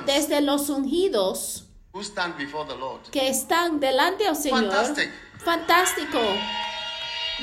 Desde 0.05 0.41
los 0.41 0.69
ungidos 0.69 1.63
who 1.93 2.01
stand 2.01 2.35
before 2.37 2.65
the 2.65 2.75
Lord. 2.75 3.01
que 3.11 3.29
están 3.29 3.79
delante 3.79 4.23
del 4.23 4.35
Señor. 4.35 4.71
Fantastic. 4.71 5.11
Fantástico. 5.45 6.19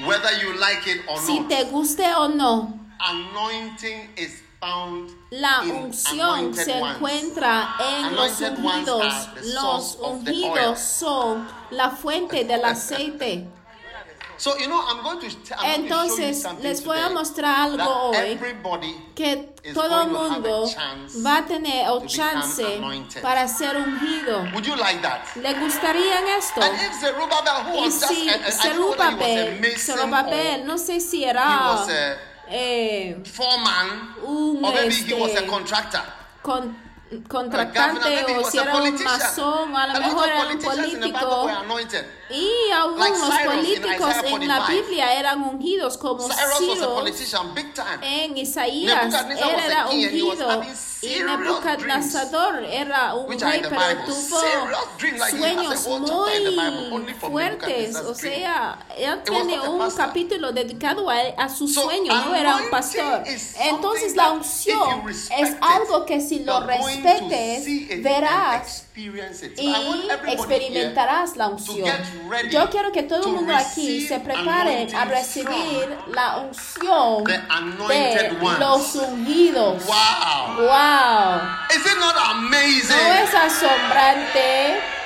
Whether 0.06 0.30
you 0.42 0.54
like 0.58 0.86
it 0.86 1.02
or 1.08 1.18
Si 1.18 1.40
not, 1.40 1.48
te 1.48 1.64
guste 1.64 2.04
o 2.16 2.28
no, 2.28 2.72
anointing 2.98 4.12
is 4.16 4.42
La 5.30 5.60
unción 5.62 6.54
se 6.54 6.78
encuentra 6.78 7.76
en 7.78 8.14
los 8.14 8.40
ungidos. 8.40 9.28
Los 9.54 9.98
ungidos 10.02 10.78
son 10.80 11.48
la 11.70 11.90
fuente 11.90 12.44
del 12.44 12.64
aceite. 12.64 13.46
Entonces, 15.64 16.46
les 16.62 16.84
voy 16.84 16.98
a 16.98 17.10
mostrar 17.10 17.60
algo 17.60 18.10
hoy 18.10 18.38
que 19.14 19.54
todo 19.74 20.02
el 20.02 20.08
mundo 20.08 20.66
va 21.24 21.38
a 21.38 21.44
tener 21.44 21.86
el 21.86 22.06
chance 22.06 22.80
para 23.20 23.46
ser 23.46 23.76
ungido. 23.76 24.40
Would 24.54 24.64
you 24.64 24.76
like 24.76 25.02
that? 25.02 25.20
¿Le 25.36 25.54
gustaría 25.54 26.36
esto? 26.38 26.60
Y 27.84 27.90
si 27.90 28.30
Zerubabel, 29.76 30.66
no 30.66 30.78
sé 30.78 31.00
si 31.00 31.24
era 31.24 31.84
eh, 32.50 33.16
foreman, 33.24 34.14
un 34.22 34.64
or 34.64 34.72
maybe 34.74 34.94
he 34.94 35.14
was 35.14 35.30
a 35.30 35.34
este, 35.34 35.46
contractor. 35.46 36.02
con- 36.42 36.76
A 37.12 37.64
governor, 37.64 38.40
o 38.40 38.50
si 38.50 38.58
era 38.58 38.74
un 38.76 39.04
masón 39.04 39.76
a 39.76 39.86
lo 39.88 40.00
mejor 40.00 40.28
era 40.28 40.40
un 40.40 40.58
politicians 40.58 40.92
in 40.94 41.00
the 41.00 41.06
Bible 41.06 41.20
político. 41.68 42.04
Y 42.30 42.70
aún 42.72 42.98
Like 42.98 43.18
los 43.18 43.28
Cyrus 43.28 43.54
políticos 43.54 44.14
en 44.24 44.48
la 44.48 44.58
45. 44.66 44.68
Biblia 44.68 45.18
eran 45.18 45.42
ungidos 45.42 45.98
como 45.98 46.28
Ciro 46.58 47.04
en 48.02 48.38
Isaías. 48.38 49.14
Era 49.66 49.88
ungido 49.88 50.62
y 51.02 51.18
Nebuchadnezzar 51.20 52.62
era 52.64 53.14
un 53.14 53.40
rey, 53.40 53.62
pero 53.62 54.04
tuvo 54.06 54.40
sueños 55.30 55.88
muy 55.88 57.14
fuertes. 57.14 57.96
O 57.96 58.14
sea, 58.14 58.78
él 58.96 59.22
tiene 59.24 59.60
un 59.60 59.90
capítulo 59.90 60.52
dedicado 60.52 61.08
a, 61.08 61.16
a 61.38 61.48
su 61.48 61.66
sueño, 61.66 62.14
no 62.14 62.34
era 62.34 62.56
un 62.56 62.70
pastor. 62.70 63.24
Entonces 63.60 64.14
la 64.14 64.32
unción 64.32 65.08
es 65.08 65.56
algo 65.60 66.04
que 66.04 66.20
si 66.20 66.40
lo 66.40 66.60
respetes, 66.60 68.02
verás 68.02 68.84
y 69.00 70.08
experimentarás 70.28 71.36
la 71.36 71.48
unción. 71.48 71.88
Yo 72.50 72.68
quiero 72.70 72.92
que 72.92 73.02
todo 73.02 73.26
el 73.26 73.32
mundo 73.32 73.54
aquí 73.54 74.06
se 74.06 74.20
prepare 74.20 74.88
a 74.94 75.04
recibir 75.04 75.96
la 76.12 76.38
unción 76.38 77.24
de 77.24 78.32
los 78.58 78.94
ungidos. 78.94 79.84
Wow. 79.86 80.66
Wow. 80.66 81.40
Is 81.70 81.86
it 81.86 81.98
not 81.98 82.16
amazing? 82.16 82.96
¿No 82.96 83.12
es 83.14 83.34
asombrante? 83.34 84.99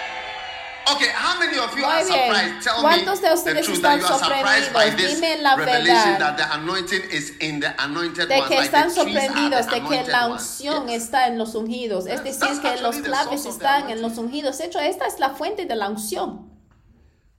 Okay, 0.92 1.08
how 1.14 1.38
many 1.38 1.56
of 1.58 1.70
you 1.74 1.82
Muy 1.82 1.90
are 1.90 2.04
surprised? 2.04 2.62
Tell 2.62 2.82
¿Cuántos 2.82 3.20
de 3.20 3.28
me 3.28 3.28
the 3.28 3.34
ustedes 3.34 3.66
that 3.66 3.74
están 3.74 4.00
you 4.00 4.06
are 4.06 4.18
surprised 4.18 4.72
by 4.72 4.84
sorprendidos? 4.90 4.96
this 4.96 5.20
Dime 5.20 5.42
la 5.42 5.56
revelation 5.56 6.18
that 6.18 6.36
the 6.36 6.54
anointing 6.54 7.02
is 7.10 7.32
in 7.40 7.60
the 7.60 7.74
anointed 7.82 8.28
De 8.28 8.36
ones. 8.38 8.48
que 8.48 8.56
like 8.56 8.70
the 8.70 8.76
están 8.76 8.90
sorprendidos 8.90 9.66
the 9.66 9.80
de 9.80 9.80
que 9.88 10.12
la 10.12 10.26
unción 10.28 10.88
Yes. 10.88 11.02
está 11.04 11.26
en 11.28 11.38
los 11.38 11.54
ungidos. 11.54 12.06
Es 12.06 12.22
decir, 12.22 12.40
That's 12.40 12.58
que 12.60 12.82
los 12.82 12.96
the 12.96 13.02
claves 13.02 13.42
the 13.44 13.48
están 13.48 13.88
en 13.90 14.02
los 14.02 14.18
ungidos. 14.18 14.58
De 14.58 14.66
hecho, 14.66 14.78
esta 14.78 15.06
es 15.06 15.18
la 15.18 15.30
fuente 15.30 15.64
de 15.64 15.74
la 15.74 15.88
unción. 15.88 16.53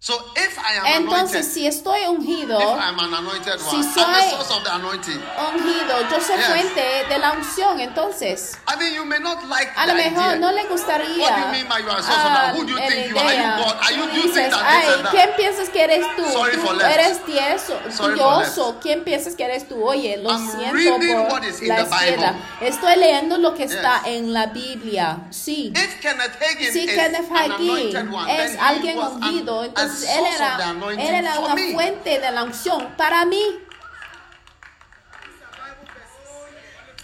So 0.05 0.13
if 0.35 0.55
I 0.59 0.75
am 0.77 0.85
Entonces, 1.01 1.33
anointed, 1.33 1.51
si 1.51 1.65
estoy 1.65 2.05
ungido, 2.05 2.59
if 2.61 2.79
I 2.79 2.89
am 2.89 2.99
an 2.99 3.11
anointed 3.11 3.59
Si 3.59 3.75
I'm 3.77 3.83
soy- 3.91 4.03
the 4.05 4.29
source 4.37 4.51
of 4.51 4.63
the 4.63 4.71
anointing. 4.75 5.17
ungido, 5.17 5.97
yo 6.11 6.19
soy 6.21 6.37
Yes. 6.37 6.45
fuente 6.45 7.05
de 7.09 7.17
la 7.17 7.31
unción. 7.31 7.79
Entonces, 7.79 8.55
I 8.67 8.75
mean, 8.77 8.93
you 8.93 9.03
may 9.03 9.17
not 9.17 9.43
like 9.49 9.71
A 9.75 9.87
lo 9.87 9.95
mejor 9.95 10.25
idea. 10.27 10.35
no 10.35 10.51
le 10.51 10.63
gustaría. 10.65 11.17
What 11.17 11.33
do 11.33 11.41
you 11.41 11.51
mean 11.53 11.67
by 11.67 11.79
you 11.79 11.89
are 11.89 12.03
so 12.03 12.11
Who 12.53 12.65
do 12.65 12.73
you 12.73 12.77
en 12.77 12.87
think 12.87 13.09
you 13.09 13.17
are? 13.17 13.25
Are 13.25 13.33
idea. 13.33 13.57
you 13.57 13.63
God? 13.65 13.75
Are 13.81 13.93
you, 13.93 14.03
Tú 14.03 14.09
do 14.11 14.15
you 14.15 14.21
think 14.21 14.33
dices, 14.35 14.49
that 14.51 14.63
ay, 14.63 14.81
this 14.85 14.93
and 14.95 15.05
that? 15.05 15.11
¿quién 15.11 15.29
piensas 15.37 15.69
que 15.69 15.83
eres 15.83 16.05
tú? 16.15 16.23
Sorry 16.31 16.51
tú 16.55 16.61
for 16.61 16.81
eres 16.85 17.25
tieso, 17.25 17.73
tioso. 18.13 18.79
¿Quién 18.83 19.03
piensas 19.03 19.33
que 19.35 19.43
eres 19.43 19.67
tú? 19.67 19.83
Oye, 19.83 20.17
lo 20.17 20.29
I'm 20.29 20.47
siento 20.51 20.99
por 20.99 21.31
what 21.33 21.43
is 21.45 21.59
in 21.63 21.69
la 21.69 21.77
the 21.77 21.81
izquierda. 21.95 22.35
Estoy 22.61 22.95
leyendo 22.97 23.39
lo 23.39 23.55
que 23.55 23.63
está 23.63 24.03
en 24.05 24.33
la 24.33 24.45
Biblia. 24.53 25.17
Sí. 25.31 25.73
If 25.75 25.99
Kenneth 25.99 26.37
Hagin 26.39 26.71
Si 26.71 26.85
Kenneth 26.85 27.31
Hagin 27.31 27.95
es 28.29 28.55
alguien 28.61 28.99
ungido, 28.99 29.63
entonces 29.63 29.94
él 30.03 30.25
era, 30.35 30.71
él 30.91 30.99
era 30.99 31.39
una 31.39 31.55
fuente 31.73 32.19
de 32.19 32.31
la 32.31 32.43
unción 32.43 32.93
para 32.97 33.25
mí. 33.25 33.41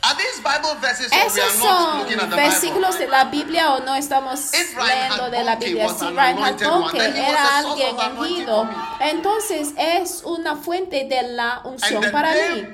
Are 0.04 0.16
these 0.16 0.42
Bible 0.42 0.80
verses 0.82 1.12
Esos 1.12 1.54
son 1.54 2.08
versículos 2.32 2.98
de 2.98 3.08
la 3.08 3.26
Biblia 3.26 3.74
o 3.74 3.82
no 3.82 3.94
estamos 3.94 4.52
leyendo 4.52 5.30
de 5.30 5.44
la 5.44 5.56
Biblia. 5.58 5.90
Si 5.90 6.06
Reinhard 6.06 6.60
was 6.64 6.94
era 6.96 7.58
alguien 7.60 7.96
ungido, 8.18 8.68
entonces 9.00 9.74
es 9.78 10.24
una 10.26 10.56
fuente 10.56 11.06
de 11.06 11.22
la 11.34 11.62
unción 11.66 12.04
para 12.12 12.34
mí. 12.34 12.68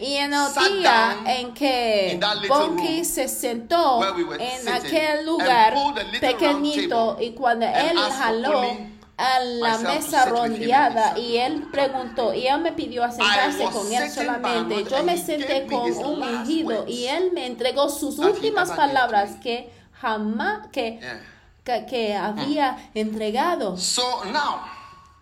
Y 0.00 0.16
en 0.16 0.34
el 0.34 0.52
día 0.52 1.16
en 1.26 1.54
que 1.54 2.18
room 2.48 3.04
se 3.04 3.28
sentó 3.28 4.00
en 4.36 4.68
aquel 4.68 5.24
lugar 5.24 5.74
pequeñito 6.20 7.18
y 7.20 7.34
cuando 7.34 7.66
and 7.66 7.92
él 7.92 7.98
jaló 8.18 8.91
a 9.22 9.40
la 9.40 9.78
mesa 9.78 10.24
rondeada 10.26 11.18
y 11.18 11.36
él 11.36 11.68
preguntó 11.70 12.34
y 12.34 12.46
él 12.46 12.60
me 12.60 12.72
pidió 12.72 13.04
a 13.04 13.10
sentarse 13.10 13.64
con 13.64 13.92
él 13.92 14.10
solamente. 14.10 14.84
Yo 14.84 15.02
me 15.04 15.16
senté 15.16 15.66
con 15.66 15.90
un 15.92 16.22
ungido 16.22 16.84
y 16.88 17.06
él 17.06 17.30
me 17.32 17.46
entregó 17.46 17.88
sus 17.88 18.18
últimas 18.18 18.70
palabras 18.72 19.36
que 19.42 19.72
jamás 20.00 20.66
que, 20.72 20.98
Yeah. 21.00 21.20
que, 21.64 21.86
que 21.86 22.16
había 22.16 22.76
entregado. 22.94 23.76
So 23.76 24.24
now, 24.24 24.60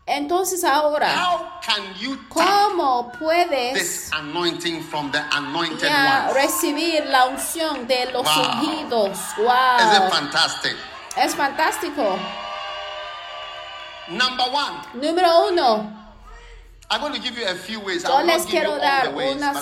Entonces 0.06 0.64
ahora, 0.64 1.08
¿cómo 2.28 3.12
puedes 3.18 4.10
from 4.88 5.12
the 5.12 5.20
ya 5.80 6.30
recibir 6.34 7.04
la 7.06 7.26
unción 7.26 7.86
de 7.86 8.06
los 8.12 8.24
Wow. 8.24 8.44
ungidos? 8.44 9.18
Wow. 9.36 9.78
Es 11.16 11.34
fantástico. 11.34 12.18
Number 14.10 14.46
one, 14.52 14.82
Número 14.94 15.48
uno, 15.50 16.00
I'm 16.90 17.00
going 17.00 17.12
to 17.12 17.20
give 17.20 17.38
you 17.38 17.46
a 17.46 17.54
few 17.54 17.78
ways. 17.78 18.02
Yo 18.02 18.22
les 18.24 18.44
quiero 18.46 18.76
dar 18.78 19.14
ways, 19.14 19.36
unas 19.36 19.56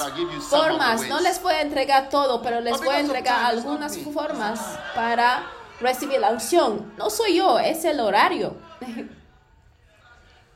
formas. 0.48 1.06
No 1.06 1.20
les 1.20 1.38
puedo 1.38 1.58
entregar 1.58 2.08
todo, 2.08 2.40
pero 2.40 2.60
les 2.60 2.78
voy 2.78 2.88
a 2.88 3.00
entregar 3.00 3.44
algunas 3.44 3.98
formas 3.98 4.58
para 4.94 5.42
recibir 5.80 6.18
la 6.20 6.30
unción. 6.30 6.90
No 6.96 7.10
soy 7.10 7.36
yo, 7.36 7.58
es 7.58 7.84
el 7.84 8.00
horario. 8.00 8.56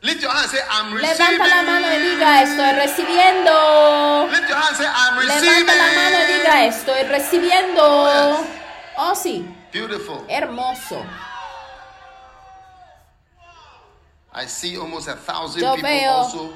Lift 0.01 0.20
your 0.22 0.30
hand, 0.30 0.51
say, 0.51 0.59
I'm. 0.68 0.95
Levanta 0.97 1.47
la 1.47 1.62
mano 1.62 1.95
y 1.95 1.99
diga, 1.99 2.43
estoy 2.43 2.72
recibiendo. 2.72 4.26
Lift 4.32 4.49
your 4.49 4.59
hand, 4.59 4.76
say, 4.76 4.86
I'm. 4.86 5.18
Levanta 5.18 5.74
la 5.76 5.93
mano 5.93 6.16
y 6.22 6.32
diga, 6.32 6.64
estoy 6.64 7.03
recibiendo. 7.03 7.82
Oh, 7.84 8.38
yes. 8.38 8.47
Oh, 8.97 9.14
sí, 9.14 9.47
Beautiful. 9.72 10.24
hermoso. 10.28 11.05
I 14.35 14.47
see 14.47 14.76
almost 14.76 15.09
a 15.09 15.16
thousand 15.16 15.61
Yo 15.62 15.74
people 15.74 15.91
veo 15.91 16.11
also. 16.12 16.53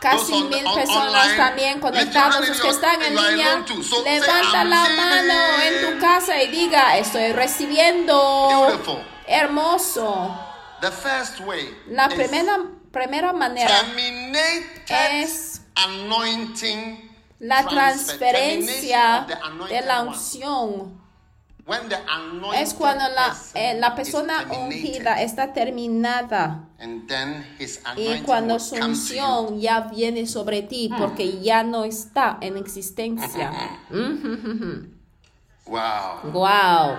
Casi 0.00 0.32
on 0.32 0.48
the- 0.50 0.56
mil 0.56 0.66
on- 0.68 0.74
personas 0.78 1.14
online. 1.26 1.36
también 1.36 1.80
conectados, 1.80 2.48
los 2.48 2.60
que 2.60 2.68
están 2.68 3.02
en 3.02 3.16
línea. 3.16 3.64
So 3.66 3.82
say, 4.04 4.20
Levanta 4.20 4.60
"I'm 4.62 4.70
la 4.70 4.84
receiving". 4.84 5.26
mano 5.26 5.62
en 5.62 5.94
tu 5.94 6.00
casa 6.00 6.42
y 6.42 6.48
diga, 6.48 6.96
estoy 6.98 7.32
recibiendo. 7.32 8.66
Beautiful. 8.68 9.04
Hermoso. 9.26 10.36
The 10.80 10.92
first 10.92 11.40
way 11.40 11.76
La 11.88 12.08
primera, 12.08 12.58
primera 12.92 13.32
manera 13.32 13.68
es 14.88 15.60
anointing 15.74 17.10
La 17.40 17.64
transfer, 17.66 18.18
transferencia 18.18 19.26
de 19.68 19.80
la 19.82 20.02
unción 20.02 20.98
When 21.66 21.88
the 21.88 21.96
anointed 22.08 22.62
es 22.62 22.72
cuando 22.74 23.04
la, 23.08 23.36
eh, 23.54 23.74
la 23.78 23.94
persona 23.96 24.46
ungida 24.50 25.20
está 25.20 25.52
terminada 25.52 26.67
y 27.96 28.22
cuando 28.22 28.60
su 28.60 28.76
unción 28.76 29.60
ya 29.60 29.80
viene 29.80 30.26
sobre 30.26 30.62
ti 30.62 30.90
porque 30.96 31.40
ya 31.40 31.64
no 31.64 31.84
está 31.84 32.38
en 32.40 32.56
existencia. 32.56 33.52
Wow. 35.66 36.32
Wow, 36.32 36.96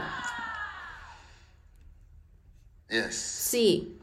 Yes. 2.87 3.15
sí. 3.15 3.99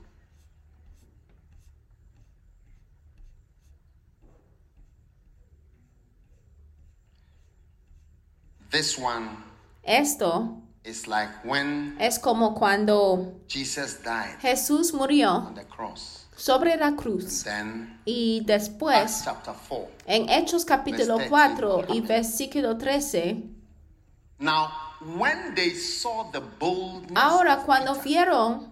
This 8.73 8.99
one 8.99 9.29
Esto 9.85 10.66
is 10.87 11.07
like 11.09 11.31
when 11.45 11.97
es 11.99 12.19
como 12.19 12.55
cuando 12.55 13.35
Jesus 13.49 13.99
died 14.03 14.39
Jesús 14.41 14.93
murió 14.95 15.49
on 15.49 15.55
the 15.55 15.65
cross. 15.67 16.27
sobre 16.37 16.77
la 16.77 16.93
cruz 16.97 17.43
Then 17.45 17.99
y 18.05 18.43
después 18.47 19.23
chapter 19.25 19.55
4. 19.69 19.89
en 20.07 20.29
Hechos 20.29 20.65
capítulo 20.65 21.17
Verse 21.17 21.31
4 21.31 21.81
y 21.89 22.01
13. 22.03 22.07
versículo 22.07 22.79
13, 22.79 23.51
Now, 24.39 24.69
when 25.17 25.55
they 25.55 25.71
saw 25.75 26.31
the 26.31 26.41
boldness 26.41 27.17
ahora 27.17 27.63
cuando 27.65 27.95
vieron 27.95 28.71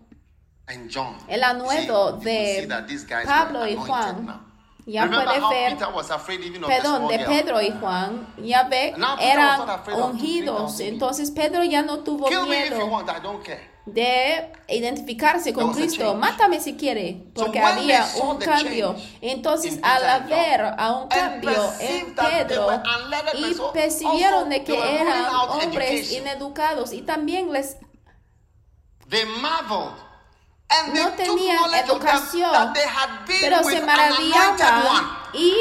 and 0.66 0.90
John, 0.90 1.16
el 1.28 1.42
anuedo 1.42 2.18
see- 2.20 2.24
de 2.24 2.96
see 2.98 3.06
Pablo 3.24 3.66
y 3.66 3.74
Juan, 3.76 4.26
now. 4.26 4.40
Ya 4.86 5.04
Remember 5.04 5.40
puede 5.40 5.76
the 5.76 6.60
perdón, 6.66 7.08
de? 7.08 7.18
Pedro 7.20 7.60
y 7.62 7.70
Juan, 7.70 8.34
ya 8.38 8.64
ve, 8.64 8.94
eran 9.20 9.60
ungidos. 9.96 10.80
Entonces 10.80 11.30
Pedro 11.30 11.64
ya 11.64 11.82
no 11.82 12.00
tuvo 12.00 12.28
miedo 12.28 12.86
want, 12.86 13.08
de 13.86 14.52
identificarse 14.68 15.52
con 15.52 15.72
Cristo. 15.72 16.14
Mátame 16.14 16.60
si 16.60 16.74
quiere, 16.74 17.26
porque 17.34 17.58
había 17.58 18.06
un 18.22 18.36
cambio. 18.38 18.94
Entonces, 19.20 19.78
al 19.82 20.24
ver 20.24 20.62
a 20.76 20.92
un 20.92 21.08
cambio 21.08 21.72
en 21.80 22.14
Pedro 22.14 22.82
y 23.34 23.56
percibieron 23.72 24.48
de 24.50 24.64
que 24.64 25.00
eran 25.00 25.24
hombres 25.48 25.90
education. 25.90 26.22
ineducados 26.22 26.92
y 26.92 27.02
también 27.02 27.52
les 27.52 27.76
They 29.08 29.24
marveled. 29.26 30.13
No 30.92 31.10
tenían 31.10 31.74
educación, 31.74 32.72
pero 33.26 33.62
se 33.62 33.80
maravillaban 33.82 35.18
y 35.32 35.54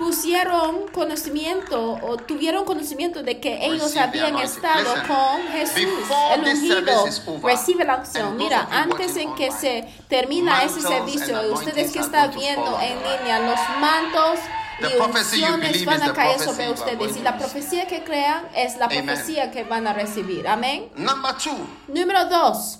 pusieron 0.00 0.88
conocimiento 0.88 1.98
o 2.02 2.16
tuvieron 2.16 2.64
conocimiento 2.64 3.22
de 3.22 3.38
que 3.38 3.66
ellos 3.66 3.94
habían 3.98 4.38
estado 4.38 4.94
con 5.06 5.46
Jesús, 5.52 6.08
el 6.32 6.40
ungido. 6.40 7.04
Recibe 7.42 7.84
la 7.84 8.02
those 8.02 8.30
Mira, 8.36 8.66
antes 8.70 9.14
en 9.16 9.34
que 9.34 9.52
se 9.52 9.92
termina 10.08 10.64
ese 10.64 10.80
servicio, 10.80 11.52
ustedes 11.52 11.92
que 11.92 11.98
están 11.98 12.30
viendo 12.34 12.80
en 12.80 12.96
línea, 12.96 13.40
los 13.40 13.60
mantos 13.78 14.38
y 14.80 14.98
unciones 14.98 15.84
van 15.84 16.02
a 16.02 16.12
caer 16.14 16.40
sobre 16.40 16.70
ustedes 16.70 17.16
y 17.16 17.20
la 17.20 17.36
profecía 17.36 17.86
que 17.86 18.02
crean 18.02 18.48
es 18.54 18.78
la 18.78 18.88
profecía 18.88 19.50
que 19.50 19.64
van 19.64 19.86
a 19.86 19.92
recibir. 19.92 20.48
Amén. 20.48 20.88
Number 20.96 21.36
two, 21.36 21.66
Número 21.88 22.24
dos. 22.26 22.79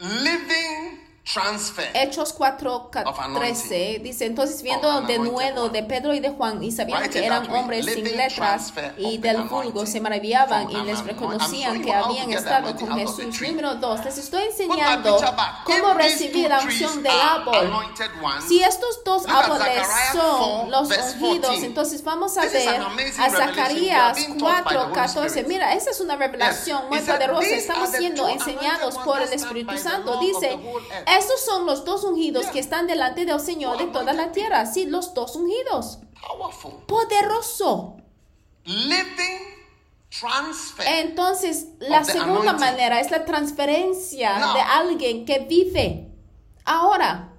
Living 0.00 0.98
transfer. 1.24 1.90
Hechos 1.94 2.32
4, 2.32 2.90
Of 3.06 3.20
anointing. 3.20 3.38
13 3.68 4.00
dice, 4.02 4.26
entonces 4.26 4.62
viendo 4.62 5.02
de 5.02 5.18
nuevo 5.18 5.68
de 5.68 5.82
Pedro 5.82 6.14
y 6.14 6.20
de 6.20 6.30
Juan 6.30 6.62
y 6.62 6.72
sabiendo 6.72 7.04
Write 7.04 7.20
que 7.20 7.26
eran 7.26 7.50
hombres 7.50 7.86
sin 7.86 8.16
letras 8.16 8.72
y 8.96 9.18
del 9.18 9.42
vulgo 9.42 9.86
se 9.86 10.00
maravillaban 10.00 10.70
y 10.70 10.76
les 10.82 11.04
reconocían 11.04 11.82
que 11.82 11.92
habían 11.92 12.32
estado 12.32 12.74
con 12.76 12.96
Jesús. 12.96 13.40
Número 13.42 13.74
2, 13.76 14.04
les 14.04 14.18
estoy 14.18 14.42
enseñando 14.44 15.20
cómo 15.64 15.94
recibir 15.94 16.48
la 16.48 16.60
unción 16.60 17.02
del 17.02 17.12
are 17.12 17.40
árbol. 17.40 17.84
Si 18.48 18.62
estos 18.62 19.04
dos 19.04 19.24
árboles 19.28 19.86
son 20.12 20.68
4, 20.68 20.70
los 20.70 20.88
ungidos, 20.88 21.46
14. 21.50 21.66
entonces 21.66 22.02
vamos 22.02 22.36
a 22.36 22.46
ver 22.46 22.80
a 23.18 23.30
Zacarías 23.30 24.16
are 24.16 24.26
being 24.26 24.38
taught 24.38 24.64
by 24.64 24.74
the 24.74 24.78
4, 24.78 24.80
Holy 24.80 24.94
14. 24.94 25.26
Spirit. 25.28 25.48
Mira, 25.48 25.74
esa 25.74 25.90
es 25.90 26.00
una 26.00 26.16
revelación 26.16 26.88
muy 26.88 26.98
poderosa. 27.00 27.40
"These 27.40 27.56
Estamos 27.56 27.90
siendo 27.90 28.28
enseñados 28.28 28.96
por 28.98 29.20
el 29.20 29.32
Espíritu 29.32 29.76
Santo. 29.78 30.18
Dice, 30.18 30.58
the 31.10 31.16
whole 31.16 31.18
earth." 31.18 31.24
estos 31.24 31.40
son 31.44 31.66
los 31.66 31.84
dos 31.84 32.04
ungidos 32.04 32.46
que 32.46 32.58
están 32.58 32.86
delante 32.86 33.24
del 33.24 33.40
Señor 33.40 33.78
de 33.78 33.86
toda 33.86 34.12
la 34.12 34.32
tierra. 34.32 34.66
Sí, 34.66 34.86
los 34.86 35.14
dos 35.14 35.36
ungidos. 35.36 35.98
Powerful. 36.26 36.84
Poderoso. 36.86 37.96
Entonces, 40.86 41.68
la 41.78 42.04
segunda 42.04 42.52
manera 42.54 43.00
es 43.00 43.10
la 43.10 43.24
transferencia 43.24 44.34
de 44.54 44.60
alguien 44.60 45.24
que 45.24 45.40
vive. 45.40 46.10
Ahora, 46.64 47.29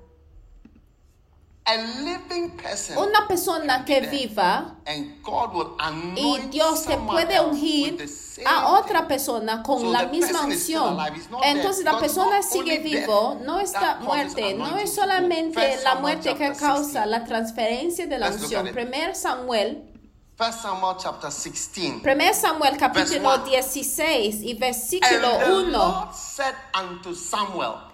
a 1.64 1.76
living 2.04 2.50
person. 2.58 2.98
una 2.98 3.28
persona 3.28 3.86
que 3.86 4.02
viva 4.02 4.78
and 4.86 5.22
God 5.22 5.54
will 5.54 6.18
y 6.18 6.38
Dios 6.50 6.86
te 6.86 6.98
puede 6.98 7.40
ungir 7.40 8.04
a 8.46 8.68
otra 8.70 9.08
persona 9.08 9.62
con 9.62 9.80
So 9.82 9.92
la 9.92 10.08
misma 10.08 10.42
unción. 10.42 10.98
Entonces 11.44 11.84
dead. 11.84 11.94
la 11.94 12.00
persona 12.00 12.42
sigue 12.42 12.80
vivo, 12.80 13.38
no 13.46 13.60
está 13.60 14.00
muerte, 14.02 14.56
no 14.56 14.78
es 14.78 14.94
solamente 14.94 15.60
First 15.60 15.84
la 15.84 15.92
Samuel 15.94 16.02
muerte 16.02 16.36
que 16.36 16.48
chapter 16.48 16.58
causa 16.68 17.06
16. 17.06 17.08
la 17.08 17.26
transferencia 17.26 18.08
de 18.08 18.18
la 18.18 18.30
Let's 18.30 18.42
unción. 18.44 18.68
Primer 18.70 19.16
Samuel, 19.16 19.88
First 20.36 20.62
Samuel 20.64 20.96
chapter 20.98 21.30
16. 21.32 22.02
primer 22.02 22.34
Samuel 22.34 22.76
capítulo 22.78 23.36
one. 23.36 23.50
16 23.52 24.42
y 24.42 24.56
versículo 24.56 25.38
the 25.38 25.52
1. 25.54 25.72
Lord 25.72 26.16
said 26.16 26.56
unto 26.74 27.14
Samuel, 27.14 27.91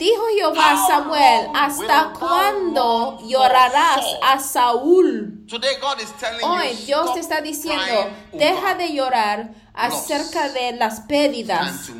Dijo 0.00 0.22
Jehová 0.34 0.72
a 0.72 0.86
Samuel, 0.86 1.48
¿hasta 1.54 2.14
cuándo 2.18 3.18
llorarás 3.22 4.02
a 4.22 4.38
Saúl? 4.38 5.44
Today 5.46 5.76
God 5.78 6.00
is 6.00 6.10
telling 6.18 6.42
Hoy 6.42 6.74
Dios 6.86 7.12
te 7.12 7.20
está 7.20 7.42
diciendo, 7.42 8.08
deja 8.32 8.76
de 8.76 8.94
llorar 8.94 9.50
acerca 9.74 10.48
de 10.48 10.72
las 10.72 11.00
pérdidas. 11.00 11.90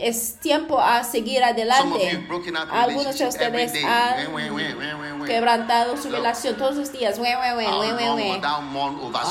Es 0.00 0.40
tiempo 0.40 0.80
a 0.80 1.04
seguir 1.04 1.44
adelante. 1.44 2.26
Algunos 2.72 3.16
de 3.16 3.28
ustedes 3.28 3.84
han 3.84 5.24
quebrantado 5.24 5.96
su 5.96 6.10
relación 6.10 6.56
todos 6.56 6.74
los 6.74 6.90
días. 6.90 7.20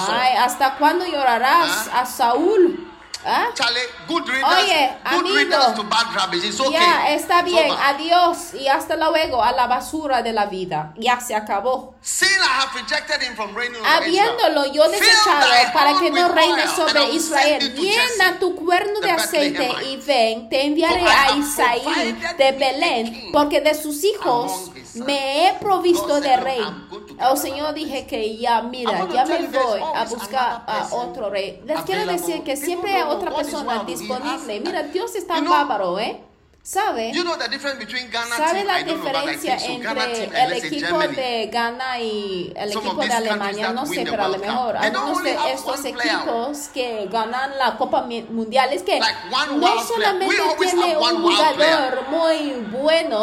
Ay, 0.07 0.37
¿hasta 0.37 0.77
cuándo 0.77 1.05
llorarás 1.05 1.89
a 1.93 2.05
Saúl? 2.05 2.92
¿Ah? 3.25 3.49
Charlie, 3.53 3.79
good 4.07 4.27
readers, 4.27 4.63
Oye, 4.63 4.97
good 5.11 5.19
amigo. 5.19 5.35
readers 5.35 5.73
to 5.75 5.83
bad 5.83 6.13
rubbish. 6.13 6.43
It's 6.43 6.59
okay. 6.59 6.73
Ya, 6.73 7.09
está 7.13 7.41
bien. 7.41 7.71
Adiós 7.71 8.53
y 8.53 8.67
hasta 8.67 8.97
luego 8.97 9.41
a 9.41 9.51
la 9.53 9.67
basura 9.67 10.21
de 10.21 10.33
la 10.33 10.45
vida. 10.47 10.93
Ya 10.97 11.19
se 11.21 11.33
acabó. 11.33 11.95
Seeing 12.01 12.31
I 12.41 12.61
have 12.61 12.75
rejected 12.75 13.21
him 13.21 13.35
from 13.35 13.55
reigning 13.55 13.79
over 13.79 13.89
Habiéndolo 13.89 14.65
yo 14.73 14.89
desechado 14.89 15.47
para 15.73 15.99
que 15.99 16.11
no 16.11 16.27
reine 16.29 16.67
sobre 16.67 17.11
Israel. 17.11 17.73
Llena 17.75 18.39
tu 18.39 18.55
cuerno 18.55 18.99
de 18.99 19.11
aceite 19.11 19.69
y 19.85 19.97
ven, 19.97 20.49
te 20.49 20.65
enviaré 20.65 21.05
a 21.07 21.35
Isaí 21.37 22.17
de 22.37 22.51
Belén, 22.51 23.29
porque 23.31 23.61
de 23.61 23.73
sus 23.73 24.03
hijos. 24.03 24.71
Me 24.95 25.47
he 25.49 25.53
provisto 25.59 26.19
de 26.19 26.23
said, 26.23 26.37
"Look, 26.37 26.45
rey. 26.45 26.57
To 26.59 27.07
get 27.07 27.17
Oh 27.21 27.35
Señor, 27.35 27.73
dije 27.73 28.05
que 28.07 28.37
ya, 28.37 28.61
mira, 28.61 29.07
ya 29.11 29.25
me 29.25 29.47
voy 29.47 29.81
a 29.95 30.03
buscar 30.05 30.63
a 30.67 30.87
otro 30.91 31.29
rey. 31.29 31.61
Les 31.65 31.81
quiero 31.81 32.05
decir 32.05 32.43
que 32.43 32.55
siempre 32.55 32.93
hay 32.93 33.03
otra 33.03 33.33
persona 33.35 33.83
disponible. 33.83 34.59
Mira, 34.59 34.83
Dios 34.83 35.15
está 35.15 35.35
You 35.35 35.41
know- 35.45 35.51
bárbaro, 35.51 35.99
¿eh? 35.99 36.21
¿Sabe? 36.65 37.11
You 37.11 37.25
know 37.25 37.35
the 37.35 37.49
difference 37.49 37.77
between 37.77 38.09
Ghana 38.09 38.37
¿Sabe 38.37 38.63
team? 38.63 38.67
la 38.67 38.83
diferencia 38.83 39.57
entre 39.57 40.43
el 40.43 40.53
equipo 40.53 40.97
de 40.97 41.49
Ghana 41.51 41.99
y 41.99 42.53
el 42.55 42.71
equipo 42.71 43.03
de 43.03 43.11
Alemania? 43.11 43.73
No 43.73 43.85
sé, 43.85 44.05
pero 44.09 44.23
a 44.23 44.27
lo 44.29 44.37
mejor 44.37 44.77
algunos 44.77 45.23
de 45.23 45.37
estos 45.51 45.83
equipos 45.83 46.69
que 46.73 47.09
ganan 47.11 47.57
la 47.57 47.75
Copa 47.75 48.03
Mundial 48.29 48.71
es 48.71 48.81
que 48.83 48.97
no 48.97 49.83
solamente 49.83 50.37
tiene 50.57 50.95
un 50.95 51.21
jugador 51.21 52.07
muy 52.09 52.51
bueno, 52.71 53.19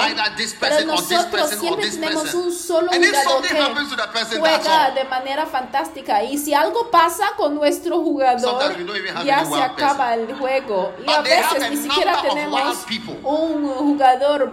pero 0.60 0.84
nosotros 0.84 1.50
siempre 1.58 1.90
tenemos 1.90 2.34
un 2.34 2.52
solo 2.52 2.92
And 2.92 3.04
if 3.04 3.14
jugador 3.24 3.42
que 4.28 4.36
juega 4.38 4.90
de 4.90 5.04
manera 5.04 5.46
fantástica 5.46 6.22
y 6.22 6.36
si 6.36 6.52
algo 6.52 6.90
pasa 6.90 7.24
con 7.38 7.54
nuestro 7.54 8.02
jugador 8.02 8.76
ya 9.24 9.46
se 9.46 9.62
acaba 9.62 10.12
el 10.12 10.34
juego 10.34 10.92
y 11.06 11.10
a 11.10 11.22
veces 11.22 11.70
ni 11.70 11.76
siquiera 11.78 12.20
tenemos. 12.20 12.84
Un 13.30 13.68
jugador 13.68 14.50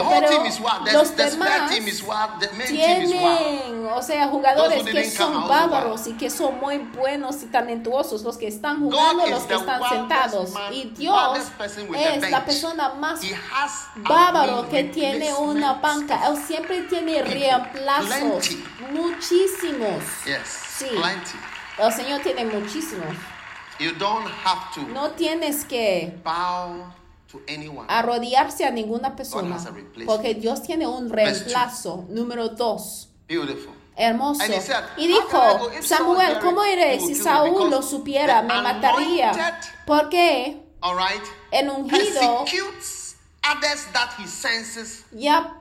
whole 0.00 0.26
pero 0.84 0.92
los 0.92 1.16
demás 1.16 1.70
tienen, 2.66 3.86
o 3.86 4.02
sea, 4.02 4.28
jugadores 4.28 4.82
que 4.84 5.10
son 5.10 5.34
out 5.34 5.48
bárbaros 5.48 6.06
y 6.06 6.12
que 6.14 6.30
son 6.30 6.58
muy 6.60 6.78
buenos 6.78 7.42
y 7.42 7.46
talentuosos, 7.46 8.22
los 8.22 8.36
que 8.36 8.48
están 8.48 8.80
jugando, 8.80 9.26
los 9.26 9.44
que 9.44 9.54
están 9.54 9.82
sentados. 9.88 10.52
Y 10.72 10.90
Dios 10.90 11.38
es 11.88 12.30
la 12.30 12.44
persona 12.44 12.94
más 12.94 13.20
a 14.04 14.66
que 14.70 14.84
tiene 14.84 15.34
una 15.34 15.74
banca. 15.74 16.28
Él 16.28 16.36
siempre 16.36 16.82
tiene 16.82 17.22
reemplazos, 17.22 18.56
muchísimos. 18.92 20.02
Sí. 20.78 20.86
El 21.78 21.92
Señor 21.92 22.20
tiene 22.22 22.44
muchísimos. 22.46 23.14
No 24.92 25.10
tienes 25.10 25.64
que. 25.64 26.20
Arrodillarse 27.88 28.64
a 28.64 28.70
ninguna 28.70 29.16
persona. 29.16 29.58
Porque 30.06 30.34
Dios 30.34 30.62
tiene 30.62 30.86
un 30.86 31.10
reemplazo. 31.10 32.06
Número 32.08 32.48
dos. 32.50 33.08
Hermoso. 33.96 34.42
Y 34.44 34.50
"How 34.52 34.60
can 34.66 34.84
I 34.98 35.06
dijo, 35.06 35.70
Samuel, 35.82 36.38
¿cómo 36.40 36.64
iré 36.66 36.98
si 37.00 37.14
Saúl 37.14 37.70
lo 37.70 37.82
supiera? 37.82 38.42
Me 38.42 38.60
mataría. 38.60 39.60
Porque 39.86 40.60
el 41.50 41.70
ungido 41.70 42.44
ya 45.12 45.56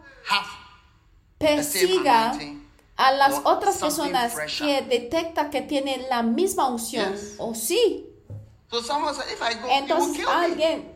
persiga 1.38 2.34
a 2.96 3.12
las 3.12 3.42
otras 3.44 3.78
personas 3.78 4.34
que 4.58 4.82
detecta 4.82 5.50
que 5.50 5.62
tienen 5.62 6.08
la 6.10 6.24
misma 6.24 6.68
unción. 6.68 7.16
O 7.38 7.54
sí. 7.54 8.10
Entonces 8.72 10.26
alguien 10.28 10.93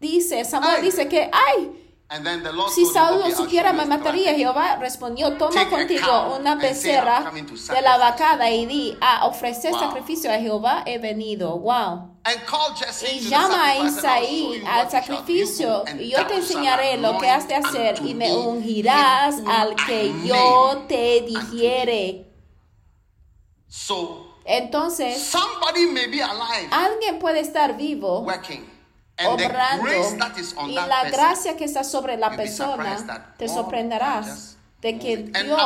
dice, 0.00 0.44
Samuel 0.44 0.76
Ay. 0.76 0.82
dice 0.82 1.08
que, 1.08 1.30
ay, 1.32 1.82
And 2.08 2.24
then 2.24 2.40
the 2.44 2.52
Lord 2.52 2.70
si 2.70 2.82
told 2.84 2.94
him, 2.94 2.94
Saúl 2.94 3.18
"Okay, 3.18 3.18
lo 3.18 3.26
I'll 3.26 3.34
supiera 3.34 3.72
me 3.72 3.84
mataría. 3.84 4.22
strategy." 4.30 4.44
Jehová 4.44 4.76
respondió, 4.76 5.36
toma 5.36 5.68
contigo 5.68 6.36
una 6.38 6.52
and 6.52 6.60
say, 6.60 6.68
becerra 6.68 7.16
"I'm 7.18 7.24
coming 7.24 7.46
to 7.46 7.54
de 7.54 7.58
la 7.82 7.96
sacrifice." 7.96 7.98
vacada 7.98 8.50
y 8.50 8.66
di, 8.66 8.96
a 9.00 9.26
ofrecer 9.26 9.72
Wow. 9.72 9.80
sacrificio 9.80 10.30
a 10.30 10.38
Jehová 10.38 10.84
he 10.86 10.98
venido. 10.98 11.56
Wow. 11.58 12.12
And 12.22 12.44
call 12.46 12.74
Jesse 12.76 13.12
Y 13.12 13.20
llama 13.28 13.70
a 13.70 13.76
Isaí 13.78 14.62
al 14.68 14.88
sacrificio 14.88 15.82
y 15.98 16.08
yo 16.10 16.24
te 16.28 16.34
enseñaré 16.36 16.96
lo 16.98 17.18
que 17.18 17.28
has 17.28 17.48
de 17.48 17.56
hacer 17.56 17.98
y 18.04 18.14
me 18.14 18.32
ungirás 18.36 19.40
al 19.44 19.74
que 19.74 20.12
yo 20.24 20.84
te 20.86 21.22
dijere. 21.22 22.24
Entonces, 24.44 25.20
somebody 25.24 25.86
may 25.86 26.06
be 26.06 26.22
alive, 26.22 26.68
alguien 26.70 27.18
puede 27.18 27.40
estar 27.40 27.76
vivo 27.76 28.24
obrando. 29.24 29.88
y 30.66 30.74
la 30.74 31.02
person, 31.02 31.10
gracia 31.12 31.56
que 31.56 31.64
está 31.64 31.84
sobre 31.84 32.16
la 32.16 32.36
persona 32.36 33.34
te 33.36 33.48
sorprenderás 33.48 34.56
de 34.80 34.98
que 34.98 35.16
Dios 35.16 35.60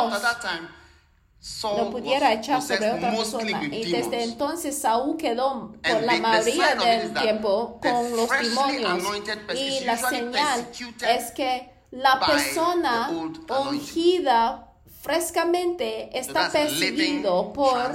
lo 1.63 1.89
pudiera 1.89 2.33
echar 2.33 2.61
sobre 2.61 2.91
otra 2.91 3.11
persona. 3.11 3.63
Y 3.65 3.91
desde 3.91 4.23
entonces 4.23 4.77
Saúl 4.77 5.17
quedó 5.17 5.73
por 5.81 6.03
la 6.03 6.17
mayoría 6.17 6.75
del 6.75 7.13
tiempo 7.13 7.79
con 7.81 8.15
los 8.15 8.29
demonios. 8.29 9.03
Y 9.55 9.77
is 9.79 9.85
la 9.85 9.97
señal 9.97 10.67
es 11.07 11.31
que 11.31 11.71
la 11.91 12.19
persona 12.19 13.09
ungida 13.09 14.67
frescamente 15.01 16.17
está 16.17 16.49
perseguido 16.51 17.51
por 17.53 17.91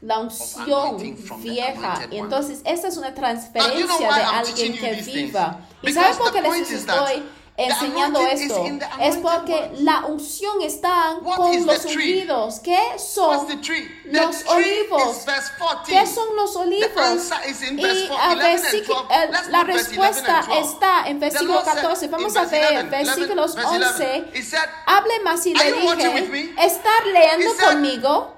la 0.00 0.18
unción 0.20 0.98
vieja. 1.38 2.00
Y 2.10 2.18
entonces 2.18 2.60
esa 2.64 2.88
es 2.88 2.96
una 2.96 3.14
transferencia 3.14 3.86
de 3.98 4.22
alguien 4.22 4.78
que 4.78 4.92
viva. 5.02 5.60
¿Y 5.82 5.92
sabes 5.92 6.16
por 6.16 6.32
qué 6.32 6.42
les 6.42 6.70
estoy 6.70 7.22
enseñando 7.56 8.20
esto? 8.26 8.64
Es 9.00 9.16
porque 9.16 9.70
la 9.78 10.04
unción 10.06 10.60
está 10.62 11.16
con 11.22 11.66
los 11.66 11.84
ungidos. 11.86 12.60
¿Qué 12.60 12.78
son 12.98 13.46
los 14.04 14.44
olivos? 14.46 15.16
is 15.18 15.24
verse 15.24 15.50
14. 15.58 15.92
¿Qué 15.92 16.06
son 16.06 16.36
los 16.36 16.56
olivos? 16.56 16.86
Y 16.86 16.92
4, 16.92 17.10
a 17.10 17.12
11 17.12 17.66
and 17.68 17.80
versículo- 17.80 19.08
12. 19.08 19.32
Let's 19.32 19.48
la 19.48 19.58
put 19.60 19.66
verse 19.68 19.80
11 19.80 19.88
respuesta 19.88 20.38
and 20.38 20.48
12. 20.48 20.60
está 20.60 21.06
en 21.06 21.20
versículo 21.20 21.54
Lord 21.54 21.64
said 21.64 21.82
14. 21.82 22.04
in 22.04 22.10
Vamos 22.10 22.36
a 22.36 22.44
ver 22.44 22.76
11, 22.76 22.90
versículos 22.90 23.56
11, 23.56 23.78
verse 23.78 24.04
11. 24.04 24.38
He 24.38 24.42
said, 24.42 24.68
Hable 24.86 25.20
más 25.24 25.46
y 25.46 25.54
le 25.54 25.72
dije, 25.72 26.54
leyendo 27.06 27.50
conmigo. 27.64 28.35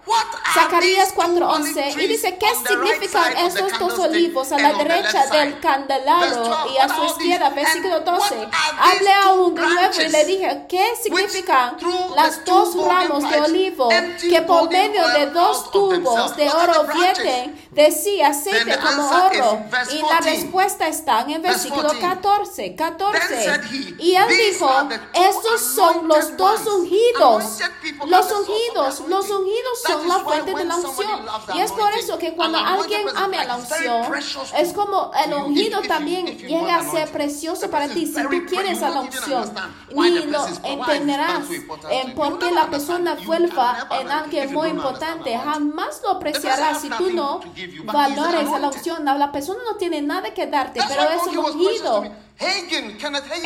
Zacarías 0.54 1.14
these 1.14 1.38
two 1.38 1.44
4:11 1.44 1.94
olive 1.94 2.02
y 2.02 2.06
dice, 2.06 2.38
¿qué 2.38 2.46
significan 2.66 3.36
estos 3.36 3.78
dos 3.78 3.98
olivos 3.98 4.50
a 4.52 4.58
la 4.58 4.72
derecha 4.72 5.26
del 5.26 5.60
candelabro 5.60 6.42
Verse 6.42 6.50
12, 6.50 6.72
y 6.72 6.78
a 6.78 6.88
su 6.88 7.04
izquierda? 7.04 7.50
Versículo 7.50 7.96
And 7.96 8.04
12. 8.06 8.34
what 8.34 8.50
are 8.50 8.98
these 8.98 9.08
Hable 9.08 9.08
two 9.08 9.28
aún 9.28 9.54
de 9.54 9.60
nuevo 9.62 10.00
y 10.00 10.08
le 10.08 10.24
dije, 10.24 10.66
¿qué 10.68 10.84
significan 11.02 11.76
las 12.14 12.44
dos 12.44 12.74
ramos 12.86 13.28
de 13.28 13.40
olivo 13.40 13.88
que 13.88 14.42
por 14.42 14.70
medio 14.70 15.08
de 15.08 15.26
dos 15.26 15.70
tubos 15.70 16.36
de 16.36 16.50
oro 16.50 16.86
vierten 16.94 17.67
de 17.70 17.90
sí 17.92 18.20
aceite 18.22 18.64
the 18.64 18.78
como 18.78 19.08
oro? 19.08 19.62
Y 19.92 20.00
la 20.02 20.08
14. 20.08 20.30
respuesta 20.30 20.88
está 20.88 21.22
en 21.22 21.30
el 21.30 21.42
versículo 21.42 21.88
14. 22.00 22.74
14. 22.74 22.74
14. 22.76 23.18
Then 23.28 23.44
said 23.44 23.64
he, 23.70 23.94
Y 24.02 24.14
él 24.16 24.28
"These 24.28 24.52
dijo, 24.52 24.88
estos 25.14 25.60
son 25.60 26.08
los 26.08 26.36
dos 26.36 26.66
ones." 26.66 26.68
ungidos. 26.68 27.60
Los 28.06 28.32
ungidos, 28.32 29.00
los 29.08 29.30
ungidos 29.30 29.82
son 29.86 30.08
la 30.08 30.18
fuente 30.20 30.54
de 30.54 30.64
la 30.64 30.76
unción. 30.76 31.20
Y 31.54 31.60
es 31.60 31.72
por 31.72 31.92
eso 31.94 32.18
que 32.18 32.28
an 32.28 32.34
cuando 32.36 32.58
alguien 32.58 33.04
person 33.04 33.22
ame 33.24 33.38
a 33.38 33.44
like 33.44 33.48
la 33.48 33.56
unción, 33.56 34.14
es 34.56 34.72
como 34.72 35.10
el 35.24 35.34
ungido 35.34 35.82
también 35.82 36.26
llega 36.38 36.76
a 36.76 36.90
ser 36.90 37.10
precioso 37.10 37.70
para 37.70 37.88
ti. 37.88 38.06
Si 38.06 38.22
tú 38.22 38.46
quieres 38.48 38.82
a 38.82 38.90
la 38.90 39.00
unción, 39.00 39.52
ni 39.90 40.10
lo 40.26 40.46
entenderás 40.64 41.44
en 41.90 42.14
por 42.14 42.38
qué 42.38 42.50
la 42.50 42.66
persona 42.68 43.16
vuelva 43.24 43.88
en 44.00 44.10
alguien 44.10 44.52
muy 44.52 44.68
importante. 44.68 45.36
Jamás 45.36 46.00
lo 46.02 46.10
apreciarás 46.10 46.80
si 46.80 46.90
tú 46.90 47.10
no 47.10 47.40
valores 47.84 48.48
a 48.48 48.58
la 48.58 48.68
unción. 48.68 49.04
La 49.04 49.32
persona 49.32 49.60
no 49.70 49.76
tiene 49.76 50.02
nada 50.02 50.32
que 50.34 50.46
darte, 50.46 50.80
pero 50.88 51.02
es 51.10 51.26
ungido. 51.26 52.04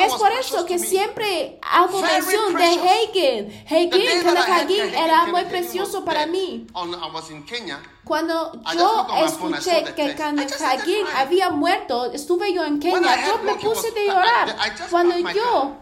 Es 0.07 0.12
por 0.14 0.32
eso 0.32 0.66
que 0.66 0.78
siempre 0.78 1.59
hago 1.62 2.01
mención 2.03 2.55
de. 2.55 2.64
Hagen. 2.64 3.64
Hagen, 3.66 3.90
Kenneth 3.90 4.49
Hagin 4.49 4.95
era 4.95 5.26
muy 5.26 5.45
precioso 5.45 6.05
para 6.05 6.26
mí. 6.26 6.66
Cuando 8.05 8.61
yo 8.74 9.07
escuché 9.24 9.84
que 9.95 10.14
Kenneth 10.16 10.61
Hagin 10.61 11.07
había 11.16 11.51
muerto, 11.51 12.12
estuve 12.12 12.53
yo 12.53 12.64
en 12.64 12.80
Kenia, 12.80 12.99
yo 13.26 13.38
me 13.45 13.55
puse 13.55 13.93
de 13.93 14.07
llorar. 14.07 14.57
Cuando 14.90 15.14
yo 15.32 15.76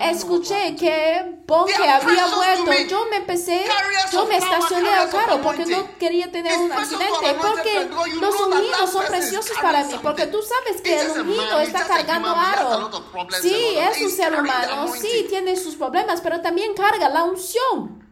escuché 0.00 0.74
que 0.76 1.38
Bonke 1.46 1.74
había 1.88 2.26
muerto, 2.26 2.64
yo 2.88 3.06
me 3.08 3.16
empecé, 3.18 3.64
yo 4.12 4.26
me 4.26 4.36
estacioné 4.36 4.88
al 4.90 5.08
carro 5.10 5.40
porque 5.40 5.64
no 5.66 5.96
quería 5.98 6.30
tener 6.30 6.58
un 6.58 6.72
accidente, 6.72 7.34
porque 7.40 7.88
los 8.20 8.34
ungidos 8.40 8.90
son 8.90 9.06
preciosos 9.06 9.56
para 9.62 9.84
mí, 9.84 9.94
porque 10.02 10.26
tú 10.26 10.38
sabes 10.42 10.82
que 10.82 11.00
el 11.00 11.20
ungido 11.22 11.60
está 11.60 11.86
cargando 11.86 12.17
human 12.18 12.34
being, 12.34 12.44
he 12.44 12.54
has 12.54 12.60
a 12.60 12.74
aro. 12.74 12.80
lot 12.80 12.94
of 12.94 13.04
problems 13.10 13.42
Sí, 13.42 13.76
es 13.76 14.02
un 14.02 14.10
ser 14.10 14.32
humano, 14.34 14.92
sí, 14.94 15.26
tiene 15.28 15.56
sus 15.56 15.76
problemas, 15.76 16.20
pero 16.20 16.40
también 16.40 16.74
carga 16.74 17.08
la 17.08 17.24
unción. 17.24 18.04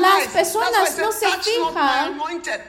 Las 0.00 0.28
personas 0.32 0.98
no 0.98 1.12
se 1.12 1.26
"Touch 1.26 1.46
not 1.58 1.74
my 1.74 1.74
fijan 1.74 2.14
anointed." 2.14 2.60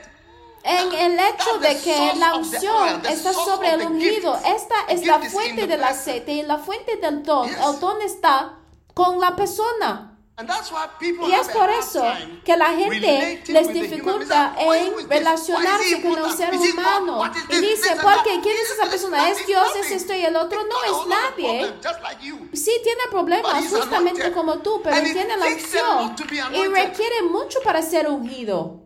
En 0.64 0.94
el 0.94 1.20
hecho 1.20 1.58
de 1.60 1.80
que 1.80 2.14
la 2.18 2.36
unción 2.36 3.06
está 3.06 3.34
sobre 3.34 3.74
el 3.74 3.82
ungido, 3.88 4.38
esta 4.46 4.76
es 4.90 5.06
la 5.06 5.20
fuente 5.20 5.66
del 5.66 5.84
aceite 5.84 6.34
y 6.34 6.42
la 6.44 6.58
fuente 6.58 6.98
del 6.98 7.24
don. 7.24 7.48
El 7.50 7.80
don 7.80 8.02
está 8.02 8.56
con 8.94 9.20
la 9.20 9.36
persona. 9.36 10.07
Y 10.40 11.32
es 11.34 11.48
por 11.48 11.68
eso 11.68 12.04
que 12.46 12.56
la 12.56 12.68
gente 12.68 13.42
les 13.48 13.74
dificulta 13.74 14.56
en 14.60 15.10
relacionarse 15.10 16.00
con 16.04 16.26
el 16.26 16.32
ser 16.32 16.54
humano. 16.54 17.24
Y 17.50 17.56
dice, 17.60 17.76
this 17.82 17.92
and 17.92 18.02
¿por 18.02 18.14
that? 18.14 18.24
qué? 18.24 18.40
¿Quién 18.42 18.56
es 18.56 18.72
esa 18.72 18.88
persona? 18.88 19.30
Es 19.30 19.48
Dios, 19.48 19.68
es 19.78 19.90
esto 19.90 20.14
y 20.14 20.24
el 20.24 20.36
otro. 20.36 20.64
No 20.64 20.84
es 20.84 21.08
nadie. 21.08 21.60
problems, 21.62 21.88
just 21.88 22.02
like 22.04 22.24
you. 22.24 22.50
Sí, 22.54 22.72
tiene 22.84 23.02
problemas 23.10 23.68
justamente 23.68 24.32
como 24.32 24.60
tú, 24.60 24.80
pero 24.84 25.02
tiene 25.02 25.38
la 25.38 25.46
takes 25.46 25.76
a 25.80 25.90
unción. 25.90 26.08
lot 26.08 26.16
to 26.16 26.24
be 26.30 26.38
Y 26.38 26.68
requiere 26.68 27.24
mucho 27.24 27.60
para 27.64 27.82
ser 27.82 28.08
ungido. 28.08 28.84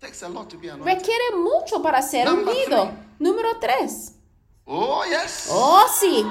Requiere 0.00 1.36
mucho 1.36 1.82
para 1.82 2.02
ser 2.02 2.28
ungido. 2.28 2.90
Número 3.20 3.58
3. 3.60 4.12
Oh. 4.64 5.04
Oh, 5.50 5.86
sí. 6.00 6.26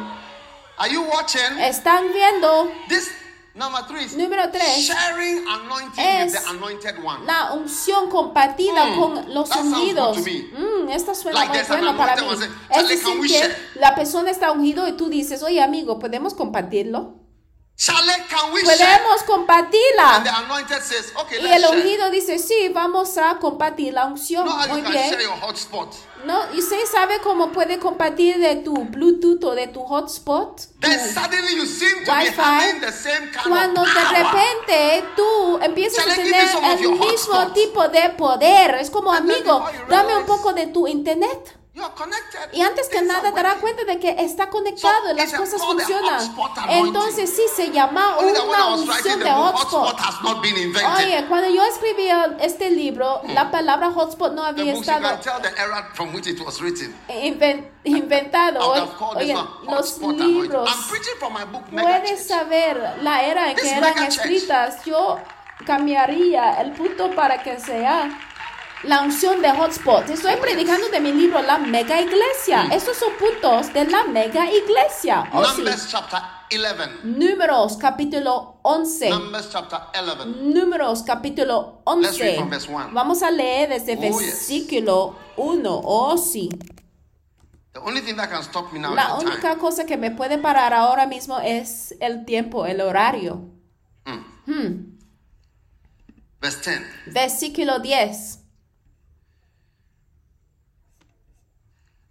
Are 0.78 0.90
you 0.92 1.04
watching? 1.04 1.58
Están 1.60 2.12
viendo 2.12 2.70
This 2.90 3.10
number 3.54 3.82
three 3.88 4.04
is 4.06 4.16
Número 4.18 4.52
tres. 4.52 4.86
sharing 4.86 5.46
anointing 5.48 6.04
Es 6.06 6.34
with 6.34 6.42
the 6.44 6.50
anointed 6.50 6.96
one. 7.04 7.26
la 7.26 7.54
unción 7.54 8.10
compartida 8.10 8.86
Mm, 8.88 9.00
con 9.00 9.34
los 9.34 9.50
ungidos. 9.56 10.18
Mm, 10.18 10.90
suena 11.16 11.40
Like 11.46 11.54
muy 11.54 11.78
bueno 11.78 11.98
para 11.98 12.16
mí. 12.18 12.28
one, 12.28 12.46
Es 12.46 12.52
"Charlie, 12.76 13.00
can 13.00 13.20
we 13.20 13.28
decir, 13.28 13.42
que 13.42 13.48
share?" 13.48 13.58
la 13.80 13.96
persona 13.96 14.30
está 14.32 14.52
ungido 14.52 14.88
y 14.88 14.98
tú 14.98 15.08
dices, 15.10 15.42
oye 15.44 15.62
amigo, 15.64 15.98
¿podemos 16.00 16.34
compartirlo? 16.34 17.25
Podemos 18.64 19.24
compartirla. 19.24 20.24
Y 21.42 21.46
el 21.52 21.66
ungido 21.66 22.10
dice, 22.10 22.40
sí, 22.40 22.70
vamos 22.74 23.18
a 23.18 23.38
compartir 23.38 23.94
la 23.94 24.06
unción. 24.06 24.48
Muy 24.70 24.82
bien. 24.82 25.10
No, 26.26 26.42
¿Y 26.56 26.60
usted 26.60 26.78
sabe 26.90 27.20
cómo 27.20 27.52
puede 27.52 27.78
compartir 27.78 28.40
de 28.40 28.56
tu 28.58 28.74
Bluetooth 28.86 29.44
o 29.44 29.54
de 29.56 29.68
tu 29.68 29.82
hotspot? 29.84 30.62
Cuando 33.44 33.82
de 33.84 34.04
repente 34.24 35.04
tú 35.16 35.60
empiezas 35.62 36.08
a 36.08 36.16
tener 36.16 36.48
el 36.80 36.92
mismo 36.92 37.52
tipo 37.54 37.88
de 37.90 38.10
poder, 38.12 38.76
es 38.76 38.90
como 38.90 39.12
amigo, 39.12 39.66
dame 39.90 40.16
un 40.16 40.26
poco 40.26 40.54
de 40.54 40.68
tu 40.68 40.88
internet. 40.88 41.58
Y 42.54 42.62
antes 42.62 42.88
que 42.88 43.02
nada 43.02 43.32
dará 43.32 43.56
cuenta 43.56 43.84
de 43.84 44.00
que 44.00 44.16
está 44.20 44.50
conectado 44.50 45.12
y 45.12 45.16
las 45.16 45.34
cosas 45.34 45.62
funcionan. 45.62 46.22
Entonces 46.70 47.36
sí 47.36 47.44
se 47.54 47.70
llama 47.72 48.18
una 48.18 48.76
unción 48.76 49.20
de 49.20 49.30
hotspot. 49.30 49.98
Oye, 50.98 51.26
cuando 51.28 51.50
yo 51.50 51.64
escribía 51.66 52.38
este 52.40 52.70
libro, 52.70 53.22
la 53.28 53.52
palabra 53.52 53.92
hotspot 53.92 54.32
no 54.34 54.44
había 54.46 54.74
estado 54.74 55.20
inventado. 57.84 58.72
Oye, 59.16 59.36
los 59.70 59.98
libros, 60.00 60.70
puedes 61.72 62.28
saber 62.28 63.00
la 63.02 63.22
era 63.24 63.52
en 63.52 63.58
que 63.58 63.70
eran 63.70 64.04
escritas. 64.04 64.86
Yo 64.86 65.20
cambiaría 65.66 66.62
el 66.62 66.72
punto 66.72 67.12
para 67.16 67.44
que 67.44 67.60
sea 67.60 68.18
la 68.88 69.02
unción 69.02 69.42
de 69.42 69.50
hotspot. 69.52 70.10
Estoy 70.10 70.36
predicando 70.38 70.90
de 70.90 71.00
mi 71.00 71.12
libro 71.12 71.42
La 71.42 71.58
Mega 71.58 72.00
Iglesia. 72.02 72.68
Estos 72.72 72.98
son 72.98 73.14
puntos 73.18 73.74
de 73.74 73.86
la 73.86 74.04
Mega 74.06 74.50
Iglesia. 74.52 75.30
Oh, 75.34 75.44
sí. 75.46 75.64
Chapter 75.88 76.20
11. 76.52 77.00
Números 77.04 77.78
capítulo 77.78 78.60
11. 78.62 79.10
Numbers 79.10 79.50
chapter 79.52 79.80
11. 80.00 80.26
Números 80.54 81.04
capítulo 81.04 81.82
Let's 82.00 82.20
read 82.20 82.36
11. 82.36 82.40
from 82.40 82.50
verse 82.50 82.68
one. 82.72 82.94
Vamos 82.94 83.24
a 83.24 83.32
leer 83.32 83.70
desde 83.70 83.94
Oh, 83.98 84.20
yes. 84.20 84.32
versículo 84.32 85.16
1. 85.38 85.82
Oh, 85.84 86.18
sí. 86.18 86.50
The 87.74 87.80
only 87.82 88.02
thing 88.02 88.16
that 88.16 88.30
can 88.30 88.42
stop 88.44 88.72
me 88.72 88.80
now 88.80 88.94
La 88.96 89.16
única 89.16 89.50
time. 89.52 89.58
cosa 89.58 89.86
que 89.86 89.98
me 89.98 90.12
puede 90.12 90.38
parar 90.38 90.74
ahora 90.74 91.08
mismo 91.08 91.40
es 91.40 91.94
el 92.00 92.24
tiempo, 92.26 92.66
el 92.66 92.80
horario. 92.82 93.42
Verse 96.40 96.62
10. 96.62 96.82
Versículo 97.14 97.80
10. 97.80 98.40
Then 98.40 98.44
Moses 101.44 101.76
heard 101.76 101.88
the 101.88 102.04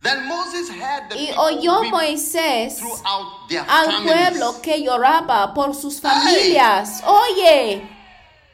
Y 1.16 1.31
oyó 1.36 1.82
Moisés 1.85 2.76
throughout 2.76 3.48
their 3.48 3.64
al 3.68 4.02
pueblo 4.02 4.60
que 4.60 4.82
lloraba 4.82 5.55
por 5.55 5.74
sus 5.74 6.01
familias. 6.01 7.02
Oye, 7.06 7.90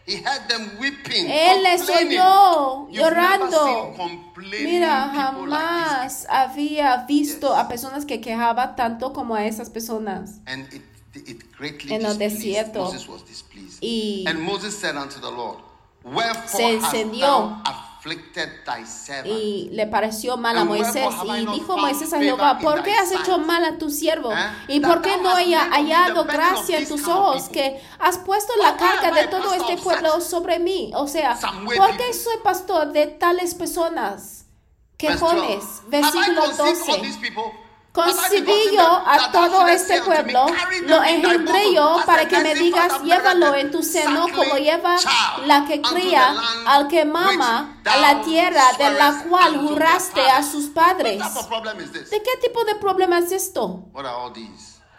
He 0.07 0.17
heard 0.17 0.49
them 0.49 0.77
weeping, 0.81 1.31
él 1.31 1.63
les 1.63 1.89
oyó 1.89 2.89
llorando. 2.91 3.95
Mira, 4.37 5.11
jamás 5.15 6.27
había 6.29 7.05
visto 7.07 7.55
a 7.55 7.69
personas 7.69 8.05
que 8.05 8.21
quejaban 8.21 8.75
tanto 8.75 9.13
como 9.13 9.35
a 9.35 9.45
esas 9.45 9.71
personas. 9.71 10.31
this. 10.33 10.41
And 10.47 10.73
it, 10.73 10.83
it 11.29 11.57
greatly 11.57 11.95
En 11.95 12.05
el 12.07 12.19
desierto. 12.19 12.93
Y 13.81 14.25
And 14.27 14.41
Moses 14.41 14.77
said 14.77 14.97
unto 14.97 15.21
the 15.21 15.31
Lord, 15.31 15.59
Wherefore 16.03 16.49
Se 16.49 16.75
encendió. 16.75 17.63
Y 19.25 19.69
le 19.73 19.87
pareció 19.87 20.37
mal 20.37 20.57
a 20.57 20.65
Moisés 20.65 21.09
y 21.25 21.47
dijo 21.47 21.77
Moisés 21.77 22.13
a 22.13 22.19
Jehová, 22.19 22.59
¿por 22.59 22.83
qué 22.83 22.93
has 22.93 23.13
hecho 23.13 23.39
mal 23.39 23.65
a 23.65 23.79
tu 23.79 23.91
siervo? 23.91 24.33
Eh? 24.33 24.37
¿Y 24.69 24.81
por 24.81 25.03
qué 25.03 25.17
no 25.23 25.31
haya 25.31 25.69
hallado 25.71 26.25
gracia 26.25 26.79
en 26.79 26.89
tus 26.89 27.07
ojos? 27.07 27.49
Que 27.49 27.81
has 27.99 28.19
puesto 28.19 28.53
la 28.57 28.77
carga 28.77 29.11
de 29.13 29.29
todo 29.29 29.53
este 29.55 29.77
pueblo 29.77 30.21
sobre 30.21 30.59
mí. 30.59 30.91
O 30.95 31.07
sea, 31.07 31.39
¿por 31.39 31.97
qué 31.97 32.13
soy 32.15 32.37
pastor 32.43 32.93
de 32.93 33.07
tales 33.07 33.55
personas? 33.55 34.47
Verse 35.01 35.19
Quejones. 35.19 35.65
12. 35.91 35.97
Have 35.97 36.19
I 36.19 36.35
Versículo 36.35 36.43
conceived 36.43 36.91
all 36.91 37.01
these 37.03 37.17
12. 37.19 37.60
Concibí 37.93 38.47
begotten 38.47 38.73
yo 38.73 39.03
a 39.05 39.33
todo 39.33 39.67
este 39.67 40.01
pueblo, 40.03 40.47
lo 40.83 41.03
engendré 41.03 41.75
yo 41.75 41.97
para 42.07 42.29
que 42.29 42.39
me 42.39 42.55
digas, 42.55 43.03
llévalo 43.03 43.55
en 43.57 43.73
tu 43.73 43.83
seno 43.83 44.29
como 44.35 44.57
lleva 44.59 44.97
la 45.47 45.65
que 45.67 45.83
cría 45.83 46.37
al 46.67 46.87
que 46.87 47.05
mama 47.05 47.81
a 47.85 47.97
la 47.97 48.23
tierra 48.23 48.63
de 48.79 48.91
la 48.93 49.25
cual 49.29 49.57
juraste 49.59 50.21
a 50.21 50.43
sus 50.45 50.67
padres. 50.67 51.21
¿De 52.11 52.23
qué 52.23 52.37
tipo 52.41 52.65
de 52.65 52.77
problema 52.77 53.19
es 53.19 53.33
esto? 53.33 53.85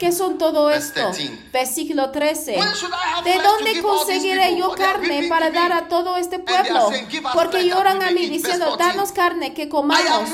¿Qué 0.02 0.12
son 0.12 0.40
todo 0.40 0.72
esto? 0.72 1.12
13. 1.12 1.50
Versículo 1.54 2.10
13. 2.10 2.58
When 2.58 2.74
should 2.74 2.92
I 2.92 3.20
have 3.20 3.24
¿De 3.24 3.40
dónde 3.40 3.84
conseguiré 3.84 4.58
yo 4.58 4.72
carne 4.72 5.28
para 5.30 5.52
dar 5.52 5.72
a 5.72 5.88
todo 5.90 6.18
este 6.18 6.40
pueblo? 6.40 6.90
saying, 6.90 7.08
"Give 7.08 7.24
us 7.28 7.36
Porque 7.36 7.68
lloran 7.68 8.02
a 8.02 8.10
mí 8.10 8.22
eat." 8.24 8.32
Verse 8.32 8.32
diciendo, 8.32 8.66
14. 8.72 8.84
danos 8.84 9.12
carne 9.12 9.54
que 9.54 9.70
comamos. 9.70 10.28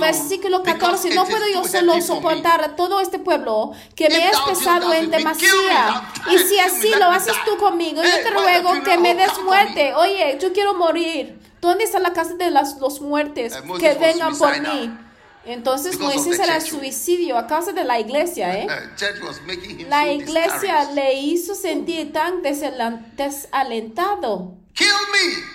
Versículo 0.00 0.62
because 0.62 0.80
14, 0.80 1.14
no 1.14 1.26
puedo 1.26 1.46
yo 1.52 1.64
solo 1.64 2.00
soportar 2.00 2.64
a 2.64 2.74
todo 2.74 3.02
este 3.02 3.18
pueblo 3.18 3.72
que 3.94 4.08
me 4.08 4.30
es 4.30 4.40
pesado 4.40 4.90
en 4.94 5.10
demasía. 5.10 6.10
Y 6.30 6.38
si 6.38 6.58
así 6.58 6.88
lo 6.98 7.10
haces 7.10 7.34
tú 7.44 7.58
conmigo, 7.58 8.02
yo 8.02 8.22
te 8.22 8.30
ruego 8.30 8.82
que 8.82 8.96
me 8.96 9.14
des 9.14 9.38
muerte. 9.44 9.94
Oye, 9.94 10.38
yo 10.40 10.54
quiero 10.54 10.72
morir. 10.72 11.38
¿Dónde 11.60 11.84
está 11.84 11.98
la 11.98 12.14
casa 12.14 12.32
de 12.32 12.50
las, 12.50 12.78
los 12.78 13.02
muertes? 13.02 13.54
Eh, 13.54 13.62
Que 13.78 13.92
vengan 13.92 14.38
por 14.38 14.58
mí. 14.58 14.90
Entonces 15.44 15.98
Moisés 15.98 16.38
era 16.38 16.60
suicidio 16.60 17.36
a 17.36 17.46
causa 17.46 17.72
de 17.72 17.84
la 17.84 17.98
iglesia, 17.98 18.56
¿eh? 18.58 18.66
La 19.88 20.12
iglesia 20.12 20.90
le 20.92 21.14
hizo 21.14 21.54
sentir 21.54 22.12
tan 22.12 22.42
desalentado. 22.42 24.54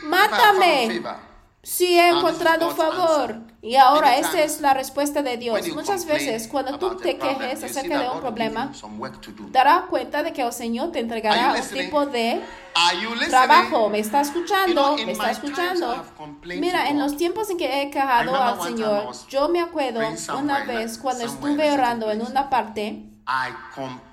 Mátame. 0.04 1.02
Sí 1.68 2.00
he 2.00 2.10
is 2.10 2.16
encontrado 2.16 2.72
favor. 2.72 3.42
Y 3.62 3.76
ahora 3.76 4.16
esa 4.16 4.42
es 4.42 4.62
la 4.62 4.74
respuesta 4.74 5.22
de 5.22 5.36
Dios. 5.36 5.68
Muchas 5.74 6.06
veces 6.06 6.48
cuando 6.48 6.80
tú 6.80 6.96
te 6.96 7.18
quejes 7.18 7.62
acerca 7.62 8.04
de 8.04 8.10
un 8.10 8.22
problema, 8.22 8.68
you 8.72 8.74
some 8.74 8.98
work 8.98 9.20
to 9.20 9.32
do. 9.32 9.50
dará 9.52 9.86
cuenta 9.90 10.24
de 10.24 10.32
que 10.32 10.42
el 10.42 10.54
Señor 10.54 10.94
te 10.94 11.00
entregará 11.00 11.56
un 11.62 11.78
tipo 11.78 12.06
de 12.06 12.42
trabajo. 13.30 13.90
¿Me 13.90 14.00
está 14.00 14.22
escuchando? 14.22 14.96
¿Me 15.06 15.12
está 15.12 15.32
escuchando? 15.32 16.06
Mira, 16.46 16.88
en 16.88 17.00
los 17.00 17.18
tiempos 17.18 17.50
en 17.50 17.58
que 17.58 17.82
he 17.82 17.90
quejado 17.92 18.34
al 18.34 18.62
Señor, 18.62 19.12
yo 19.28 19.50
me 19.50 19.60
acuerdo 19.60 20.00
una 20.40 20.64
vez 20.64 20.98
cuando 20.98 21.26
estuve 21.26 21.70
orando 21.70 22.10
en 22.12 22.22
una 22.22 22.50
parte 22.50 23.04
I 23.28 23.52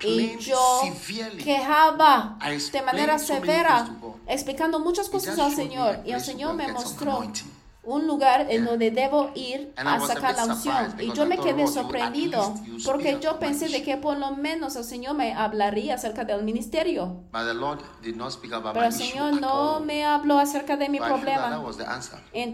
y 0.01 0.37
yo 0.39 0.81
severely. 0.81 1.41
quejaba 1.41 2.37
I 2.41 2.57
de 2.69 2.81
manera 2.81 3.17
severa, 3.17 3.87
explicando 4.27 4.79
muchas 4.79 5.07
cosas 5.07 5.39
al 5.39 5.55
Señor. 5.55 6.01
Y 6.05 6.11
el 6.11 6.21
Señor 6.21 6.53
me 6.55 6.67
mostró 6.71 7.13
anointing. 7.13 7.54
Un 7.85 8.07
lugar 8.07 8.47
en 8.49 8.65
donde 8.65 8.91
debo 8.91 9.31
ir 9.35 9.73
a 9.77 9.99
sacar 9.99 10.35
la 10.35 10.45
unción. 10.45 10.95
Y 10.99 11.11
yo 11.13 11.25
me 11.25 11.37
quedé 11.37 11.63
at 11.63 11.69
sorprendido 11.69 12.53
porque 12.83 13.19
yo 13.21 13.39
pensé 13.39 13.69
de 13.69 13.83
que 13.83 13.97
por 13.97 14.17
lo 14.17 14.31
menos 14.31 14.75
el 14.75 14.83
Señor 14.83 15.15
me 15.15 15.33
hablaría 15.33 15.95
acerca 15.95 16.23
del 16.25 16.43
ministerio. 16.43 17.23
Pero 17.31 18.83
el 18.85 18.93
Señor 18.93 19.39
no 19.41 19.79
me 19.79 20.05
habló 20.05 20.39
acerca 20.39 20.77
de 20.77 20.89
mi 20.89 20.99
problema. 20.99 21.61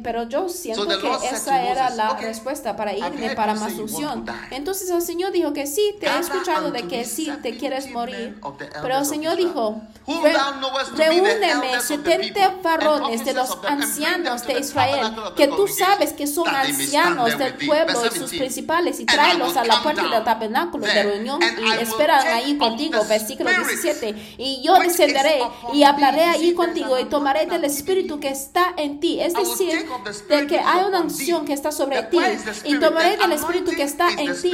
pero 0.04 0.24
yo 0.24 0.50
siento 0.50 0.88
que 0.88 1.28
esa 1.28 1.64
era 1.64 1.90
la 1.92 2.12
"Okay, 2.12 2.26
respuesta 2.26 2.76
para 2.76 2.94
irme 2.94 3.36
para 3.36 3.56
más 3.56 3.74
unción. 3.74 4.26
Entonces 4.52 4.90
el 4.90 5.02
Señor 5.02 5.32
dijo 5.32 5.54
que 5.54 5.66
sí, 5.68 5.96
te 6.00 6.08
he 6.08 6.20
escuchado 6.20 6.72
de 6.72 6.88
que 6.88 7.06
sí, 7.06 7.32
te 7.42 7.58
quieres 7.58 7.92
morir. 7.92 8.40
Pero 8.82 8.98
el 8.98 9.06
Señor 9.06 9.38
dijo, 9.38 9.82
whom 10.08 10.24
"Re- 10.24 10.34
thou 10.34 10.54
knowest 10.60 10.92
to 10.92 10.98
be 10.98 11.04
the 11.04 11.10
reúneme 11.10 11.52
elders 11.52 11.92
of 11.92 12.04
the 12.04 12.12
70 12.12 12.34
people, 12.34 12.44
and 12.44 12.64
varones 12.64 13.26
de 13.26 13.34
los 13.34 13.58
ancianos 13.68 14.46
de 14.48 14.60
Israel, 14.60 15.14
que 15.36 15.48
tú 15.48 15.68
sabes 15.68 16.14
que 16.14 16.28
son 16.28 16.48
ancianos 16.48 17.38
del 17.38 17.54
with 17.54 17.60
thee." 17.60 17.68
pueblo 17.68 18.00
y 18.06 18.10
sus 18.10 18.32
17. 18.32 18.38
principales, 18.38 19.00
y 19.00 19.06
tráelos 19.06 19.56
a 19.58 19.64
la 19.64 19.82
puerta 19.82 20.04
del 20.04 20.24
tabernáculo 20.24 20.86
de 20.86 21.04
reunión 21.04 21.40
y 21.42 21.82
esperan 21.82 22.26
ahí 22.28 22.58
contigo. 22.58 23.04
Versículo 23.08 23.50
Spirit 23.50 23.58
17. 23.58 24.36
Y 24.38 24.62
yo 24.64 24.76
is 24.76 24.98
descenderé 24.98 25.42
y 25.74 25.84
hablaré 25.84 26.26
See, 26.26 26.54
contigo 26.54 27.00
y 27.00 27.06
tomaré 27.06 27.46
del 27.46 27.64
Espíritu 27.64 28.20
que 28.20 28.30
está 28.30 28.74
en 28.78 29.00
ti. 29.00 29.20
Es 29.20 29.34
decir, 29.34 29.88
de 30.28 30.48
que 30.48 30.60
hay 30.60 30.86
una 30.86 31.02
unción 31.02 31.46
que 31.46 31.54
está 31.54 31.72
sobre 31.72 32.04
ti 32.04 32.20
y 32.66 32.80
tomaré 32.80 33.18
del 33.18 33.32
Espíritu 33.34 33.72
que 33.72 33.84
está 33.84 34.10
en 34.12 34.40
ti. 34.42 34.52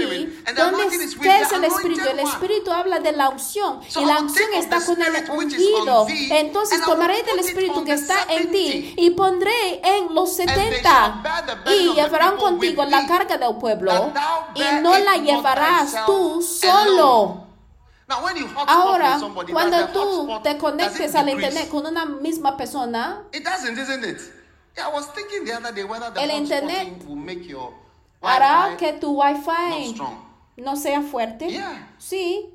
¿Dónde 0.56 0.62
anointing 0.62 1.02
is 1.02 1.16
with 1.16 1.24
¿Qué 1.24 1.30
the 1.30 1.42
es 1.44 1.52
el 1.52 1.64
Espíritu? 1.64 2.02
El. 2.10 2.20
Espíritu 2.20 2.72
habla 2.72 3.00
de 3.00 3.12
la 3.14 3.30
unción 3.30 3.80
y 3.96 4.06
la 4.06 4.20
unción 4.20 4.48
está 4.56 4.84
con 4.84 5.02
el 5.02 5.30
ungido. 5.30 6.08
Entonces 6.10 6.82
tomaré 6.84 7.24
del 7.24 7.40
it 7.40 7.46
Espíritu 7.46 7.84
que 7.84 7.94
está 7.94 8.26
en 8.30 8.52
ti 8.52 8.68
70, 8.68 9.02
y 9.02 9.10
pondré 9.12 9.82
en 9.84 10.14
los 10.14 10.38
they 10.38 10.46
shall 10.46 10.56
70 10.56 10.57
y 11.66 11.94
llevarán 11.94 12.38
contigo 12.38 12.86
la 12.86 13.06
carga 13.08 13.38
del 13.38 13.56
pueblo 13.58 14.14
y 14.56 14.64
no 14.82 14.98
la 14.98 15.18
llevarás 15.18 16.06
tú 16.06 16.42
solo. 16.42 17.44
Ahora, 18.68 19.20
cuando 19.52 19.88
tú 19.90 20.40
te 20.42 20.58
conectes 20.58 21.14
al 21.16 21.30
internet 21.30 21.70
con 21.70 21.86
una 21.86 22.06
misma 22.06 22.56
persona, 22.56 23.24
El 26.16 26.32
internet 26.32 27.04
hará 28.22 28.78
que 28.78 28.94
tu 28.94 29.22
wifi 29.22 30.00
no 30.58 30.76
sea 30.76 31.02
fuerte. 31.02 31.62
Sí. 31.98 32.54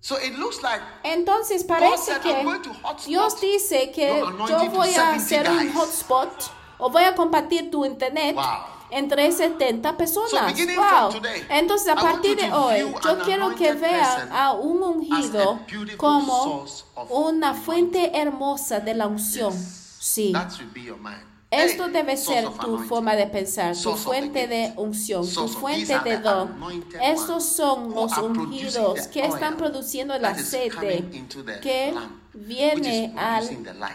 So 0.00 0.16
it 0.18 0.36
looks 0.36 0.60
like 0.62 0.82
Entonces 1.04 1.62
parece 1.62 2.18
que 2.18 2.30
"I'm 2.30 2.44
going 2.44 2.62
to 2.62 2.70
hotspot 2.70 3.06
Dios 3.06 3.40
dice 3.40 3.92
que 3.92 4.20
yo 4.48 4.70
voy 4.70 4.88
a 4.88 5.16
70 5.16 5.16
hacer 5.16 5.48
un 5.48 5.58
guys." 5.58 5.74
hotspot 5.76 6.50
o 6.78 6.90
voy 6.90 7.04
a 7.04 7.14
compartir 7.14 7.70
tu 7.70 7.84
internet 7.84 8.34
Wow. 8.34 8.44
entre 8.90 9.30
70 9.32 9.96
personas. 9.96 10.56
So 10.58 10.66
wow. 10.76 11.10
today, 11.12 11.44
Entonces 11.48 11.88
a 11.88 11.94
partir 11.96 12.36
de 12.36 12.52
hoy, 12.52 12.80
yo 13.04 13.18
quiero 13.24 13.54
que 13.54 13.72
vean 13.72 14.30
a 14.32 14.52
un 14.52 14.82
ungido 14.82 15.60
como 15.96 16.64
una 17.10 17.54
fuente 17.54 18.18
hermosa 18.18 18.80
de 18.80 18.94
la 18.94 19.06
unción. 19.06 19.52
Sí. 19.98 20.32
that 20.32 20.50
should 20.50 20.72
be 20.74 20.82
your 20.82 20.98
mind. 20.98 21.32
Esto 21.52 21.88
debe 21.88 22.16
ser 22.16 22.48
tu 22.48 22.78
forma 22.78 23.14
de 23.14 23.26
pensar, 23.26 23.76
tu 23.76 23.94
fuente 23.94 24.46
de 24.46 24.72
unción, 24.76 25.28
tu 25.30 25.46
fuente 25.48 25.98
de 26.00 26.16
don. 26.16 26.48
Estos 26.98 27.44
son 27.44 27.94
los 27.94 28.16
ungidos 28.16 29.06
que 29.08 29.26
están 29.26 29.58
produciendo 29.58 30.14
el 30.14 30.24
aceite 30.24 31.04
que 31.60 31.94
viene 32.32 33.12
al 33.18 33.46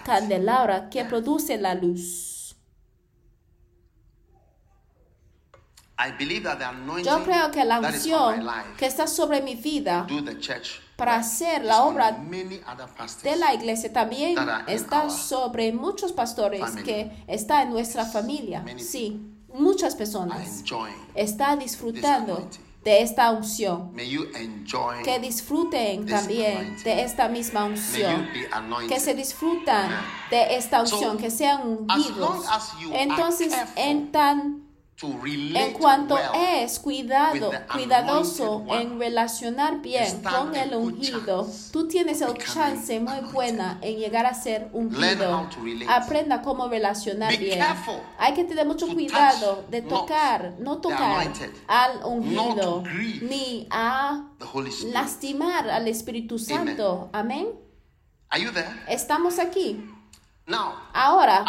candelabra, 0.05 0.87
que 0.87 1.03
produce 1.03 1.57
la 1.57 1.73
luz. 1.73 2.35
I 2.39 2.55
believe 2.59 2.65
that 2.67 3.95
the 5.07 5.65
anointing 5.65 5.85
Yo 7.03 7.23
creo 7.23 7.51
que 7.51 7.65
la 7.65 7.79
unción 7.79 8.47
que 8.77 8.85
está 8.85 9.07
sobre 9.07 9.41
mi 9.41 9.55
vida 9.55 10.05
para 10.95 11.15
hacer 11.15 11.63
la 11.63 11.83
obra 11.83 12.11
de 12.11 13.35
la 13.35 13.53
iglesia 13.53 13.91
también 13.91 14.37
está 14.67 15.09
sobre 15.09 15.71
muchos 15.71 16.11
pastores 16.11 16.61
que 16.83 17.23
está 17.27 17.63
en 17.63 17.71
nuestra 17.71 18.05
familia. 18.05 18.63
Sí, 18.77 19.21
muchas 19.53 19.95
personas 19.95 20.59
enjoying. 20.59 20.95
está 21.15 21.55
disfrutando 21.55 22.47
de 22.83 23.01
esta 23.01 23.31
unción. 23.31 23.91
Que 25.03 25.19
disfruten 25.19 26.05
también 26.05 26.77
de 26.83 27.03
esta 27.03 27.27
misma 27.27 27.65
unción. 27.65 28.29
Que 28.87 28.99
se 28.99 29.13
disfrutan 29.13 29.89
de 30.29 30.55
esta 30.55 30.81
unción, 30.81 31.17
que 31.17 31.31
sean 31.31 31.67
ungidos. 31.67 32.45
Entonces, 32.93 33.53
en 33.75 34.11
tan 34.11 34.66
en 34.99 35.73
cuanto 35.73 36.17
es 36.33 36.79
cuidado, 36.79 37.51
cuidadoso 37.71 38.65
en 38.69 38.99
relacionar 38.99 39.79
bien 39.79 40.23
con 40.23 40.55
el 40.55 40.73
ungido, 40.73 41.47
tú 41.71 41.87
tienes 41.87 42.21
el 42.21 42.35
chance 42.37 42.99
muy 42.99 43.19
buena 43.31 43.77
en 43.81 43.97
llegar 43.97 44.25
a 44.25 44.33
ser 44.33 44.69
ungido. 44.73 45.47
Aprenda 45.87 46.41
cómo 46.41 46.67
relacionar 46.67 47.37
bien. 47.37 47.63
Hay 48.17 48.33
que 48.33 48.43
tener 48.43 48.65
mucho 48.65 48.87
cuidado 48.87 49.65
de 49.69 49.83
tocar, 49.83 50.55
no 50.59 50.77
tocar 50.77 51.31
al 51.67 52.03
ungido, 52.03 52.83
ni 53.21 53.67
a 53.69 54.29
lastimar 54.91 55.69
al 55.69 55.87
Espíritu 55.87 56.39
Santo. 56.39 57.09
Amén. 57.13 57.49
Estamos 58.87 59.37
aquí. 59.37 59.79
Now, 60.47 60.73
Ahora, 60.93 61.43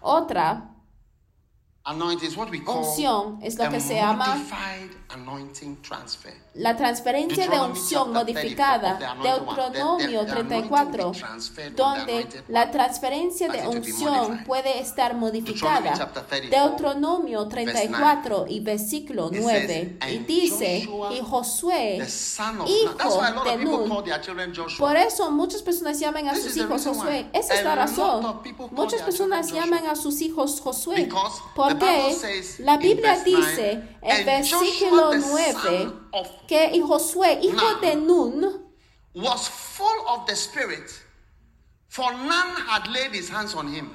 otra 0.00 0.70
anointing 0.72 0.72
is 0.72 0.72
what 0.72 0.72
we 0.72 0.72
call 0.72 1.72
Unción 1.86 3.38
es 3.42 3.56
lo 3.58 3.68
que 3.68 3.78
se 3.80 3.94
llama- 3.96 4.26
modified 4.36 4.90
anointing 5.10 5.82
transfer. 5.82 6.32
La 6.54 6.76
transferencia 6.76 7.48
de 7.48 7.60
unción 7.60 8.12
chapter 8.14 8.34
34 8.34 8.88
modificada. 8.88 9.16
Deuteronomio 9.22 10.20
The- 10.20 10.26
the- 10.26 10.34
the 10.34 10.40
anointing 10.40 10.60
34, 10.70 11.12
be 11.12 11.18
transferred 11.18 11.76
from 11.76 11.94
the 12.06 12.12
donde 12.12 12.42
la 12.48 12.70
transferencia 12.70 13.48
de 13.48 13.66
unción 13.68 14.44
puede 14.44 14.78
estar 14.80 15.14
modificada. 15.16 15.94
chapter 15.96 16.22
34, 16.26 16.68
Deuteronomio 16.68 17.48
34 17.48 18.46
y 18.48 18.60
versículo 18.60 19.30
It 19.32 19.40
9 19.42 19.66
says, 20.00 20.12
y 20.12 20.16
"And 20.16 20.26
dice, 20.26 20.88
y 21.10 21.20
Josué, 21.20 21.96
hijo 21.96 22.94
That's 22.96 23.14
why 23.16 23.26
a 23.26 23.30
lot 23.30 23.44
de 23.44 23.50
of 23.50 23.56
people 23.58 23.64
Nun, 23.78 23.88
call 23.88 24.04
their 24.04 24.20
children 24.20 24.52
Joshua. 24.54 24.78
por 24.88 24.96
eso 24.96 25.30
muchas 25.32 25.60
personas 25.62 25.98
llaman 25.98 26.28
a 26.28 26.34
sus 26.36 26.56
hijos 26.56 26.84
Josué. 26.86 27.26
Esa 27.32 27.54
es 27.56 27.64
la 27.64 27.74
razón. 27.74 28.40
Muchas 28.70 29.02
personas 29.02 29.50
llaman 29.52 29.86
a 29.86 29.96
sus 29.96 30.20
hijos 30.22 30.60
Josué. 30.60 31.08
The 31.73 31.73
Porque 31.78 32.44
la 32.58 32.76
Biblia 32.76 33.22
dice 33.24 33.82
9, 34.00 34.00
en 34.02 34.28
"And 34.28 34.44
Joshua, 34.44 34.60
versículo 34.60 35.10
the 35.10 35.18
9 35.18 35.52
son 35.52 36.08
of 36.12 36.28
que 36.46 36.82
Josué, 36.82 37.38
hijo 37.42 37.74
de 37.80 37.96
Nun, 37.96 38.64
was 39.14 39.48
full 39.48 40.06
of 40.08 40.26
the 40.26 40.34
Spirit, 40.34 40.90
for 41.88 42.12
none 42.12 42.54
had 42.68 42.86
laid 42.88 43.14
his 43.14 43.30
hands 43.30 43.54
on 43.54 43.72
him. 43.72 43.90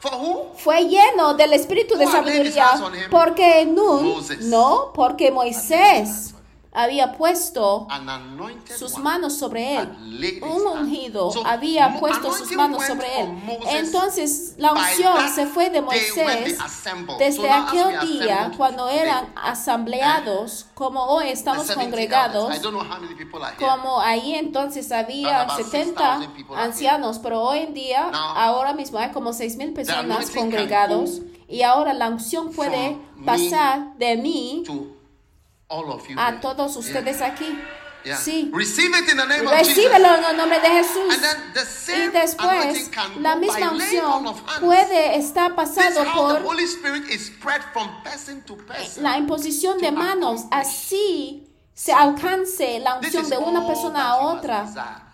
For 0.00 0.12
who? 0.12 0.54
fue 0.56 0.88
lleno 0.88 1.34
del 1.34 1.52
espíritu 1.52 1.96
de 1.96 2.06
Who 2.06 2.12
sabiduría 2.12 2.70
porque 3.10 3.66
Nun, 3.66 4.14
no, 4.48 4.92
porque 4.94 5.30
Moisés 5.30 6.34
había 6.72 7.12
puesto 7.12 7.88
sus 8.76 8.98
manos 8.98 9.36
sobre 9.36 9.76
él. 9.78 10.40
Un 10.42 10.66
ungido 10.66 11.32
había 11.44 11.98
puesto 11.98 12.32
sus 12.32 12.52
manos 12.52 12.86
sobre 12.86 13.20
él. 13.20 13.30
Entonces 13.70 14.54
la 14.56 14.72
unción 14.72 15.28
se 15.34 15.46
fue 15.46 15.70
de 15.70 15.82
Moisés 15.82 16.58
desde 17.18 17.50
aquel 17.50 18.00
día 18.00 18.52
cuando 18.56 18.88
eran 18.88 19.32
asambleados, 19.36 20.66
como 20.74 21.04
hoy 21.04 21.28
estamos 21.28 21.66
70 21.66 21.84
congregados. 21.84 22.44
elders, 22.44 22.60
I 22.60 22.62
don't 22.62 22.74
know 22.74 22.84
how 22.84 23.00
many 23.00 23.14
people 23.14 23.42
are 23.42 23.54
here. 23.56 23.66
Como 23.66 24.00
ahí 24.00 24.34
entonces 24.34 24.92
había 24.92 25.42
About 25.42 25.56
70 25.58 26.18
6,000 26.18 26.32
people 26.34 26.56
are 26.56 26.64
ancianos, 26.64 27.18
pero 27.18 27.42
hoy 27.42 27.60
en 27.60 27.74
día, 27.74 28.08
ahora 28.12 28.72
mismo 28.72 28.98
hay 28.98 29.10
como 29.10 29.32
6 29.32 29.56
mil 29.56 29.72
personas 29.72 30.30
congregados 30.30 31.20
y 31.48 31.62
ahora 31.62 31.92
la 31.94 32.08
unción 32.08 32.52
puede 32.52 32.96
pasar 33.24 33.96
de 33.96 34.16
mí 34.16 34.62
To 34.66 34.72
all 34.72 34.78
of 34.78 34.84
you 34.84 35.00
a 36.16 36.40
todos 36.40 36.76
ustedes 36.76 37.22
aquí. 37.22 37.58
Yeah. 38.02 38.16
Sí. 38.16 38.50
Receive 38.54 38.96
it 38.96 39.10
in 39.10 39.18
the 39.18 39.26
name 39.26 39.46
of 39.46 39.52
Recíbelo 39.52 40.16
en 40.16 40.24
el 40.24 40.36
nombre 40.38 40.58
de 40.58 40.68
Jesús. 40.68 41.14
The 41.52 41.64
Y 41.92 42.08
después, 42.08 42.90
la 43.20 43.36
misma 43.36 43.72
unción 43.72 44.34
puede 44.60 45.18
estar 45.18 45.54
the 45.54 46.06
por 46.14 46.40
la 49.02 49.18
imposición 49.18 49.78
de 49.78 49.92
manos. 49.92 50.46
Así 50.50 51.49
se 51.80 51.94
alcance 51.94 52.78
la 52.78 52.96
unción 52.96 53.26
de 53.30 53.38
una 53.38 53.66
persona 53.66 54.10
a 54.10 54.16
otra 54.18 54.66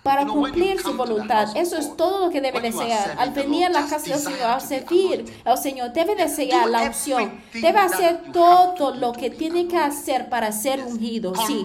para 0.03 0.27
cumplir 0.27 0.83
su 0.83 0.95
voluntad. 0.97 1.57
Eso 1.57 1.77
es 1.77 1.97
todo 1.97 2.27
lo 2.27 2.33
que 2.33 2.41
debe 2.41 2.61
desear. 2.61 3.15
Al 3.21 3.31
venir 3.31 3.67
a 3.67 3.69
la 3.69 3.87
casa 3.87 4.11
del 4.11 4.19
Señor, 4.19 4.43
a 4.43 4.59
to 4.59 4.67
be 4.69 4.81
servir 4.81 5.33
al 5.45 5.59
Señor, 5.59 5.93
debe 5.93 6.17
desear 6.17 6.69
la 6.69 6.83
unción. 6.83 7.41
Debe 7.53 7.79
hacer 7.79 8.33
todo 8.33 8.75
to 8.75 8.95
lo 8.97 9.13
que 9.13 9.31
tiene 9.31 9.69
que 9.69 9.79
hacer 9.79 10.29
para 10.29 10.51
ser 10.51 10.83
ungido. 10.83 11.35
Sí. 11.47 11.65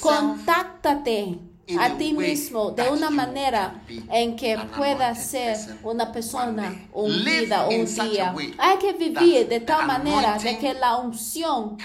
Contáctate 0.00 1.38
a 1.78 1.90
ti 1.90 2.12
mismo 2.12 2.72
de 2.72 2.90
una 2.90 3.10
manera 3.10 3.80
en 4.10 4.34
que 4.34 4.58
puedas 4.76 5.18
anointed 5.18 5.22
ser 5.24 5.56
una 5.84 6.10
persona 6.10 6.88
ungida 6.92 7.68
un 7.68 7.84
día. 7.84 8.34
Hay 8.58 8.78
que 8.78 8.92
vivir 8.92 9.46
de 9.48 9.60
tal 9.60 9.86
manera 9.86 10.36
de 10.36 10.58
que 10.58 10.74
la 10.74 10.96
unción 10.96 11.78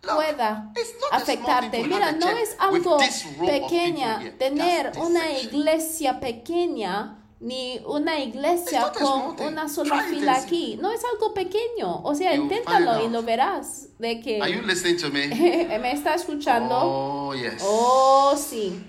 pueda 0.00 0.72
afectarte. 1.10 1.84
Mira, 1.84 2.12
no 2.12 2.28
es 2.28 2.56
algo 2.58 2.98
pequeña 3.46 4.20
tener 4.38 4.92
una 4.98 5.30
iglesia 5.32 6.20
pequeña 6.20 7.16
ni 7.40 7.80
una 7.86 8.20
iglesia 8.20 8.92
con 8.92 9.40
una 9.40 9.68
sola 9.68 10.02
fila 10.02 10.34
aquí. 10.34 10.78
No 10.80 10.92
es 10.92 11.00
algo 11.04 11.32
pequeño. 11.32 12.02
O 12.02 12.14
sea, 12.14 12.34
inténtalo 12.34 13.04
y 13.04 13.08
lo 13.08 13.22
verás 13.22 13.88
de 13.98 14.20
que 14.20 14.42
Are 14.42 14.52
you 14.52 14.62
listening 14.62 14.98
to 14.98 15.08
me? 15.08 15.26
me 15.80 15.92
está 15.92 16.14
escuchando. 16.14 16.76
Oh, 16.78 17.34
yes. 17.34 17.62
Oh, 17.64 18.34
sí. 18.36 18.84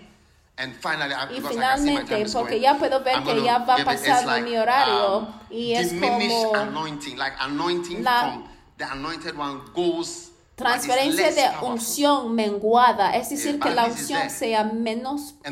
And 0.58 0.76
finally, 0.76 1.16
Y 1.36 1.42
finalmente, 1.42 2.26
porque 2.32 2.56
going, 2.56 2.62
ya 2.62 2.78
puedo 2.78 3.02
ver 3.04 3.24
que 3.24 3.42
ya 3.42 3.60
va 3.60 3.78
pasando 3.78 4.32
like, 4.32 4.48
mi 4.48 4.58
horario 4.58 5.18
um, 5.18 5.28
y 5.50 5.74
es 5.74 5.94
como 5.94 6.56
anointing, 6.56 7.18
like 7.18 7.36
anointing 7.40 8.04
La- 8.04 8.20
from 8.20 8.44
the 8.78 8.84
anointed 8.84 9.36
one 9.36 9.62
goes 9.74 10.31
transferencia 10.62 11.32
de 11.32 11.66
unción 11.66 12.34
menguada, 12.36 13.16
es 13.16 13.30
decir, 13.30 13.52
Yeah, 13.56 13.60
que 13.60 13.76
la 13.76 13.86
unción 13.86 14.30
sea 14.30 14.64
menos 14.64 15.36
is 15.46 15.52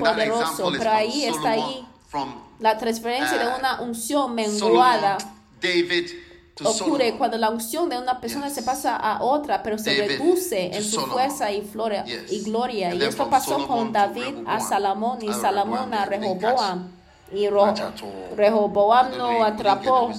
pero 0.78 0.92
ahí 0.92 1.26
está 1.26 1.52
ahí 1.52 1.86
la 2.60 2.78
transferencia 2.78 3.38
de 3.38 3.48
uh, 3.48 3.58
una 3.58 3.82
unción 3.82 4.36
menguada. 4.36 5.18
Ocurre 6.62 7.16
cuando 7.18 7.38
la 7.38 7.50
unción 7.50 7.88
de 7.88 7.98
una 7.98 8.20
persona 8.20 8.50
se 8.50 8.64
pasa 8.64 8.98
a 8.98 9.24
otra, 9.24 9.64
pero 9.64 9.78
se 9.78 9.94
reduce 9.94 10.76
en 10.76 10.84
su 10.84 11.00
fuerza 11.02 11.52
y, 11.52 11.62
flora, 11.62 12.04
Yes. 12.04 12.32
y 12.32 12.42
gloria. 12.44 12.94
Y 12.94 13.02
esto 13.02 13.30
pasó 13.30 13.66
con 13.66 13.94
David 13.94 14.36
a. 14.46 14.60
Salomón 14.60 15.20
y 15.22 15.32
Salomón 15.32 15.94
a 15.94 16.06
Rehoboam. 16.06 16.99
Y. 17.32 17.48
Rehoboam 18.36 19.18
no 19.18 19.44
atrapó 19.44 20.12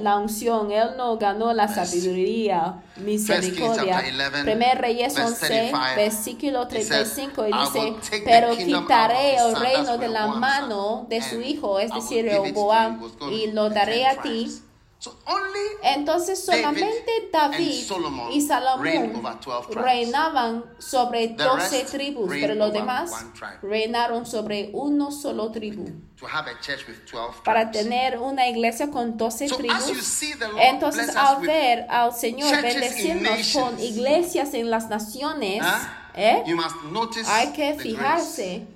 la 0.00 0.16
unción, 0.16 0.72
él 0.72 0.90
no 0.96 1.16
ganó 1.16 1.52
la 1.52 1.68
sabiduría, 1.68 2.82
misericordia. 2.96 4.02
chapter 4.02 4.12
11, 4.14 4.42
Primer 4.42 4.78
Reyes 4.80 5.14
verse 5.14 5.28
11, 5.28 5.46
35, 5.46 5.78
versículo 5.96 6.62
he 6.70 6.82
said, 6.82 7.06
35, 7.06 7.46
y 7.46 7.50
"I 7.50 7.52
dice, 7.60 8.22
pero 8.24 8.56
quitaré 8.56 9.36
el 9.36 9.52
son", 9.52 9.62
reino 9.62 9.98
de 9.98 10.08
la 10.08 10.26
mano 10.28 11.06
de 11.08 11.22
su 11.22 11.36
"and 11.36 11.44
hijo, 11.44 11.78
es 11.78 11.92
decir, 11.92 12.24
give 12.28 12.48
it 12.48 12.54
to 12.54 12.60
you." 12.60 12.70
Rehoboam, 12.72 13.00
y 13.30 13.46
lo 13.52 13.70
daré 13.70 14.06
a 14.06 14.20
ti. 14.22 14.62
Entonces 15.82 16.44
solamente 16.44 17.28
David 17.32 17.58
y 18.32 18.40
Salomón 18.40 18.82
over 18.82 19.12
12 19.40 19.66
tribes. 19.70 19.84
reinaban 19.84 20.64
sobre 20.78 21.28
The 21.28 21.44
12 21.44 21.56
rest 21.82 21.92
tribus, 21.92 22.30
pero 22.30 22.54
los 22.54 22.72
demás 22.72 23.10
reinaron 23.62 24.26
sobre 24.26 24.70
uno 24.72 25.10
solo 25.10 25.50
tribu. 25.52 25.84
to 26.18 26.26
have 26.26 26.48
a 26.50 26.58
church 26.60 26.86
with 26.88 26.96
12 27.10 27.42
Para 27.44 27.70
tener 27.70 28.18
una 28.18 28.48
iglesia 28.48 28.90
con 28.90 29.16
12 29.18 29.48
So 29.48 29.54
as 29.54 29.60
you 29.60 29.94
tribus. 29.94 29.98
Entonces 30.58 31.14
al 31.14 31.40
ver 31.42 31.86
al 31.90 32.12
Señor 32.14 32.62
bendecirnos 32.62 33.52
con 33.52 33.78
iglesias 33.78 34.54
en 34.54 34.70
las 34.70 34.88
naciones, 34.88 35.62
Huh? 35.62 35.86
¿eh? 36.14 36.42
Hay 37.28 37.52
que 37.52 37.74
fijarse 37.74 38.66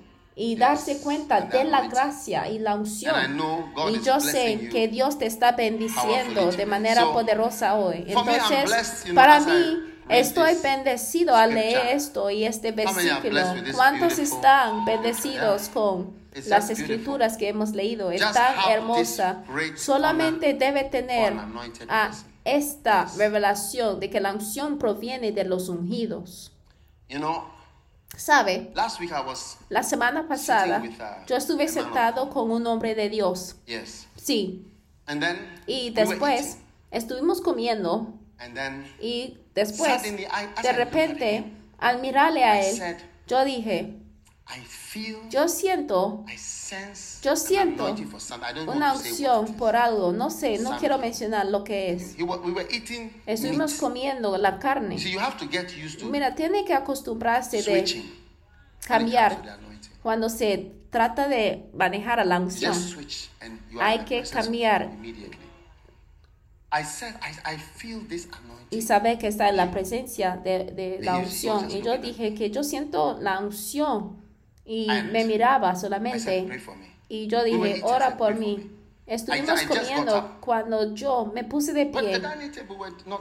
y 0.43 0.57
darse 0.57 1.01
cuenta 1.01 1.43
de 1.43 1.65
la 1.65 1.87
gracia 1.87 2.49
y 2.49 2.59
la 2.59 2.75
unción. 2.75 3.15
And 3.15 3.35
I 3.35 3.37
know 3.37 3.71
God 3.75 3.91
Y 3.91 4.01
yo 4.01 4.21
sé 4.21 4.71
que 4.73 4.89
Dios 4.89 5.19
te 5.19 5.27
está 5.27 5.53
bendiciendo 5.53 6.51
de 6.51 6.65
manera 6.65 7.12
poderosa 7.12 7.75
hoy. 7.75 8.07
Entonces, 8.07 9.05
para 9.15 9.41
mí, 9.41 9.81
estoy 10.09 10.55
bendecido 10.62 11.37
al 11.37 11.53
leer 11.53 11.89
esto 11.95 12.31
y 12.31 12.45
este 12.45 12.73
versículo. 12.73 13.43
¿Cuántos 13.75 14.19
están 14.19 14.87
bendecidos 14.87 15.69
con 15.69 16.15
las 16.47 16.71
escrituras 16.71 17.37
que 17.37 17.49
hemos 17.49 17.73
leído? 17.73 18.11
Es 18.11 18.23
tan 18.33 18.55
hermosa. 18.71 19.45
Solamente 19.77 20.55
debe 20.55 20.85
tener 20.85 21.35
a 21.91 22.12
esta 22.47 23.09
revelación 23.19 24.01
de 24.01 24.09
que 24.09 24.21
la 24.21 24.33
unción 24.33 24.79
proviene 24.79 25.33
de 25.33 25.45
los 25.45 25.69
ungidos. 25.69 26.51
¿Sabe? 28.16 28.70
last 28.74 29.01
week 29.01 29.11
I 29.11 29.20
was, 29.27 29.57
La 29.69 29.82
semana 29.82 30.28
pasada 30.28 30.82
uh, 30.82 31.27
yo 31.27 31.37
estuve 31.37 31.69
sentado 31.69 32.28
con 32.28 32.51
un 32.51 32.66
hombre 32.66 32.95
de 32.95 33.09
Dios. 33.09 33.57
Sí. 34.16 34.66
Y 35.66 35.91
después 35.91 36.59
estuvimos 36.91 37.41
comiendo 37.41 38.15
And 38.39 38.55
then 38.55 38.87
y 39.01 39.39
después 39.55 40.03
de 40.03 40.73
repente 40.73 41.45
al 41.78 42.01
mirarle 42.01 42.45
a 42.45 42.61
él 42.61 42.97
yo 43.27 43.45
dije, 43.45 43.99
yo 45.31 45.48
siento 45.48 46.24
I 46.32 46.36
sense 46.36 47.20
yo 47.22 47.36
siento 47.36 47.94
una 48.66 48.94
is. 48.94 49.51
por 49.56 49.77
algo, 49.77 50.12
no 50.12 50.31
sé, 50.31 50.59
no 50.59 50.78
quiero 50.78 50.98
mencionar 50.98 51.47
lo 51.47 51.64
que 51.64 51.93
es. 51.93 52.18
He 52.18 52.22
wa- 52.22 52.39
we 52.39 52.52
were 52.52 52.66
eating 52.70 53.10
Estuvimos 53.27 53.74
comiendo 53.74 54.36
la 54.39 54.59
carne. 54.59 54.97
You 54.97 55.01
see, 55.01 55.12
you 55.12 55.20
have 55.20 55.36
to 55.39 55.47
get 55.51 55.70
used 55.77 56.01
to 56.01 56.06
Mira, 56.06 56.35
tiene 56.35 56.64
que 56.64 56.74
acostumbrarse 56.74 57.62
de 57.62 58.02
cambiar 58.86 59.59
cuando 60.02 60.28
se 60.28 60.72
trata 60.90 61.28
de 61.28 61.70
manejar 61.74 62.18
a 62.20 62.24
la 62.24 62.40
unción. 62.40 62.74
Hay 63.81 64.01
que 64.01 64.22
cambiar. 64.24 64.86
God 64.86 64.94
immediately. 64.94 65.39
I 66.72 66.85
said, 66.85 67.14
I, 67.16 67.55
I 67.55 67.59
feel 67.59 68.06
this 68.09 68.28
anointing. 68.31 68.78
y 68.78 68.82
sabe 68.82 69.18
que 69.18 69.27
está 69.27 69.48
en 69.48 69.56
la 69.56 69.72
presencia 69.72 70.36
de, 70.36 70.66
de 70.66 70.98
la 71.01 71.18
unción. 71.18 71.68
Y 71.70 71.82
yo 71.82 71.98
dije 71.98 72.35
que 72.35 72.51
yo 72.51 72.62
siento 72.62 73.18
la 73.20 73.40
unción 73.40 74.19
y 74.65 74.89
And 74.91 75.12
me 75.12 75.24
miraba 75.24 75.70
I 75.70 75.74
said, 75.74 75.81
solamente. 75.82 76.47
Y 77.09 77.27
yo 77.27 77.43
dije, 77.45 77.78
I 77.78 77.82
ora 77.82 78.16
por 78.16 78.35
"Pray 78.35 78.39
for 78.39 78.39
mí. 78.39 78.57
me." 78.57 78.81
Estuvimos 79.07 79.61
I 79.61 79.66
got 79.66 79.77
comiendo 79.77 80.37
cuando 80.41 80.95
yo 80.95 81.32
me 81.35 81.43
puse 81.43 81.73
de 81.73 81.87
pie. 81.87 82.23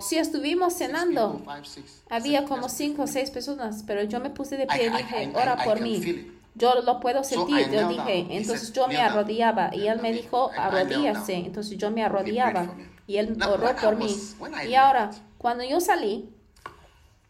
Si 0.01 0.17
estuvimos 0.19 0.73
six 0.73 0.87
cenando, 0.87 1.31
people, 1.37 1.53
five, 1.55 1.65
six, 1.65 2.03
había 2.11 2.41
seven, 2.41 2.47
como 2.47 2.69
cinco 2.69 3.01
o 3.03 3.07
seis 3.07 3.31
personas, 3.31 3.83
pero 3.87 4.03
yo 4.03 4.19
me 4.19 4.29
puse 4.29 4.55
de 4.55 4.65
I- 4.65 4.67
pie 4.67 4.83
y 4.83 4.87
I- 4.87 4.97
dije, 4.97 5.23
I- 5.23 5.31
ora 5.35 5.57
I 5.59 5.65
por 5.67 5.81
mí. 5.81 6.31
Yo 6.53 6.75
lo 6.83 6.99
puedo 6.99 7.23
So 7.23 7.29
sentir, 7.47 7.57
I 7.67 7.71
yo 7.73 7.87
dije, 7.87 8.17
down. 8.23 8.31
Entonces 8.31 8.67
said, 8.67 8.75
yo 8.75 8.87
me 8.87 8.97
arrodillaba 8.97 9.75
y 9.75 9.87
él 9.87 9.99
me 10.01 10.09
I- 10.11 10.13
dijo, 10.13 10.51
I- 10.51 10.57
I 10.57 10.59
arrodíllase, 10.59 11.33
entonces 11.37 11.75
yo 11.77 11.89
me 11.89 12.03
arrodillaba 12.03 12.75
y 13.07 13.17
él 13.17 13.41
oró 13.41 13.71
I 13.71 13.73
por 13.81 13.95
mí. 13.95 14.15
I 14.63 14.67
Y 14.69 14.75
ahora, 14.75 15.09
cuando 15.39 15.63
yo 15.63 15.79
salí, 15.79 16.29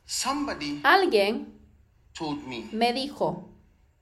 Somebody 0.06 0.82
alguien 0.84 1.54
told 2.18 2.44
me 2.46 2.68
me 2.72 2.92
dijo 2.94 3.49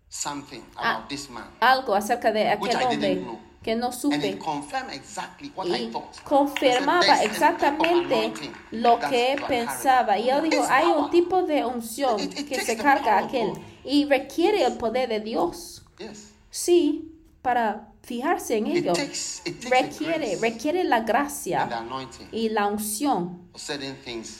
something 0.09 0.61
Ah. 0.75 0.95
about 0.95 1.09
this 1.09 1.29
man. 1.29 1.45
algo 1.59 1.93
acerca 1.95 2.31
de 2.31 2.55
Which 2.59 2.73
aquel 2.75 2.81
I 2.81 2.85
hombre 2.93 3.09
didn't 3.09 3.23
know. 3.23 3.39
que 3.63 3.75
no 3.75 3.91
supe 3.91 4.15
exactly 4.93 5.51
what 5.55 5.65
I 5.67 5.83
y 5.83 5.91
confirmaba 6.23 7.01
"There's 7.01 7.19
a 7.19 7.21
type 7.21 7.25
of 7.27 7.31
exactamente 7.33 8.51
lo 8.71 8.97
que 8.99 9.35
pensaba. 9.47 10.17
Y 10.17 10.29
él 10.29 10.49
dijo, 10.49 10.63
hay 10.69 10.85
un 10.87 11.09
tipo 11.09 11.43
de 11.43 11.65
unción 11.65 12.19
It- 12.19 12.39
it 12.39 12.47
que 12.47 12.61
se 12.61 12.77
carga 12.77 13.17
aquel 13.17 13.51
y 13.83 14.05
requiere 14.05 14.63
el 14.63 14.73
poder 14.77 15.09
de 15.09 15.19
Dios. 15.19 15.83
Yes. 15.97 16.29
Sí, 16.49 17.11
para 17.41 17.89
fijarse 18.03 18.55
en 18.57 18.67
ello. 18.67 18.93
it 18.93 18.97
takes 18.97 19.69
Requiere, 19.69 20.37
requiere 20.37 20.83
la 20.85 21.01
gracia 21.01 21.67
y 22.31 22.49
la 22.49 22.67
unción 22.67 23.49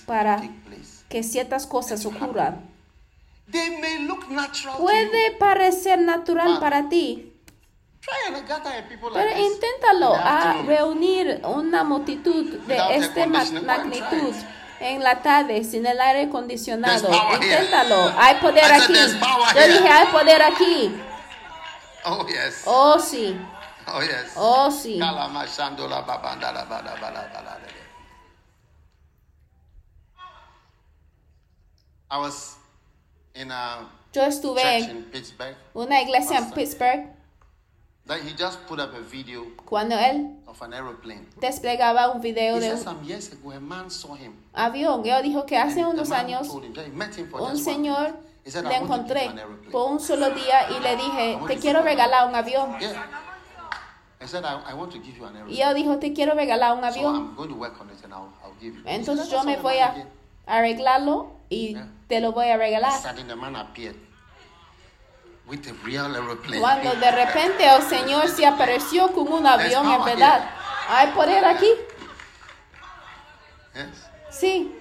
Para- 0.06 0.42
que 1.10 1.24
ciertas 1.24 1.68
cosas 1.68 2.06
ocurran. 2.06 2.77
They 3.50 3.80
may 3.80 4.00
look 4.00 4.30
natural 4.30 4.76
to 4.76 4.82
Puede 4.82 5.32
parecer 5.40 6.00
natural 6.00 6.60
para 6.60 6.90
ti, 6.90 7.34
Try 8.02 8.36
and 8.36 8.48
gather 8.48 8.88
people 8.88 9.10
pero 9.12 9.26
like 9.26 9.36
this 9.36 9.54
inténtalo 9.54 10.16
a 10.16 10.54
reunir 10.66 11.42
una 11.44 11.84
multitud 11.84 12.60
de 12.68 12.96
esta 12.96 13.26
magnitud 13.26 14.30
it. 14.30 14.46
en 14.80 15.04
la 15.04 15.22
tarde 15.22 15.64
sin 15.64 15.86
el 15.86 16.00
aire 16.00 16.24
acondicionado. 16.24 17.10
Inténtalo. 17.34 18.14
Hay 18.18 18.36
poder 18.36 18.64
I 18.64 18.82
aquí. 18.82 18.94
Yo 18.94 19.68
dije, 19.68 19.90
hay 19.90 20.08
poder 20.08 20.42
aquí. 20.42 20.96
Oh 22.06 22.26
yes. 22.28 22.64
Oh, 22.66 22.98
sí. 23.00 23.38
Oh 23.88 24.02
yes. 24.02 24.34
Oh, 24.36 24.72
sí. 24.72 25.00
I 32.10 32.18
was 32.18 32.57
Yo 34.14 34.24
estuve 34.24 34.62
en 34.62 34.90
in 34.90 35.04
Pittsburgh. 35.12 35.56
una 35.74 36.02
iglesia 36.02 36.38
en. 36.40 36.52
Pittsburgh 36.52 37.14
That 38.08 38.20
he 38.22 38.34
just 38.38 38.60
put 38.68 38.80
up 38.80 38.94
a 38.96 39.02
video 39.02 39.44
cuando 39.66 39.96
él 39.98 40.38
of 40.48 40.62
an 40.62 40.74
aeroplane. 40.74 41.28
desplegaba 41.42 42.10
un 42.10 42.22
video 42.22 42.56
He 42.56 42.62
de 42.62 42.68
said 42.70 42.78
un 42.78 42.84
some 42.84 43.04
years 43.06 43.34
ago 43.34 43.52
a 43.52 43.60
man 43.60 43.92
saw 43.92 44.16
him. 44.16 44.34
avión. 44.54 45.04
Yo 45.04 45.22
dijo 45.22 45.46
que 45.46 45.58
hace 45.58 45.86
unos 45.86 46.12
años 46.12 46.48
un 46.50 47.58
señor 47.58 48.16
le 48.46 48.50
"I 48.50 48.54
want 48.54 48.64
to 48.64 48.70
give 48.70 48.76
encontré 48.84 49.24
you 49.26 49.30
an 49.32 49.40
aeroplane." 49.40 49.72
por 49.72 49.92
un 49.92 50.00
solo 50.00 50.30
día 50.30 50.70
y 50.72 50.80
le 50.82 50.96
dije, 50.96 51.38
te 51.48 51.58
quiero 51.58 51.82
regalar 51.82 52.28
un 52.30 52.36
avión. 52.36 52.80
Yeah. 52.80 53.06
I 54.20 54.26
said, 54.26 54.44
I, 54.46 54.72
I 54.72 54.74
want 54.74 54.92
to 54.94 55.00
give 55.00 55.16
you 55.18 55.26
an 55.26 55.36
Y 55.50 55.58
yo 55.58 55.74
dijo, 55.74 56.00
te 56.00 56.12
quiero 56.14 56.34
regalar 56.34 56.74
un 56.74 56.80
So 56.82 56.86
avión. 56.88 57.16
I'm 57.16 57.36
going 57.36 57.50
to 57.50 57.56
work 57.56 57.80
on 57.82 57.90
it 57.90 58.02
and 58.06 58.14
I'll, 58.14 58.32
I'll 58.42 58.56
give 58.60 58.74
you. 58.74 58.84
He 58.86 58.90
Entonces 58.96 59.30
yo 59.30 59.44
"That's 59.44 59.46
me 59.46 59.58
voy 59.58 59.80
a 59.80 59.92
did." 59.94 60.06
arreglarlo 60.48 61.37
y 61.50 61.78
te 62.08 62.20
lo 62.20 62.32
voy 62.32 62.50
a 62.50 62.58
regalar. 62.58 62.94
Cuando 66.60 66.94
de 66.96 67.12
repente 67.12 67.66
el 67.66 67.82
Señor 67.84 68.28
se 68.28 68.46
apareció 68.46 69.12
con 69.14 69.32
un 69.32 69.46
avión 69.46 69.90
en 69.90 70.04
verdad. 70.04 70.50
¿Hay 70.90 71.08
poder 71.12 71.46
aquí? 71.46 71.70
Yes. 73.74 74.08
Sí. 74.32 74.74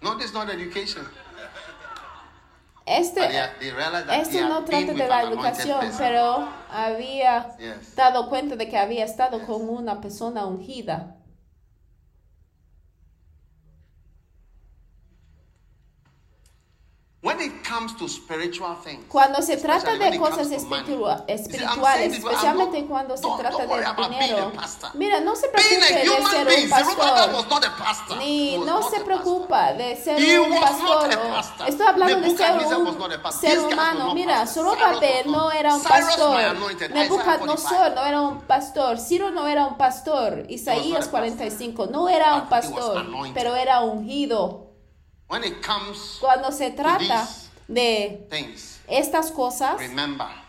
No, 0.00 0.16
this 0.16 0.26
is 0.26 0.34
not 0.34 0.50
education. 0.50 1.08
Este, 2.86 3.20
he 3.20 4.20
esto 4.20 4.46
no 4.46 4.62
trata 4.64 4.92
de 4.92 5.08
la 5.08 5.22
educación, 5.22 5.90
pero 5.96 6.46
había 6.70 7.56
Yes. 7.56 7.96
dado 7.96 8.28
cuenta 8.28 8.56
de 8.56 8.68
que 8.68 8.76
había 8.76 9.06
estado 9.06 9.46
con 9.46 9.66
una 9.70 10.02
persona 10.02 10.44
ungida. 10.44 11.16
When 15.86 16.02
it 16.04 16.12
comes 16.12 16.32
to 16.34 16.42
spiritual 16.50 16.82
things, 16.82 17.04
Cuando 19.08 19.40
se 19.40 19.56
trata 19.56 19.96
de 19.96 20.08
it 20.08 20.20
cosas 20.20 20.50
espirituales, 21.26 22.12
especialmente 22.12 22.80
not- 22.80 22.88
cuando 22.90 23.16
se 23.16 23.22
trata 23.38 23.66
de 23.66 24.08
dinero. 24.10 24.52
pastor. 24.54 24.90
Mira, 24.94 25.20
no 25.20 25.34
se 25.34 25.48
preocupe 25.48 25.74
a 25.86 25.96
de 26.02 26.10
human 26.10 26.30
ser 26.32 26.46
un 26.64 26.70
pastor. 26.70 27.46
not 27.48 27.64
a 27.64 27.76
pastor. 27.76 28.18
Ni 28.18 28.58
no 28.58 28.82
se 28.90 29.00
preocupa 29.00 29.72
de 29.72 29.96
ser 29.96 30.40
un 30.40 30.60
pastor. 30.60 31.08
Estoy 31.66 31.86
hablando 31.86 32.14
de 32.20 32.36
ser 32.36 32.52
un 32.76 33.32
ser 33.32 33.58
humano. 33.60 34.14
Mira. 34.14 34.46
Zorobabel 34.46 35.30
no 35.32 35.50
era 35.50 35.74
un 35.74 35.82
pastor. 35.82 36.30
Nebuchadnezzar 36.90 37.38
45. 37.38 37.94
no 37.94 38.06
era 38.06 38.20
un 38.20 38.40
pastor. 38.42 38.98
Ciro 39.00 39.30
no 39.30 39.48
era 39.48 39.66
un 39.66 39.78
pastor. 39.78 40.44
Isaías 40.50 41.06
a 41.06 41.10
45 41.10 41.86
no 41.86 42.06
era 42.10 42.34
un 42.34 42.48
pastor, 42.50 43.06
pero 43.32 43.56
era 43.56 43.80
ungido. 43.80 44.73
When 45.28 45.44
it 45.44 45.62
comes 45.62 46.18
Cuando 46.20 46.50
se 46.52 46.70
trata 46.70 47.26
de 47.66 48.26
things, 48.30 48.80
estas 48.88 49.30
cosas 49.30 49.80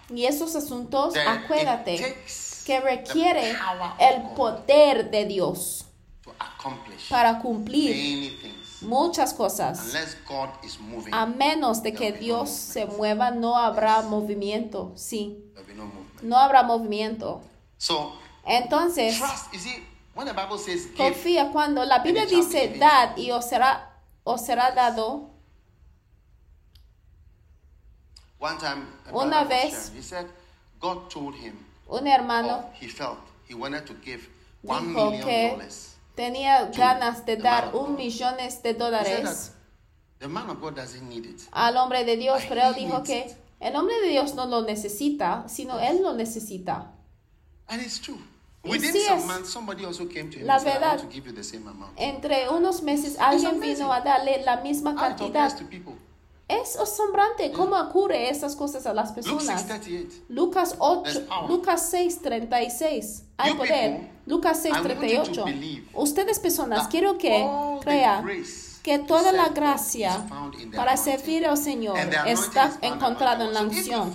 y 0.09 0.25
estos 0.25 0.55
asuntos, 0.55 1.15
acuérdate 1.15 2.17
que 2.65 2.79
requiere 2.81 3.55
el 3.99 4.21
poder 4.35 5.09
de 5.09 5.25
Dios 5.25 5.85
to 6.23 6.33
accomplish 6.39 7.09
para 7.09 7.39
cumplir 7.39 8.37
muchas 8.81 9.33
cosas. 9.33 9.79
Unless 9.79 10.17
God 10.27 10.49
is 10.63 10.79
moving, 10.79 11.13
A 11.13 11.25
menos 11.25 11.81
de 11.81 11.93
que 11.93 12.11
Dios 12.11 12.49
se 12.49 12.85
mueva, 12.85 13.31
no 13.31 13.55
habrá 13.55 14.01
movimiento. 14.01 14.91
Sí, 14.95 15.37
no 16.21 16.37
habrá 16.37 16.63
movimiento. 16.63 17.41
So, 17.77 18.13
Entonces, 18.45 19.17
trust, 19.17 19.51
you 19.53 19.59
see, 19.59 19.83
when 20.13 20.27
the 20.27 20.33
Bible 20.33 20.57
says 20.57 20.87
give, 20.87 20.97
confía 20.97 21.51
cuando 21.51 21.83
la 21.83 21.99
Biblia 21.99 22.25
dice 22.25 22.77
dad 22.79 23.17
y 23.17 23.31
os 23.31 23.45
será, 23.47 23.94
os 24.25 24.41
será 24.41 24.71
dado. 24.71 25.29
one 28.39 28.57
time, 28.59 28.85
Una 29.13 29.43
vez- 29.45 29.91
he 29.95 30.01
said, 30.01 30.27
God 30.79 31.09
told 31.09 31.35
him, 31.35 31.53
Un 31.89 32.05
hermano 32.07 32.69
he 32.79 32.87
felt, 32.87 33.19
he 33.47 33.53
wanted 33.55 33.85
to 33.85 33.93
give 34.03 34.27
one 34.63 34.87
dijo 34.93 35.09
million 35.11 35.25
que 35.27 35.49
dollars. 35.51 35.95
tenía 36.15 36.65
ganas 36.75 37.25
de 37.25 37.35
the 37.37 37.41
dar 37.41 37.65
man 37.67 37.75
of 37.75 37.81
un 37.81 37.91
God. 37.95 37.97
millones 37.97 38.61
de 38.63 38.73
dólares 38.73 39.51
the 40.19 40.27
man 40.27 40.49
of 40.49 40.59
God 40.59 40.75
doesn't 40.75 41.07
need 41.07 41.25
it. 41.25 41.41
al 41.51 41.75
hombre 41.77 42.03
de 42.03 42.17
Dios, 42.17 42.41
But 42.43 42.49
pero 42.49 42.61
él 42.69 42.75
dijo 42.75 43.03
que 43.03 43.19
it. 43.27 43.37
El 43.59 43.75
hombre 43.75 43.95
de 44.01 44.09
Dios 44.09 44.33
no 44.35 44.45
lo 44.45 44.61
necesita, 44.63 45.47
sino 45.47 45.79
él 45.79 46.01
lo 46.03 46.13
necesita. 46.13 46.91
And 47.67 47.81
it's 47.81 47.99
true. 47.99 48.19
Within 48.71 48.93
sí 48.93 49.01
some 49.07 49.25
months, 49.27 49.49
somebody 49.49 49.85
also 49.85 50.05
came 50.07 50.29
to 50.29 50.39
him 50.39 50.47
la 50.47 50.55
and 50.55 50.63
said, 50.63 50.77
I 50.77 50.79
want 50.79 51.01
verdad. 51.01 51.09
to 51.09 51.13
give 51.15 51.25
you 51.27 51.33
the 51.33 51.43
same 51.43 51.67
amount. 51.67 51.91
Entre 51.97 52.49
unos 52.49 52.81
meses 52.81 53.17
alguien 53.19 53.59
vino 53.59 53.91
a 53.91 54.01
darle 54.01 54.41
la 54.45 54.57
misma 54.61 54.95
cantidad. 54.95 55.51
Es 56.47 56.75
asombrante 56.75 57.51
cómo 57.51 57.75
ocurre 57.75 58.29
esas 58.29 58.55
cosas 58.55 58.85
a 58.85 58.93
las 58.93 59.11
personas. 59.11 59.47
6:38. 59.67 60.25
Lucas 60.29 60.75
8, 60.77 61.03
There's 61.03 61.19
power. 61.27 61.49
Lucas 61.49 61.89
6, 61.89 62.21
36. 62.21 63.23
Hay 63.39 63.51
You 63.51 63.57
poder. 63.57 63.97
people, 63.99 64.09
Lucas 64.27 64.61
6, 64.61 64.65
I 64.65 64.81
want 64.81 64.83
you 64.87 64.95
to 64.95 65.01
38. 65.01 65.43
believe 65.45 65.83
Ustedes 65.95 66.37
personas, 66.39 66.87
quiero 66.87 67.17
que 67.17 67.47
crean 67.83 68.23
que 68.85 68.99
toda 68.99 69.31
la 69.31 69.49
gracia 69.49 70.27
para 70.75 70.95
servir 70.95 71.43
al 71.47 71.57
Señor 71.57 71.97
está 72.27 72.71
encontrada 72.81 73.43
en 73.43 73.51
la 73.55 73.61
unción. 73.63 74.13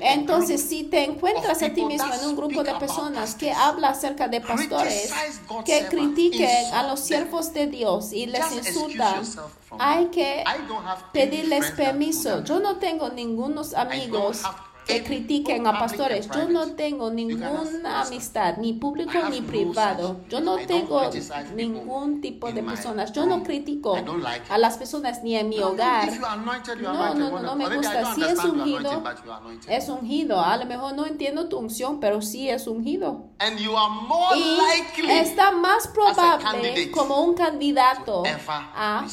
Entonces, 0.00 0.62
si 0.62 0.84
te 0.84 1.02
encuentras 1.02 1.60
a 1.64 1.70
ti 1.70 1.84
mismo 1.84 2.14
en 2.14 2.24
un 2.24 2.36
grupo 2.36 2.62
de 2.62 2.72
personas 2.76 3.34
que 3.34 3.50
habla 3.50 3.88
acerca 3.88 4.28
de 4.28 4.40
pastores, 4.40 5.12
que 5.64 5.86
critiquen 5.88 6.72
a 6.72 6.84
los 6.84 7.00
siervos 7.00 7.52
de 7.52 7.66
Dios 7.66 8.12
y 8.12 8.26
les 8.26 8.52
insultan, 8.52 9.24
hay 9.76 10.06
que 10.06 10.44
pedirles 11.12 11.72
permiso. 11.72 12.44
Yo 12.44 12.60
no 12.60 12.76
tengo 12.76 13.08
ningunos 13.08 13.74
amigos 13.74 14.44
que 14.86 15.02
critiquen 15.04 15.66
a 15.66 15.78
pastores. 15.78 16.28
Yo 16.28 16.48
no 16.48 16.72
tengo 16.72 17.10
ninguna 17.10 18.02
amistad, 18.02 18.56
ni 18.58 18.72
público 18.74 19.12
ni 19.30 19.40
privado. 19.40 20.20
Yo 20.28 20.40
no 20.40 20.56
tengo 20.58 21.10
ningún 21.54 22.20
tipo 22.20 22.50
de 22.52 22.62
personas. 22.62 23.12
Yo 23.12 23.26
no 23.26 23.42
critico 23.42 23.96
a 24.48 24.58
las 24.58 24.76
personas 24.76 25.22
ni 25.22 25.36
en 25.36 25.48
mi 25.48 25.60
hogar. 25.60 26.10
No, 26.80 27.14
no, 27.14 27.30
no, 27.30 27.38
no 27.40 27.56
me 27.56 27.76
gusta. 27.76 28.14
Si 28.14 28.22
es 28.22 28.44
ungido, 28.44 29.02
es 29.68 29.88
ungido. 29.88 30.40
A 30.40 30.56
lo 30.56 30.66
mejor 30.66 30.94
no 30.94 31.06
entiendo 31.06 31.48
tu 31.48 31.58
unción, 31.58 32.00
pero 32.00 32.22
sí 32.22 32.48
es 32.48 32.66
ungido. 32.66 33.30
Y 34.36 35.10
está 35.10 35.52
más 35.52 35.88
probable 35.88 36.90
como 36.90 37.22
un 37.22 37.34
candidato 37.34 38.22
a 38.74 39.06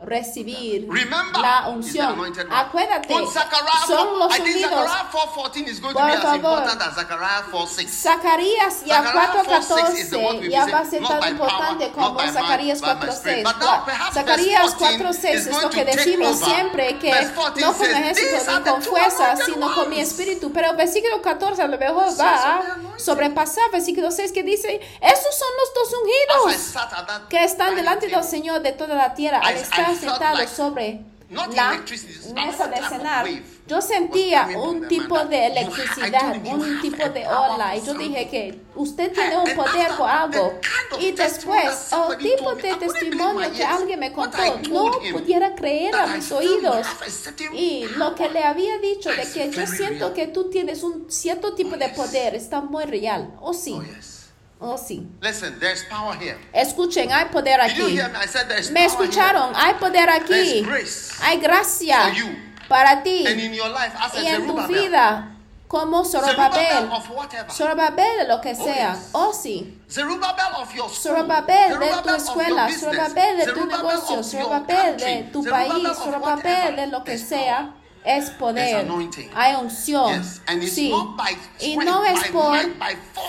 recibir 0.00 0.86
Remember, 0.88 1.40
la 1.40 1.68
unción. 1.68 2.16
Acuérdate, 2.50 3.14
son 3.86 4.18
los 4.18 4.38
unidos. 4.38 4.90
Por 5.92 6.20
favor, 6.20 6.64
Zacarías 7.88 8.84
ya 8.84 9.12
4.14 9.12 10.48
ya 10.48 10.66
va 10.66 10.78
a 10.78 10.84
ser 10.84 11.02
tan 11.02 11.28
importante 11.30 11.90
como 11.90 12.20
Zacarías 12.20 12.80
4.6. 12.80 14.12
Zacarías 14.12 14.76
4.6 14.76 15.24
es 15.24 15.62
lo 15.62 15.70
que 15.70 15.84
decimos 15.84 16.38
siempre, 16.38 16.98
que 16.98 17.12
no 17.60 17.74
con 17.74 17.90
ejército 17.90 18.52
ni 18.52 18.70
con 18.70 18.82
fuerza, 18.82 19.36
sino 19.36 19.74
con 19.74 19.90
mi 19.90 20.00
espíritu. 20.00 20.52
Pero 20.52 20.70
el 20.70 20.76
versículo 20.76 21.20
14 21.20 21.62
a 21.62 21.66
lo 21.66 21.76
mejor 21.76 22.08
va 22.20 22.34
a 22.34 22.76
sobrepasar 22.98 23.70
versículo 23.72 24.10
6 24.10 24.32
que 24.32 24.42
dice, 24.42 24.80
esos 25.00 25.38
son 25.38 25.48
los 25.58 25.74
dos 25.74 26.00
ungidos 26.00 27.28
que 27.28 27.44
están 27.44 27.74
delante 27.74 28.08
del 28.08 28.24
Señor 28.24 28.60
de 28.60 28.72
toda 28.72 28.94
la 28.94 29.14
tierra. 29.14 29.40
Al 29.42 29.56
estar 29.56 29.87
estaban 29.92 30.48
sobre 30.48 31.00
la 31.30 31.82
mesa 32.34 32.68
de 32.68 32.76
cenar, 32.88 33.26
yo 33.66 33.82
sentía 33.82 34.48
un 34.56 34.88
tipo 34.88 35.22
de 35.26 35.46
electricidad, 35.46 36.36
un 36.46 36.80
tipo 36.80 37.06
de 37.08 37.26
ola. 37.26 37.76
Y 37.76 37.84
yo 37.84 37.92
dije 37.94 38.28
que 38.28 38.60
usted 38.74 39.12
tiene 39.12 39.36
un 39.36 39.54
poder 39.54 39.90
o 39.98 40.06
algo. 40.06 40.58
Y 40.98 41.12
después, 41.12 41.92
el 42.10 42.18
tipo 42.18 42.54
de 42.54 42.74
testimonio 42.76 43.52
que 43.52 43.64
alguien 43.64 44.00
me 44.00 44.12
contó, 44.12 44.38
no 44.70 44.90
pudiera 45.12 45.54
creer 45.54 45.94
a 45.94 46.06
mis 46.06 46.32
oídos. 46.32 46.86
Y 47.52 47.84
lo 47.96 48.14
que 48.14 48.30
le 48.30 48.42
había 48.42 48.78
dicho 48.78 49.10
de 49.10 49.30
que 49.30 49.50
yo 49.50 49.66
siento 49.66 50.14
que 50.14 50.28
tú 50.28 50.48
tienes 50.48 50.82
un 50.82 51.10
cierto 51.10 51.54
tipo 51.54 51.76
de 51.76 51.90
poder 51.90 52.34
está 52.34 52.62
muy 52.62 52.84
real. 52.84 53.34
¿O 53.40 53.50
oh, 53.50 53.54
sí? 53.54 53.78
Oh, 54.60 54.72
yes. 54.76 54.88
sí. 54.88 55.06
Listen, 55.22 55.58
there's 55.60 55.84
power 55.84 56.14
here. 56.18 56.36
Escuchen, 56.52 57.10
hay 57.12 57.26
poder 57.26 57.60
Did 57.68 57.76
you 57.76 57.84
aquí. 57.86 57.90
hear 57.96 58.08
me? 58.08 58.18
I 58.18 58.26
said 58.26 58.48
there's 58.48 58.70
Me 58.70 58.86
power 58.86 58.90
escucharon, 59.06 59.52
hay 59.54 59.74
poder 59.74 60.08
aquí. 60.10 60.28
There's 60.28 60.66
grace 60.66 61.12
Hay 61.22 61.38
gracia 61.40 62.00
for 62.08 62.14
you. 62.14 62.26
para 62.68 63.02
ti 63.02 63.18
here. 63.24 63.32
And 63.32 63.40
in 63.40 63.54
your 63.54 63.68
life, 63.68 63.94
as 63.98 64.14
a 64.14 64.22
y 64.22 64.26
en 64.26 64.46
tu 64.46 64.56
vida 64.66 65.34
como 65.68 66.02
Zorobabel. 66.02 66.88
Zorobabel 67.50 68.18
de 68.18 68.24
lo 68.28 68.40
que 68.40 68.52
Oh, 68.58 68.64
sea. 68.64 68.94
yes. 68.94 69.10
Oh 69.12 69.32
sí. 69.32 69.78
Zerubbabel 69.88 70.54
of 70.56 70.74
your 70.74 70.88
school. 70.88 71.14
Zorobabel 71.14 71.78
de 71.78 71.90
tu 72.02 72.14
escuela. 72.14 72.68
Zorobabel 72.70 73.36
de 73.36 73.52
tu 73.52 73.66
negocio, 73.66 74.22
Zorobabel 74.24 74.96
de 74.96 75.28
tu 75.32 75.44
país, 75.44 75.96
Zorobabel 75.98 76.76
de 76.76 76.86
lo 76.88 77.04
que 77.04 77.18
sea 77.18 77.74
es 78.08 78.30
poder, 78.30 78.88
hay 79.34 79.54
unción. 79.56 80.24
Sí. 80.62 80.90
Y 81.60 81.76
no 81.76 82.04
es 82.06 82.28
por 82.28 82.56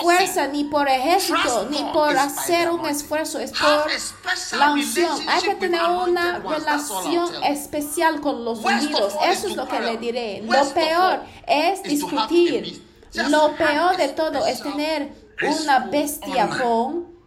fuerza, 0.01 0.47
ni 0.47 0.64
por 0.64 0.88
ejército, 0.88 1.68
ni 1.69 1.84
por 1.91 2.18
hacer 2.18 2.72
un 2.72 2.85
esfuerzo, 2.85 3.39
es 3.39 3.51
por 3.51 4.57
la 4.57 4.72
unción. 4.72 5.19
Hay 5.27 5.41
que 5.41 5.56
tener 5.56 5.81
una 5.84 6.39
relación 6.39 7.43
especial 7.43 8.22
con 8.22 8.45
los 8.45 8.60
unidos. 8.60 9.15
Eso 9.26 9.49
es 9.49 9.56
lo 9.57 9.68
que 9.68 9.81
le 9.81 9.97
diré. 9.97 10.43
Lo 10.45 10.73
peor 10.73 11.23
es 11.45 11.84
discutir. 11.84 12.81
Lo 13.14 13.56
peor 13.56 13.97
de 13.97 14.10
todo 14.10 14.45
es 14.45 14.61
tener 14.61 15.11
una 15.41 15.80
bestia 15.88 16.47
con 16.47 17.18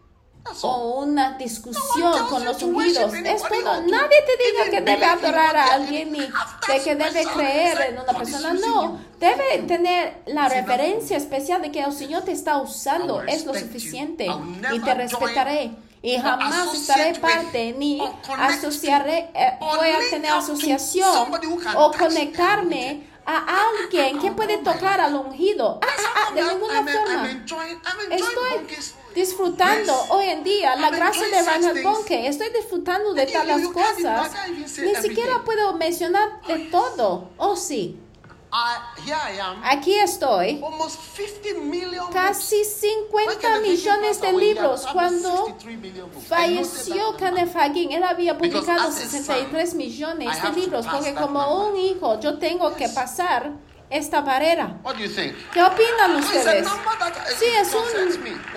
o 0.63 1.01
una 1.01 1.37
discusión 1.39 2.27
con 2.29 2.45
los 2.45 2.63
ungidos. 2.63 3.15
Es 3.15 3.43
todo. 3.43 3.83
Nadie 3.83 4.19
te 4.27 4.37
diga 4.45 4.71
que 4.71 4.81
debe 4.81 5.05
adorar 5.05 5.57
a 5.57 5.75
alguien 5.75 6.13
ni 6.13 6.21
de 6.21 6.81
que 6.85 6.97
debe 6.97 7.25
creer 7.25 7.81
en 7.91 7.99
una 7.99 8.13
persona. 8.19 8.55
No, 8.55 9.01
debe 9.19 9.59
tener 9.67 10.23
la 10.27 10.49
referencia 10.49 11.17
especial 11.17 11.63
de 11.63 11.71
que 11.71 11.81
el 11.81 11.93
Señor 11.93 12.23
te 12.23 12.33
está 12.33 12.59
usando. 12.59 13.23
Es 13.23 13.47
lo 13.47 13.55
suficiente 13.55 14.27
y 14.73 14.81
te 14.81 14.95
respetaré. 14.95 15.73
Y 16.05 16.19
jamás 16.19 16.75
estaré 16.75 17.15
parte 17.21 17.77
ni 17.79 18.03
asociaré, 18.37 19.31
eh, 19.35 19.53
voy 19.61 19.89
a 19.89 20.11
tener 20.11 20.33
asociación 20.33 21.33
o 21.77 21.93
conectarme 21.93 23.07
a 23.25 23.61
alguien 23.69 24.19
que 24.19 24.33
puede 24.33 24.59
tocar 24.59 25.01
al 25.01 25.15
ungido. 25.15 25.79
Ah, 25.81 25.87
ah, 25.87 26.27
ah, 26.29 26.35
de 26.35 26.43
ninguna 26.43 26.83
forma. 26.83 27.31
Estoy 28.11 28.93
disfrutando 29.15 29.93
hoy 30.11 30.27
en 30.27 30.45
día 30.45 30.77
la 30.77 30.91
gracia 30.91 31.27
de 31.29 31.43
Reinhard 31.43 31.83
Bonke. 31.83 32.27
Estoy 32.27 32.51
disfrutando 32.51 33.15
de 33.15 33.27
tales 33.27 33.69
cosas. 33.69 34.31
Ni 34.79 34.95
siquiera 34.97 35.43
puedo 35.45 35.75
mencionar 35.75 36.43
de 36.47 36.59
todo. 36.71 37.31
Oh, 37.37 37.57
sí. 37.57 37.99
Aquí 39.65 39.95
estoy. 39.95 40.63
Casi 42.13 42.65
50 42.65 43.61
millones 43.61 44.21
de 44.21 44.33
libros 44.35 44.87
cuando 44.93 45.57
falleció 46.29 47.17
Kenneth 47.17 47.57
Hagin. 47.57 47.93
Él 47.93 48.05
había 48.05 48.37
publicado 48.37 48.93
63 48.93 49.75
millones 49.75 50.43
de 50.43 50.51
libros 50.51 50.87
porque 50.87 51.15
como 51.15 51.69
un 51.69 51.77
hijo 51.77 52.21
yo 52.21 52.39
tengo 52.39 52.75
que 52.75 52.91
pasar 52.91 53.53
esta 53.93 54.21
barrera. 54.23 54.79
What 54.83 54.95
do 54.97 55.01
you 55.05 55.09
think? 55.09 55.35
¿Qué 55.53 55.63
opinan 55.63 56.17
ustedes? 56.17 56.67
Sí, 57.39 57.47
es 57.61 57.75
un, 57.75 57.85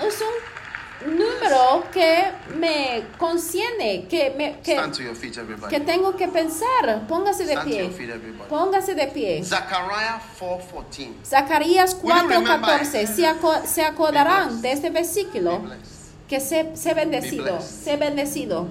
es 0.08 0.22
un 0.22 1.16
número 1.18 1.84
que 1.92 2.32
me 2.58 3.04
concierne, 3.18 4.08
que, 4.08 4.34
me, 4.38 4.60
que, 4.64 4.74
Stand 4.74 4.96
to 4.96 5.04
your 5.04 5.16
feet, 5.16 5.38
everybody. 5.38 5.70
que 5.70 5.82
tengo 5.82 6.16
que 6.16 6.28
pensar. 6.28 7.06
Póngase 7.08 7.46
de 7.46 7.54
Stand 7.54 7.70
to 7.70 7.76
your 7.78 7.88
pie. 7.90 7.98
feet, 7.98 8.10
everybody. 8.10 8.50
Póngase 8.50 8.96
de 8.96 9.08
pie. 9.08 9.44
Zechariah 9.44 10.20
4:14. 10.40 11.14
Zacarías 11.26 11.98
Will 12.02 12.16
you 12.16 12.28
remember 12.28 12.80
4:14. 12.80 13.08
Se, 13.08 13.28
aco- 13.28 13.62
se 13.66 13.84
acordarán 13.84 14.62
de 14.62 14.72
este 14.72 14.90
versículo. 14.90 15.62
Que 16.28 16.40
sé, 16.40 16.72
sé 16.76 16.94
bendecido. 16.96 17.62
Sé 17.62 17.98
bendecido. 17.98 18.68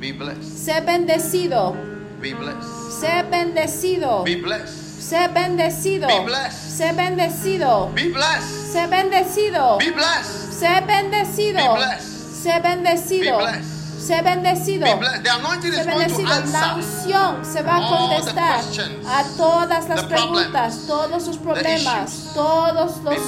Be 0.00 0.12
blessed. 0.12 0.42
Sé 0.42 0.80
bendecido. 0.80 1.76
Be 2.20 2.34
blessed. 2.34 3.00
Sé 3.00 3.22
bendecido. 3.30 4.24
Be 4.24 4.36
blessed. 4.36 4.87
Sé 4.98 5.28
bendecido. 5.28 6.08
Be 6.08 6.24
blessed. 6.24 6.76
Sé 6.76 6.92
bendecido. 6.92 7.90
Be 7.94 8.08
blessed. 8.10 8.72
Sé 8.72 8.86
bendecido. 8.86 9.78
Be 9.78 9.90
blessed. 9.90 10.52
Sé 10.52 10.80
bendecido. 10.86 11.58
Be 11.58 11.76
blessed. 11.76 12.18
Sé 12.42 12.60
bendecido. 12.60 13.38
Be 13.38 13.44
blessed. 13.44 13.78
Sé 13.98 14.22
bendecido. 14.22 14.86
Sé 14.86 15.82
bendecido. 15.82 16.50
La 16.52 16.74
unción 16.74 17.44
se 17.44 17.62
va 17.62 17.76
a 17.76 17.88
contestar 17.88 18.60
a 19.06 19.24
todas 19.36 19.88
las 19.88 20.04
preguntas, 20.04 20.86
todos 20.86 21.24
sus 21.24 21.36
problemas, 21.36 22.30
todos 22.34 23.02
los 23.02 23.18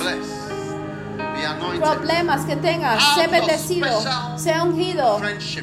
problemas 1.80 2.44
que 2.46 2.56
tengas. 2.56 3.14
Sé 3.14 3.26
bendecido. 3.26 4.02
Sé 4.36 4.60
ungido. 4.60 5.20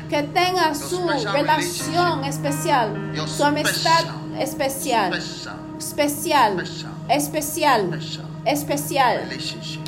Que 0.09 0.23
tenga 0.23 0.73
Your 0.73 0.75
su 0.75 1.07
relación 1.07 2.23
especial. 2.25 3.13
Su 3.27 3.43
amistad 3.43 4.05
special, 4.45 5.13
especial 5.13 5.66
especial, 5.87 6.63
especial, 7.09 7.99
especial, 8.45 9.29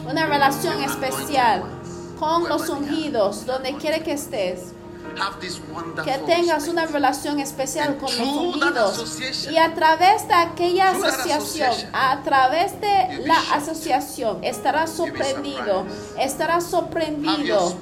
una 0.08 0.26
relación 0.26 0.82
especial 0.84 1.64
con 2.18 2.48
los 2.48 2.70
ungidos, 2.70 3.46
donde 3.46 3.76
quiera 3.76 4.00
que 4.00 4.14
estés. 4.14 4.74
Que 6.06 6.18
tengas 6.20 6.68
una 6.68 6.86
relación 6.86 7.40
especial 7.40 7.98
con 7.98 8.16
los 8.16 8.28
ungidos. 8.28 9.20
Y 9.50 9.58
a 9.58 9.74
través 9.74 10.28
de 10.28 10.34
aquella 10.34 10.92
asociación, 10.92 11.72
a 11.94 12.22
través 12.24 12.80
de 12.80 13.26
la 13.26 13.40
asociación, 13.54 14.44
estarás 14.44 14.92
sorprendido, 14.92 15.86
estarás 16.18 16.66
sorprendido 16.66 17.76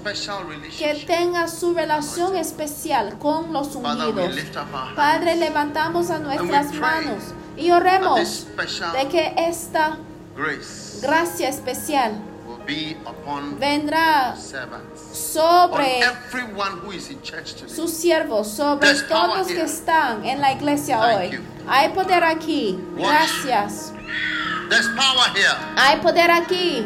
que 0.80 1.06
tengas 1.06 1.54
su 1.60 1.74
relación 1.74 2.36
especial 2.36 3.20
con 3.20 3.54
los 3.54 3.76
ungidos. 3.76 4.36
Padre, 4.96 5.36
levantamos 5.36 6.10
a 6.10 6.20
nuestras 6.20 6.74
manos. 6.74 7.24
Y 7.58 7.72
oremos 7.72 8.48
de 8.94 9.08
que 9.10 9.34
esta 9.38 9.98
gracia 11.02 11.50
especial 11.50 12.22
vendrá 13.60 14.36
sobre 15.14 16.02
sus 17.68 17.92
siervos, 17.92 18.48
sobre 18.48 18.94
todos 19.04 19.48
que 19.48 19.62
están 19.62 20.26
en 20.26 20.42
la 20.42 20.52
iglesia 20.54 21.00
hoy. 21.00 21.40
Hay 21.68 21.90
poder 21.90 22.24
aquí. 22.24 22.80
Gracias. 22.96 23.94
Hay 25.78 26.00
poder 26.02 26.32
aquí. 26.32 26.86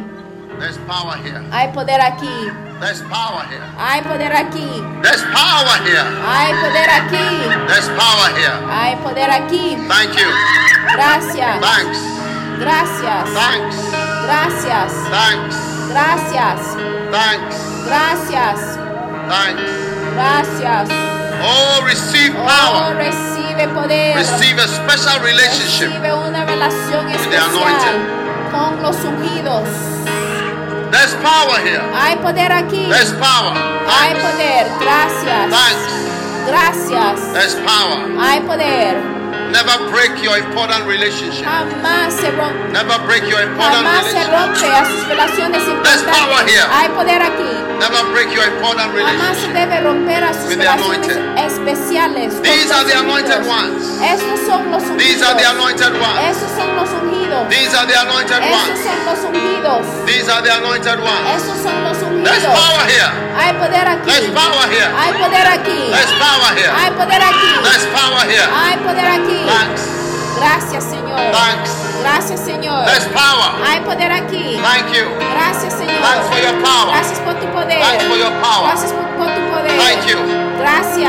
Hay 1.52 1.68
poder 1.74 2.02
aquí. 2.02 2.71
There's 2.82 3.02
power 3.04 3.46
here. 3.46 3.62
Hay 3.78 4.02
poder 4.02 4.34
aquí. 4.34 4.82
There's 5.06 5.22
power 5.30 5.78
here. 5.86 6.02
Hay 6.26 6.50
poder 6.58 6.90
aquí. 6.90 7.28
There's 7.70 7.88
power 7.94 8.28
here. 8.34 8.58
Hay 8.68 8.96
poder 9.06 9.30
aquí. 9.30 9.78
Thank 9.88 10.18
you. 10.18 10.28
Gracias. 10.98 11.62
Thanks. 11.62 12.00
Gracias. 12.58 13.30
Thanks. 13.38 13.76
Gracias. 14.26 14.92
Thanks. 15.14 15.56
Gracias. 15.94 16.60
Thanks. 17.14 17.56
Gracias. 17.86 18.60
Thanks. 19.30 19.72
Gracias. 20.18 20.90
Oh, 21.44 21.82
receive 21.86 22.34
Oh, 22.36 22.46
power. 22.50 22.96
recibe 22.98 23.68
poder. 23.78 24.16
Receive 24.18 24.58
a 24.60 24.68
special 24.68 25.20
relationship. 25.22 25.90
Recibe 25.90 26.14
una 26.14 26.46
relación 26.46 27.06
the 27.08 27.16
especial 27.16 27.50
anointed. 27.50 28.52
con 28.52 28.82
los 28.82 28.96
ungidos. 29.06 29.70
There's 30.92 31.14
power 31.24 31.58
here. 31.64 31.82
Hay 31.96 32.16
poder 32.18 32.52
aquí. 32.52 32.90
There's 32.90 33.14
power. 33.14 33.54
Hay 33.88 34.14
Thanks. 34.14 34.22
poder. 34.22 34.64
Gracias. 34.80 35.48
Thanks. 35.50 35.84
Gracias. 36.46 37.34
There's 37.34 37.56
power. 37.66 37.98
Hay 38.20 38.40
poder. 38.42 39.21
Never 39.50 39.76
break 39.92 40.22
your 40.24 40.38
important 40.38 40.86
relationship. 40.86 41.44
Jamás 41.46 42.14
se 42.14 42.32
rompe. 42.32 42.72
Never 42.72 42.98
break 43.06 43.24
your 43.28 43.42
important 43.42 43.84
Jamás 43.86 44.06
se 44.06 44.20
relationship. 44.20 44.32
rompe 44.32 44.68
a 44.72 44.86
sus 44.86 45.08
relaciones 45.08 45.64
There's 45.84 46.04
power 46.04 46.42
here. 46.48 46.66
Hay 46.72 46.90
poder 46.90 47.22
aquí. 47.22 47.52
Never 47.80 48.04
break 48.14 48.30
your 48.32 48.46
important 48.46 48.94
relationship. 48.94 49.22
Jamás 49.22 49.38
se 49.38 49.48
debe 49.54 49.82
romper 49.82 50.24
a 50.24 50.34
sus 50.34 50.46
With 50.48 50.60
the 50.60 50.70
relaciones 50.70 51.08
anointed. 51.08 51.18
especiales. 51.52 52.42
These 52.42 52.72
are 52.72 52.86
the 52.86 52.96
anointed 53.00 53.42
ones. 53.48 53.82
Estos 54.02 54.40
son 54.46 54.72
los 54.72 54.84
ungidos. 54.84 54.98
These 55.02 55.24
are 55.24 55.36
the 55.36 55.48
anointed 55.50 55.94
ones. 56.00 56.20
Esos 56.32 56.52
son 56.56 56.76
los 56.76 56.90
ungidos. 56.90 57.50
These 57.50 57.74
are 57.76 57.88
the 57.88 57.98
anointed 58.00 58.42
ones. 58.52 58.80
son 58.86 59.00
los 59.06 59.20
ungidos. 59.26 60.06
These 60.06 60.30
are 60.30 60.42
the 60.42 60.54
anointed 60.54 61.00
ones. 61.02 61.26
Esos 61.36 61.58
son 61.64 61.84
los 61.84 61.98
There's 62.24 62.44
ungidos. 62.46 62.56
power 62.56 62.84
here. 62.88 63.12
Hay 63.36 63.54
poder 63.58 63.88
aquí. 63.88 64.06
There's 64.12 64.30
power 64.32 64.66
here. 64.70 64.90
Hay 64.96 65.12
poder 65.18 65.48
aquí. 65.48 65.80
There's 65.92 66.14
power 66.22 66.50
here. 66.56 66.72
Hay 66.72 66.92
poder 66.92 67.22
aquí. 67.22 67.52
There's 67.66 67.86
power 67.90 68.24
here. 68.30 68.48
Hay 68.52 68.78
poder 68.78 69.08
aquí. 69.18 69.31
aqui. 69.32 69.46
Gracias, 70.38 70.84
Senhor. 70.84 71.20
Graças, 72.02 72.40
Senhor. 72.40 72.84
Ai, 73.66 73.82
poder 73.82 74.12
aqui. 74.12 74.58
Graças, 75.34 75.74
Senhor. 75.74 76.02
Graças 76.88 77.20
por 77.20 77.36
tu 77.36 77.48
poder. 77.48 77.80
Graças 78.64 78.92
por 78.92 79.28
tu 79.28 79.42
poder. 79.52 79.78
Graças. 80.58 81.04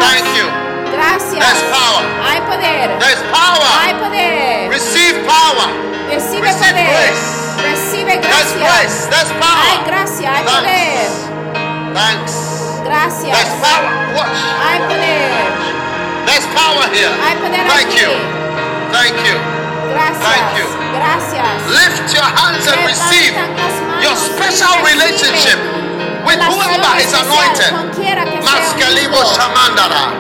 Graças. 0.93 1.39
There's 1.39 1.63
power. 1.73 2.05
Ai, 2.23 2.41
poder. 2.43 2.89
There's 2.99 3.23
power. 3.33 3.73
Há 3.73 3.95
poder. 3.95 4.69
Receive 4.69 5.21
power. 5.25 5.69
Receive, 6.11 6.43
Receive 6.43 6.73
poder. 6.73 6.87
Grace. 6.93 7.43
Receive 7.63 8.17
graça. 8.19 8.29
There's 8.29 8.53
grace. 8.53 9.07
There's 9.09 9.33
power. 9.33 9.67
Há 9.73 9.83
graça. 9.85 10.23
Há 10.29 10.43
poder. 10.43 11.09
Thanks. 11.95 12.35
Gracias. 12.85 13.33
There's 13.33 13.55
power. 13.61 13.89
Watch. 14.15 14.37
Há 14.61 14.79
poder. 14.87 15.52
Power 16.55 16.87
here. 16.93 17.13
Thank 17.69 17.97
you. 17.97 18.11
Thank 18.93 19.17
you. 19.25 19.37
Gracias. 19.93 20.25
Thank 20.25 20.49
you. 20.61 20.67
Gracias. 20.93 21.59
Lift 21.69 22.07
your 22.13 22.29
hands 22.29 22.65
and 22.69 22.81
receive 22.85 23.33
your 24.05 24.17
special 24.17 24.75
relationship 24.85 25.59
with 26.29 26.41
whoever 26.41 26.93
is 27.01 27.13
anointed. 27.13 27.73
Maskalibo 28.45 29.21
Shamandara. 29.33 30.13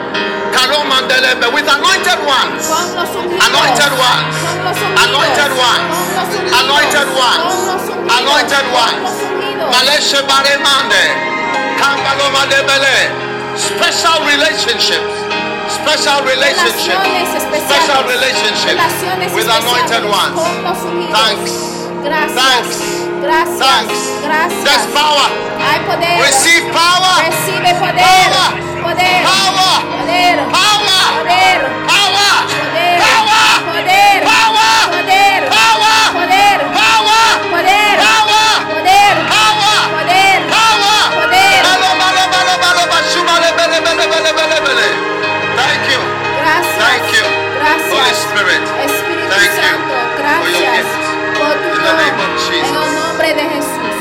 Kalomandelebe 0.52 1.48
with 1.52 1.68
anointed 1.68 2.20
ones. 2.28 2.68
Anointed 3.40 3.92
ones. 3.96 4.34
Anointed 5.04 5.52
ones. 5.56 5.94
Anointed 6.52 7.08
ones. 7.16 7.52
Anointed 8.08 8.66
ones. 8.72 9.10
Maleshe 9.72 10.20
Baremande. 10.28 11.04
Kambaloma 11.80 12.44
Debele. 12.52 12.98
Special 13.56 14.24
relationships. 14.28 15.31
Special 15.72 16.20
relationship, 16.28 17.00
Special 17.64 18.04
relationships 18.04 18.76
Relaciones 18.76 19.32
with 19.32 19.48
anointed 19.48 20.04
ones. 20.04 20.36
Thanks. 21.08 21.52
Thanks. 22.36 22.76
Gracias. 23.22 23.56
Thanks. 23.56 23.98
Gracias. 24.20 24.64
There's 24.66 24.86
power. 24.92 25.28
Hay 25.56 25.80
poder. 25.88 26.20
Receive 26.20 26.68
power. 26.76 27.24
Poder. 27.24 27.72
Power. 27.80 28.52
Poder. 28.84 30.36
Power. 30.52 31.00
Poder. 31.22 31.58
Power. 31.88 32.32
Poder. 32.52 32.96
Power. 33.00 33.46
Poder. 33.64 34.16
Power. 34.26 34.74
Poder. 34.92 35.40
Power. 35.48 35.96
Poder. 36.12 36.58
Power. 36.68 37.16
Poder. 37.48 37.86
Power. 37.96 37.96
Poder. 37.96 37.96
Power. 38.02 38.56
Poder. 38.74 39.16
Power. 39.62 39.88
Poder. 39.92 40.36
Power. 40.52 41.00
Poder. 41.16 41.62
Balo, 44.72 45.11
Holy 48.02 48.14
Spirit. 48.18 48.62
Espíritu 48.82 49.30
Thank 49.30 49.54
you 49.62 49.78
for 50.42 50.50
your 50.50 50.66
gift. 50.74 51.02
por 51.38 51.54
tu 51.54 51.70
In 51.70 51.82
the 51.86 51.94
name 52.02 52.18
of 52.18 52.30
Jesus. 52.50 52.66
En 52.66 52.82
el 52.82 52.94
nombre 52.98 53.28
de 53.34 53.44
Jesús. 53.54 53.98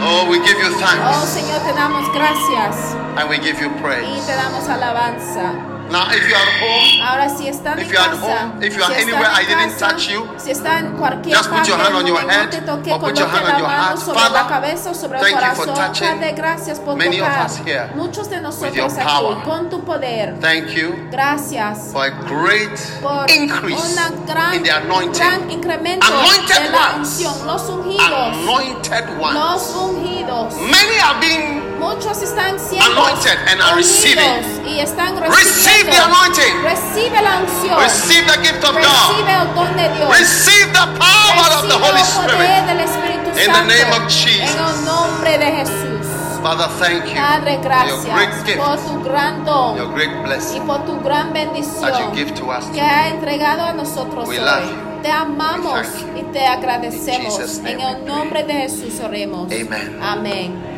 Oh, 0.00 0.24
we 0.30 0.38
give 0.40 0.56
you 0.56 0.70
thanks. 0.80 1.04
Oh 1.04 1.26
Señor, 1.26 1.60
te 1.60 1.72
damos 1.74 2.08
gracias 2.14 2.96
and 3.20 3.28
we 3.28 3.36
give 3.38 3.60
you 3.60 3.68
praise. 3.82 4.08
y 4.08 4.20
te 4.24 4.32
damos 4.34 4.66
alabanza. 4.68 5.52
Now, 5.90 6.10
if 6.10 6.28
you 6.28 6.34
are 6.34 6.42
at 6.42 6.60
home, 6.60 7.02
Ahora 7.02 7.28
si 7.28 7.48
están 7.48 7.78
If 7.78 7.86
en 7.86 7.92
you 7.92 7.98
are 7.98 8.08
casa, 8.10 8.20
home, 8.20 8.62
if 8.64 8.76
you 8.76 8.82
are 8.82 8.92
si 8.94 9.00
están 9.00 9.08
anywhere 9.08 9.30
en 9.30 9.36
I 9.36 9.46
didn't 9.46 9.72
casa, 9.78 9.88
touch 9.88 10.08
you, 10.08 10.26
si 10.36 10.50
está 10.50 10.78
en 10.80 10.96
cualquier 10.96 11.36
just 11.36 11.50
put 11.50 11.66
your 11.68 11.78
hand 11.78 11.94
on 11.94 12.06
your 12.06 12.18
head 12.20 12.50
te 12.50 12.60
toque, 12.62 12.90
or 12.92 12.98
put 13.00 13.16
your 13.18 13.28
hand 13.28 13.46
on 13.46 13.58
your 13.60 13.68
heart. 13.68 13.98
sobre 13.98 14.18
Father, 14.20 14.32
la 14.42 14.46
cabeza 14.48 14.90
o 14.90 14.94
sobre 14.94 15.18
el 15.18 15.24
thank 15.24 15.40
you 15.40 15.54
for 15.54 15.66
corazón. 15.66 15.74
touching 15.76 16.08
Padre, 16.18 16.32
gracias 16.32 16.80
por 16.80 16.96
many 16.96 17.20
of 17.20 17.26
tocar 17.28 17.46
us 17.46 17.58
here 17.64 17.90
muchos 17.94 18.28
de 18.28 18.36
your 18.36 18.42
nosotros 18.42 18.92
power. 18.94 19.36
aquí 19.36 19.42
con 19.44 19.70
tu 19.70 19.84
poder. 19.84 20.34
thank 20.40 20.68
you 20.74 20.92
Gracias 21.10 21.92
for 21.92 22.04
a 22.06 22.10
great 22.26 22.78
por 23.00 23.30
increase 23.30 23.92
una 23.92 24.10
gran, 24.26 24.54
in 24.54 24.62
the 24.64 24.70
anointing. 24.70 25.50
incremento 25.50 26.06
Anointed 26.06 26.62
de 26.64 26.70
la 26.70 26.94
ones. 26.96 27.08
unción. 27.20 27.46
Los 27.46 27.62
ungidos, 27.68 28.10
Anointed 28.10 29.04
ones. 29.20 29.34
los 29.34 29.74
ungidos. 29.76 30.54
Many 30.56 30.98
are 31.00 31.20
being 31.20 31.62
Muchos 31.86 32.20
están 32.22 32.58
siendo 32.58 32.84
Anointed 32.90 33.38
and 33.50 33.60
are 33.62 33.76
receiving. 33.76 34.66
y 34.66 34.80
están 34.80 35.16
Receive 35.20 35.90
the 35.90 35.98
anointing. 35.98 36.62
Recibe 36.64 37.20
la 37.22 37.38
unción. 37.38 37.78
receive 37.80 38.26
the 38.26 38.38
gift 38.42 38.64
of 38.64 38.74
God. 38.74 38.82
Recibe 38.82 39.32
el 39.32 39.54
don 39.54 39.76
de 39.76 39.88
Dios. 39.90 40.10
Receive 40.18 40.72
the 40.72 40.86
power 40.98 41.50
of 41.56 41.68
the 41.68 41.78
Recibe 41.78 41.86
Holy 41.86 42.02
Spirit. 42.02 42.66
del 42.66 42.80
Espíritu 42.80 43.28
In 43.28 43.34
the 43.34 43.44
Santo. 43.44 43.74
name 43.74 43.92
of 43.92 44.08
Jesus. 44.08 44.56
En 44.56 44.64
el 44.64 44.84
nombre 44.84 45.38
de 45.38 45.46
Jesús. 45.46 46.06
Father, 46.42 46.68
thank 46.78 47.06
you 47.08 47.14
Padre, 47.14 47.58
for 47.58 47.86
your 47.88 48.02
great 48.02 48.28
gracias 48.30 48.44
gift, 48.44 48.58
por 48.58 48.76
tu 48.76 49.02
gran 49.02 49.44
don 49.44 49.76
your 49.76 49.88
great 49.94 50.10
y 50.10 50.22
blessing 50.22 50.62
por 50.66 50.84
tu 50.86 51.00
gran 51.00 51.32
that 51.32 51.44
you 51.44 51.52
bendición 51.52 52.14
give 52.14 52.32
to 52.34 52.50
us. 52.52 52.64
que 52.72 52.80
ha 52.80 53.08
entregado 53.08 53.64
a 53.64 53.72
nosotros 53.72 54.28
We 54.28 54.38
hoy. 54.38 54.44
love 54.44 54.64
you. 54.70 55.02
Te 55.02 55.10
amamos 55.10 55.86
y 56.16 56.22
te 56.32 56.46
agradecemos. 56.46 57.58
En 57.64 57.80
el 57.80 58.04
nombre 58.04 58.44
de 58.44 58.52
Jesús 58.54 59.00
oremos. 59.04 59.50
Amen. 59.50 59.98
Amén. 60.02 60.75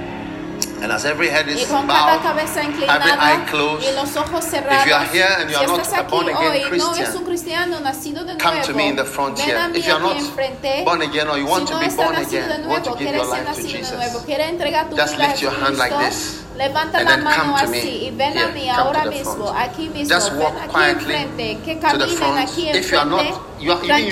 And 0.82 0.92
as 0.92 1.04
every 1.04 1.28
head 1.28 1.46
Y 1.48 1.52
is 1.54 1.66
con 1.66 1.86
cada 1.86 2.16
bowed, 2.16 2.22
cabeza 2.22 2.60
every 2.60 2.72
inclinada 2.74 3.18
eye 3.20 3.44
closed, 3.50 3.82
y 3.88 3.92
los 3.96 4.16
ojos 4.16 4.44
cerrados. 4.44 4.82
if 4.82 4.86
you 4.86 4.94
are 4.94 5.06
here 5.06 5.28
and 5.40 5.50
you 5.50 5.56
si 5.56 5.64
are 5.64 5.66
not 5.66 5.80
estás 5.80 5.92
a 5.98 6.00
aquí 6.02 6.10
born 6.10 6.28
again 6.28 6.50
hoy, 6.52 6.60
no 6.62 6.68
Christian, 6.68 6.94
eres 7.04 7.14
un 7.16 7.24
cristiano 7.24 7.80
nacido 7.80 8.24
de 8.24 8.36
come 8.38 8.60
to 8.62 8.72
me 8.74 8.88
in 8.88 8.96
the 8.96 9.04
front 9.04 9.36
ven 9.38 9.46
here. 9.46 9.58
mí 9.68 9.76
If 9.78 9.86
you 9.86 9.92
are 9.94 10.00
aquí 10.00 10.08
not 10.08 10.16
enfrente. 10.16 10.84
born 10.84 11.02
again 11.02 11.28
or 11.28 11.36
you 11.38 11.46
want 11.46 11.66
si 11.66 11.72
to 11.72 11.74
no 11.74 11.80
be 11.80 11.86
estás 11.86 11.96
born 12.06 12.14
nacido 12.16 12.44
again, 12.44 12.62
de 12.62 12.68
want 12.68 12.84
to 12.84 12.90
nuevo, 12.90 12.98
give 12.98 13.08
quieres 13.08 13.16
your 13.16 13.26
ser 13.26 13.44
life 13.44 13.44
to 13.44 13.50
nacido 13.50 13.72
de 13.72 13.78
Jesus, 13.78 13.96
nuevo, 13.96 14.18
quieres 14.24 14.48
entregar 14.48 14.88
tu 14.88 14.96
just 14.96 15.12
vida 15.14 15.24
a 15.24 15.28
lift 15.28 15.42
your 15.42 15.52
hand 15.52 15.78
like 15.78 15.94
this. 15.98 16.44
Levanta 16.58 17.02
la 17.04 17.16
mano 17.18 17.56
así 17.56 18.06
y 18.06 18.10
ven 18.10 18.36
a 18.36 18.40
here. 18.40 18.52
mí 18.52 18.68
Come 18.68 18.70
ahora 18.70 19.04
mismo, 19.04 19.48
aquí 19.56 19.88
mismo, 19.88 20.14
Just 20.14 20.32
ven 20.32 20.46
aquí 20.58 20.90
enfrente, 20.90 21.58
que 21.64 21.78
caminen 21.78 22.38
aquí 22.38 22.68
enfrente, 22.68 23.34
you 23.60 23.72
are- 23.72 23.86
I 23.86 24.02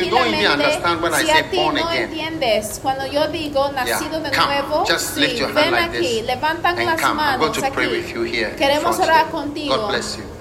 si 1.24 1.31
a 1.31 1.51
ti 1.51 1.56
no 1.56 1.90
entiendes, 1.90 2.78
cuando 2.81 3.06
yo 3.06 3.27
digo 3.28 3.68
nacido 3.73 4.20
de 4.20 4.31
Come. 4.31 4.47
nuevo, 4.47 4.85
Just 4.86 5.14
sí, 5.16 5.20
ven 5.55 5.70
like 5.73 5.98
aquí, 5.98 6.23
levantan 6.23 6.77
las 6.86 7.01
come. 7.01 7.14
Manos 7.14 7.62
aquí. 7.64 7.74
Queremos 8.56 8.98
orar 9.01 9.27
contigo. 9.31 9.90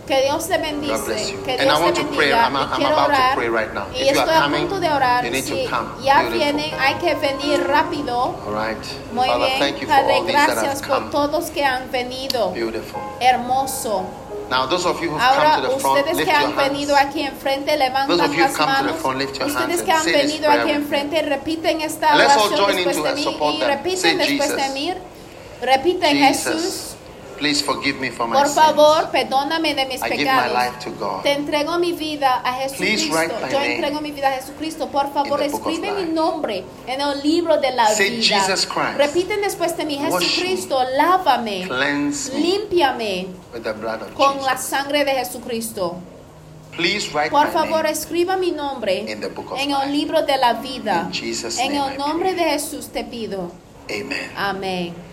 Que 0.07 0.21
Dios 0.21 0.47
te 0.47 0.57
bendice, 0.59 1.35
que 1.43 1.57
Dios 1.57 1.79
te 1.93 2.03
bendiga. 2.03 2.49
I'm, 2.49 2.69
quiero 2.77 3.05
orar 3.05 3.37
right 3.39 3.69
y 3.95 4.01
If 4.03 4.09
estoy 4.09 4.19
are 4.29 4.31
a 4.37 4.41
coming, 4.43 4.59
punto 4.67 4.79
de 4.79 4.89
orar. 4.89 5.23
come. 5.23 6.03
ya 6.03 6.21
Beautiful. 6.21 6.31
vienen, 6.37 6.71
hay 6.79 6.93
que 6.95 7.15
venir 7.15 7.67
rápido. 7.67 8.35
Right. 8.45 8.77
Muy 9.13 9.27
Father, 9.27 9.73
bien, 9.73 9.87
Padre, 9.87 10.21
gracias 10.27 10.81
por 10.83 11.09
todos 11.09 11.49
que 11.49 11.65
han 11.65 11.89
venido. 11.91 12.51
Beautiful. 12.51 13.01
Hermoso. 13.19 14.03
Now, 14.49 14.67
those 14.67 14.85
of 14.85 15.01
you 15.01 15.09
who've 15.09 15.19
Ahora, 15.19 15.55
come 15.55 15.67
to 15.69 15.73
the 15.73 15.79
front, 15.79 15.97
ustedes 15.97 16.17
lift 16.17 16.29
que 16.29 16.35
han 16.35 16.55
venido 16.55 16.95
aquí 16.95 17.21
enfrente, 17.23 17.71
Those 17.71 17.79
levantan 17.79 18.19
of 18.21 18.33
you 18.35 18.41
las 18.43 18.51
who've 18.51 18.57
come 18.57 18.71
to 18.71 18.77
the 18.77 18.83
manos. 18.83 19.01
front, 19.01 19.21
Ustedes 19.21 19.81
que 19.81 19.91
han 19.91 20.05
venido 20.05 20.51
aquí 20.51 20.71
enfrente, 20.71 21.21
repiten 21.23 21.81
esta 21.81 22.15
oración 22.15 22.75
después 22.75 23.03
de 23.03 23.13
mí 23.13 23.37
y 23.55 23.63
repiten 23.63 24.17
después 24.19 24.55
de 24.55 24.61
Jesus. 24.61 24.73
mí. 24.75 24.93
Repiten 25.61 26.17
Jesús. 26.17 26.94
Please 27.37 27.61
forgive 27.63 27.99
me 27.99 28.09
for 28.11 28.27
my 28.27 28.35
Por 28.35 28.47
favor, 28.47 29.09
perdóname 29.11 29.75
de 29.75 29.85
mis 29.85 30.01
I 30.01 30.09
give 30.09 30.25
my 30.25 30.47
pecados. 30.47 30.53
life 30.53 30.79
to 30.85 30.91
God. 30.91 31.23
Te 31.23 31.33
entrego 31.33 31.77
mi 31.79 31.91
vida 31.93 32.41
a 32.43 32.53
Jesucristo. 32.61 33.15
Yo 33.51 33.59
entrego 33.61 34.01
mi 34.01 34.11
vida 34.11 34.29
a 34.29 34.31
Jesucristo. 34.33 34.87
Por 34.89 35.11
favor, 35.13 35.41
escribe 35.41 35.91
mi 35.91 36.05
nombre 36.11 36.63
en 36.87 37.01
el 37.01 37.21
libro 37.21 37.57
de 37.59 37.71
la 37.71 37.87
Say, 37.87 38.17
vida. 38.17 38.39
Jesus 38.41 38.65
Christ. 38.65 38.97
Repiten 38.97 39.41
después 39.41 39.75
de 39.75 39.85
mí, 39.85 39.97
Wash 39.97 40.13
me. 40.21 40.27
Jesucristo, 40.27 40.79
lávame, 40.95 41.67
Cleanse 41.67 42.31
me 42.33 42.39
límpiame 42.39 43.27
with 43.53 43.63
the 43.63 43.73
blood 43.73 44.01
of 44.01 44.13
con 44.13 44.37
la 44.43 44.53
Jesus. 44.53 44.65
sangre 44.69 45.03
de 45.05 45.11
Jesucristo. 45.11 45.97
Please 46.71 47.09
write 47.13 47.31
Por 47.31 47.47
my 47.47 47.51
favor, 47.53 47.85
escriba 47.85 48.35
mi 48.37 48.51
nombre 48.51 49.05
in 49.09 49.21
the 49.21 49.29
book 49.29 49.51
of 49.51 49.59
en 49.59 49.69
life. 49.69 49.83
el 49.85 49.91
libro 49.93 50.21
de 50.23 50.37
la 50.37 50.53
vida. 50.53 51.09
En 51.59 51.75
el 51.75 51.97
nombre 51.97 52.33
de 52.33 52.43
Jesús 52.43 52.87
te 52.89 53.03
pido. 53.05 53.51
Amen. 53.89 54.31
Amén. 54.35 55.04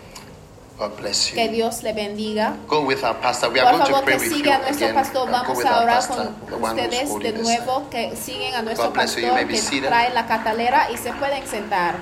God 0.79 0.97
bless 0.99 1.31
Que 1.31 1.47
you. 1.47 1.53
Dios 1.53 1.83
le 1.83 1.93
bendiga. 1.93 2.57
Go 2.67 2.83
with 2.85 3.05
our 3.05 3.15
pastor. 3.21 3.51
We 3.51 3.61
are 3.61 3.71
Por 3.71 3.79
going 3.79 3.87
to 3.87 3.93
favor, 3.93 4.05
pray 4.05 4.19
que 4.19 4.29
siga 4.37 4.57
a 4.57 4.59
nuestro 4.59 4.87
again. 4.87 4.95
pastor. 4.95 5.31
Vamos 5.31 5.65
a 5.65 5.81
orar 5.81 5.97
pastor, 5.97 6.31
con 6.51 6.65
ustedes 6.65 7.19
de 7.21 7.33
nuevo. 7.35 7.89
Que 7.91 8.17
siguen 8.17 8.55
a 8.55 8.63
nuestro 8.63 8.87
God 8.87 8.95
bless 8.95 9.15
you. 9.17 9.23
You 9.23 9.29
pastor 9.29 9.35
may 9.35 9.45
be 9.45 9.55
que 9.55 9.61
seated. 9.63 9.89
trae 9.89 10.13
la 10.15 10.27
catalera 10.27 10.91
y 10.91 10.97
se 10.97 11.13
pueden 11.13 11.47
sentar. 11.47 11.97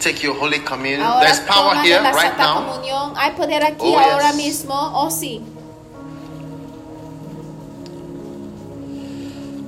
Take 0.00 0.20
your 0.22 0.36
Holy 0.36 0.60
Communion. 0.60 1.00
Ahora 1.02 1.20
There's 1.26 1.40
power 1.40 1.76
here 1.82 2.00
la 2.00 2.10
right 2.12 2.36
Santa 2.36 2.42
now. 2.44 2.54
Comunión. 2.72 3.14
Hay 3.16 3.30
poder 3.32 3.64
aquí 3.64 3.76
Oh, 3.94 3.98
ahora 3.98 4.32
yes. 4.32 4.36
mismo. 4.36 4.74
Oh, 4.74 5.10
sí. 5.10 5.42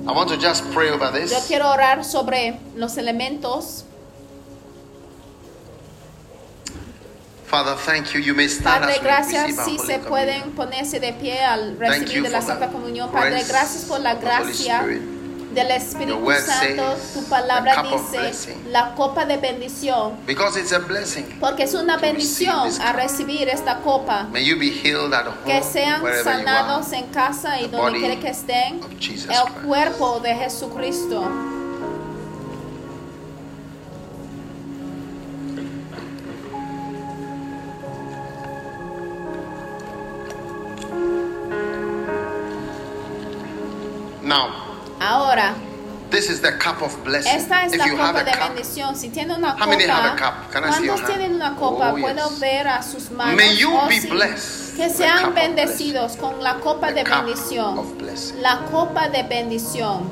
I 0.07 0.11
want 0.11 0.29
to 0.29 0.37
just 0.37 0.63
pray 0.73 0.89
over 0.89 1.05
Yo 1.11 1.25
this. 1.25 1.47
quiero 1.47 1.69
orar 1.71 2.03
sobre 2.05 2.59
los 2.75 2.97
elementos. 2.97 3.83
Father, 7.47 7.75
thank 7.75 8.13
you. 8.13 8.19
You 8.19 8.35
may 8.35 8.49
stand 8.49 8.81
Padre, 8.81 8.99
gracias 9.01 9.63
si 9.63 9.79
se 9.79 9.99
pueden 9.99 10.51
ponerse 10.51 10.99
de 10.99 11.13
pie 11.13 11.39
al 11.41 11.77
recibir 11.79 12.23
de 12.23 12.29
la 12.29 12.41
Santa 12.41 12.67
Comunión. 12.67 13.09
Padre, 13.09 13.43
gracias 13.47 13.85
por 13.85 14.01
la 14.01 14.15
gracia 14.15 14.83
del 15.53 15.71
Espíritu 15.71 16.29
Santo. 16.45 16.97
Tu 17.13 17.23
palabra 17.29 17.83
dice 18.11 18.57
la 18.69 18.93
copa 18.95 19.25
de 19.25 19.37
bendición. 19.37 20.17
Because 20.27 20.59
it's 20.59 20.73
a 20.73 20.79
blessing. 20.79 21.37
Porque 21.39 21.63
es 21.63 21.73
una 21.73 21.95
bendición 21.95 22.69
a 22.81 22.91
recibir 22.91 23.47
esta 23.47 23.77
copa. 23.77 24.27
May 24.29 24.43
you 24.43 24.57
be 24.59 24.69
healed 24.69 25.13
at 25.13 25.27
Que 25.45 25.63
sean 25.63 26.01
sanados 26.23 26.91
en 26.91 27.07
casa 27.07 27.61
y 27.61 27.67
donde 27.67 27.99
quiera 27.99 28.19
que 28.19 28.29
estén. 28.29 28.81
El 29.29 29.63
cuerpo 29.63 30.19
de 30.19 30.35
Jesucristo. 30.35 31.56
Ahora, 45.27 45.53
this 46.09 46.29
is 46.29 46.39
the 46.41 46.53
cup 46.57 46.81
of 46.81 46.95
blessing. 47.03 47.33
esta 47.35 47.65
es 47.65 47.73
if 47.73 47.79
la 47.79 47.85
you 47.87 47.97
copa 47.97 48.19
a 48.19 48.23
de 48.23 48.31
cup, 48.31 48.47
bendición. 48.55 48.95
Si 48.95 49.09
tiene 49.09 49.35
una 49.35 49.55
How 49.59 49.67
many 49.67 49.83
have 49.83 50.05
a 50.05 50.09
copa, 50.11 50.17
cup? 50.45 50.51
Can 50.53 50.63
I 50.63 50.71
see 50.71 50.85
your 50.85 50.95
¿cuántos 50.95 51.09
hand? 51.09 51.19
tienen 51.19 51.35
una 51.35 51.55
copa? 51.57 51.91
Oh, 51.93 51.97
Puedo 51.99 52.29
yes. 52.29 52.39
ver 52.39 52.67
a 52.69 52.81
sus 52.81 53.11
manos. 53.11 53.35
May 53.35 53.57
you 53.57 53.69
Oh, 53.75 53.87
be 53.89 53.99
sí. 53.99 54.07
blessed. 54.09 54.77
Que 54.77 54.89
sean 54.89 55.33
bendecidos 55.35 56.15
con 56.15 56.41
la 56.41 56.55
copa 56.61 56.87
The 56.93 57.03
de 57.03 57.03
bendición. 57.03 57.97
La 58.41 58.59
copa 58.71 59.09
de 59.09 59.23
bendición. 59.23 60.09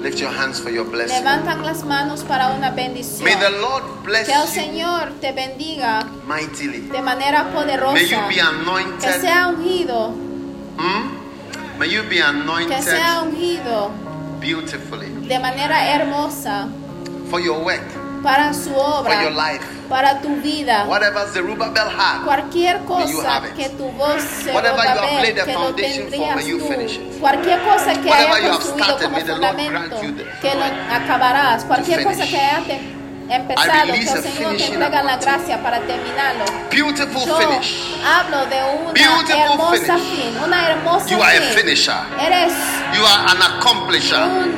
Lift 0.00 0.18
your 0.18 0.30
hands 0.32 0.58
for 0.60 0.70
your 0.70 0.84
blessing. 0.86 1.18
Levantan 1.18 1.62
las 1.62 1.84
manos 1.84 2.24
para 2.24 2.48
una 2.56 2.70
bendición. 2.70 3.22
May 3.24 3.34
the 3.36 3.50
Lord 3.60 3.82
bless 4.04 4.26
Que 4.26 4.32
el 4.32 4.40
you 4.42 4.48
Señor 4.48 5.12
te 5.20 5.32
bendiga 5.32 6.02
mightily. 6.26 6.88
de 6.88 7.02
manera 7.02 7.52
poderosa. 7.52 7.92
May 7.92 8.08
you 8.08 8.16
be 8.28 8.34
Que 8.34 8.40
anointed. 8.40 9.20
sea 9.20 9.48
ungido. 9.48 10.08
Hmm? 10.78 11.78
May 11.78 11.90
you 11.90 12.02
be 12.04 12.16
Que 12.16 12.22
anointed 12.22 12.82
sea 12.82 13.22
ungido 13.22 13.90
beautifully 14.40 15.08
de 15.28 15.38
manera 15.38 15.94
hermosa 15.94 16.66
for 17.28 17.40
your 17.40 17.62
work, 17.62 17.82
para 18.22 18.52
su 18.54 18.70
for 18.70 18.76
your 18.76 19.32
obra, 19.32 19.52
life. 19.52 19.64
para 19.88 20.20
tu 20.20 20.28
vida. 20.42 20.84
Whatever 20.86 21.26
Zerubbabel 21.32 21.88
had, 21.88 22.24
Cualquier 22.24 22.80
May 22.80 23.10
you 23.10 23.16
cosa 23.18 23.30
have 23.36 23.46
it. 23.48 23.54
que 23.56 23.68
tu 23.70 23.88
voz 23.92 24.22
se 24.22 24.52
Whatever 24.52 24.76
you 24.82 24.88
have 24.88 24.98
Zorobabel, 24.98 25.22
laid 25.22 25.34
the 25.36 25.44
que 25.44 25.52
lo 25.52 25.60
foundation 25.60 26.02
for, 26.02 26.10
tendrías 26.10 26.36
may 26.36 26.46
you 26.48 26.58
tú. 26.58 26.68
finish 26.68 26.96
it. 26.96 27.20
Cualquier 27.20 27.60
cosa 27.62 27.92
que 27.94 28.08
Whatever 28.08 28.34
haya 28.34 28.46
you 28.46 28.52
have 28.52 28.60
construido 28.60 28.84
started, 28.84 29.04
como 29.04 29.16
may 29.16 29.24
the 29.24 29.32
Lord 29.36 29.56
fundamento, 29.56 29.70
grant 29.70 30.02
you 30.02 30.12
the 30.12 30.24
que 30.40 30.54
lo 30.54 30.64
strength 30.66 30.92
acabarás. 30.92 31.64
Cualquier 31.64 32.02
cosa 32.04 32.14
finish. 32.16 32.30
que 32.30 32.36
haya 32.40 32.60
te- 32.66 32.99
empezado, 33.36 33.72
que 33.72 33.92
release 33.92 34.12
el 34.12 34.18
a 34.18 34.22
Señor 34.22 34.38
te 34.38 34.44
finishing 34.58 34.74
entrega 34.74 35.02
la 35.02 35.16
gracia 35.16 35.62
para 35.62 35.80
terminarlo. 35.80 36.44
beautiful 36.70 37.26
Yo 37.26 37.36
finish. 37.38 37.96
hablo 38.04 38.46
de 38.46 38.62
una 38.62 38.92
Beautiful 38.92 39.36
hermosa 39.40 39.98
finish. 39.98 40.10
fin, 40.16 40.38
una 40.44 40.68
hermosa 40.70 41.06
You 41.08 41.22
are 41.22 41.38
a 41.38 41.42
finisher. 41.54 41.94
Eres 42.20 42.52
You 42.94 43.04
are 43.06 43.30
an 43.30 43.42
accomplisher. 43.42 44.22
un 44.22 44.54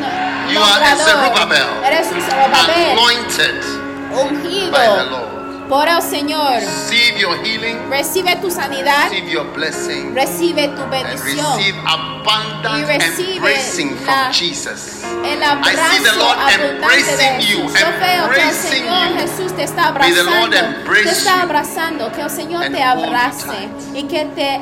You 0.53 0.61
are 0.63 0.85
a. 0.85 0.97
Zerubbabel. 0.97 1.69
Eres 1.85 2.09
un 2.13 2.21
Zorobabel, 2.21 2.91
Anointed 2.93 3.65
ungido 4.13 4.71
by 4.73 4.87
the 4.87 5.05
Lord. 5.11 5.42
Por 5.69 5.89
el 5.89 6.03
Señor. 6.03 6.55
Receive 6.61 7.19
your 7.19 7.37
healing. 7.45 7.79
Recibe 7.91 8.37
tu 8.37 8.51
sanidad, 8.51 9.11
Receive 9.11 9.31
your 9.31 9.47
blessing. 9.53 10.15
recibe 10.15 10.69
tu 10.69 10.83
And 10.83 10.91
bendición. 10.91 11.57
receive 11.57 11.79
abundant 11.87 12.79
Y 12.79 12.85
recibe 12.85 13.37
embracing 13.37 13.97
la- 14.07 14.13
from 14.25 14.33
Jesus. 14.33 14.99
El 15.25 15.39
I 15.41 15.77
see 15.77 16.03
the 16.03 16.17
Lord 16.17 16.39
de 16.47 16.69
embracing 16.71 17.41
you. 17.41 17.59
Yo 17.59 17.69
veo 17.69 18.01
que 18.01 18.15
el 18.15 18.49
embracing 18.49 18.71
Señor 18.71 19.09
you. 19.09 19.19
Jesús 19.19 19.53
te 19.57 19.63
está 19.63 19.93
May 19.93 20.13
the 20.13 20.23
Lord 20.25 20.35
abrazando. 20.37 20.57
embrace 20.79 21.03
Te 21.05 21.11
está 21.11 21.37
you 21.37 21.43
abrazando. 21.43 22.13
Que 22.13 22.21
el 22.23 22.31
Señor 22.31 22.65
and 22.65 22.75
te 22.77 22.83
hold 22.83 22.99
you 22.99 23.07
abrace 23.07 23.69
y 23.95 24.03
que 24.05 24.25
te 24.35 24.61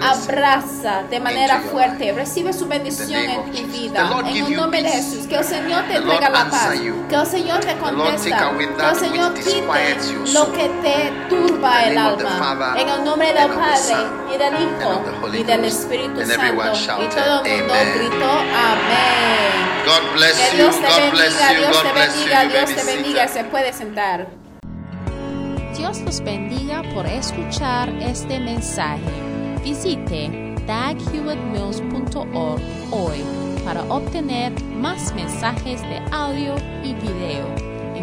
abraza 0.00 1.02
de 1.08 1.20
manera 1.20 1.60
fuerte. 1.70 2.12
Recibe 2.12 2.52
su 2.52 2.66
bendición 2.66 3.20
en 3.20 3.52
tu 3.52 3.62
vida. 3.68 4.10
En 4.26 4.36
el 4.36 4.56
nombre 4.56 4.82
de. 4.82 4.88
Jesús. 4.90 5.26
Que 5.28 5.36
el 5.36 5.44
Señor 5.44 5.82
te 5.84 6.00
la 6.00 6.30
paz. 6.50 6.70
Que 7.08 7.14
el 7.14 7.26
Señor 7.26 7.60
te 7.60 7.76
contesta. 7.76 8.50
Que 8.76 8.88
el 8.90 8.96
Señor 8.96 9.34
quite 9.34 9.62
lo 10.32 10.52
que 10.52 10.68
te 10.82 11.12
turba 11.28 11.84
el 11.84 11.98
alma. 11.98 12.38
Father, 12.38 12.82
En 12.82 12.88
el 12.88 13.04
nombre 13.04 13.32
del 13.32 13.48
Padre 13.48 13.94
y 14.34 14.36
del 14.38 14.54
Hijo 14.54 15.02
y 15.32 15.42
del. 15.42 15.64
Espíritu 15.64 16.20
And 16.20 16.30
everyone 16.30 16.74
Santo. 16.74 17.02
Y 17.02 17.08
shouted, 17.08 17.24
todo 17.24 17.44
el 17.44 17.58
mundo 17.60 17.74
Amen. 17.74 17.94
gritó 17.98 18.30
Amén. 18.30 19.52
God 19.86 20.02
bless 20.14 20.36
Que 20.38 20.50
you. 20.56 20.62
Dios 20.62 20.76
te 20.76 20.86
bendiga, 20.86 21.52
you. 21.52 21.58
Dios 21.58 21.70
God 21.72 21.82
te 21.82 21.92
bendiga, 21.92 22.44
Dios 22.44 22.74
te 22.74 22.82
bendiga. 22.84 23.28
Se 23.28 23.44
puede 23.44 23.72
sentar. 23.72 24.26
Dios 25.76 26.00
los 26.00 26.20
bendiga 26.22 26.82
por 26.94 27.06
escuchar 27.06 27.88
este 28.00 28.38
mensaje. 28.40 29.02
Visite 29.62 30.30
daghewittmills.org 30.66 32.60
hoy 32.92 33.24
para 33.64 33.82
obtener 33.84 34.52
más 34.62 35.14
mensajes 35.14 35.80
de 35.82 36.00
audio 36.12 36.54
y 36.82 36.94
video, 36.94 37.46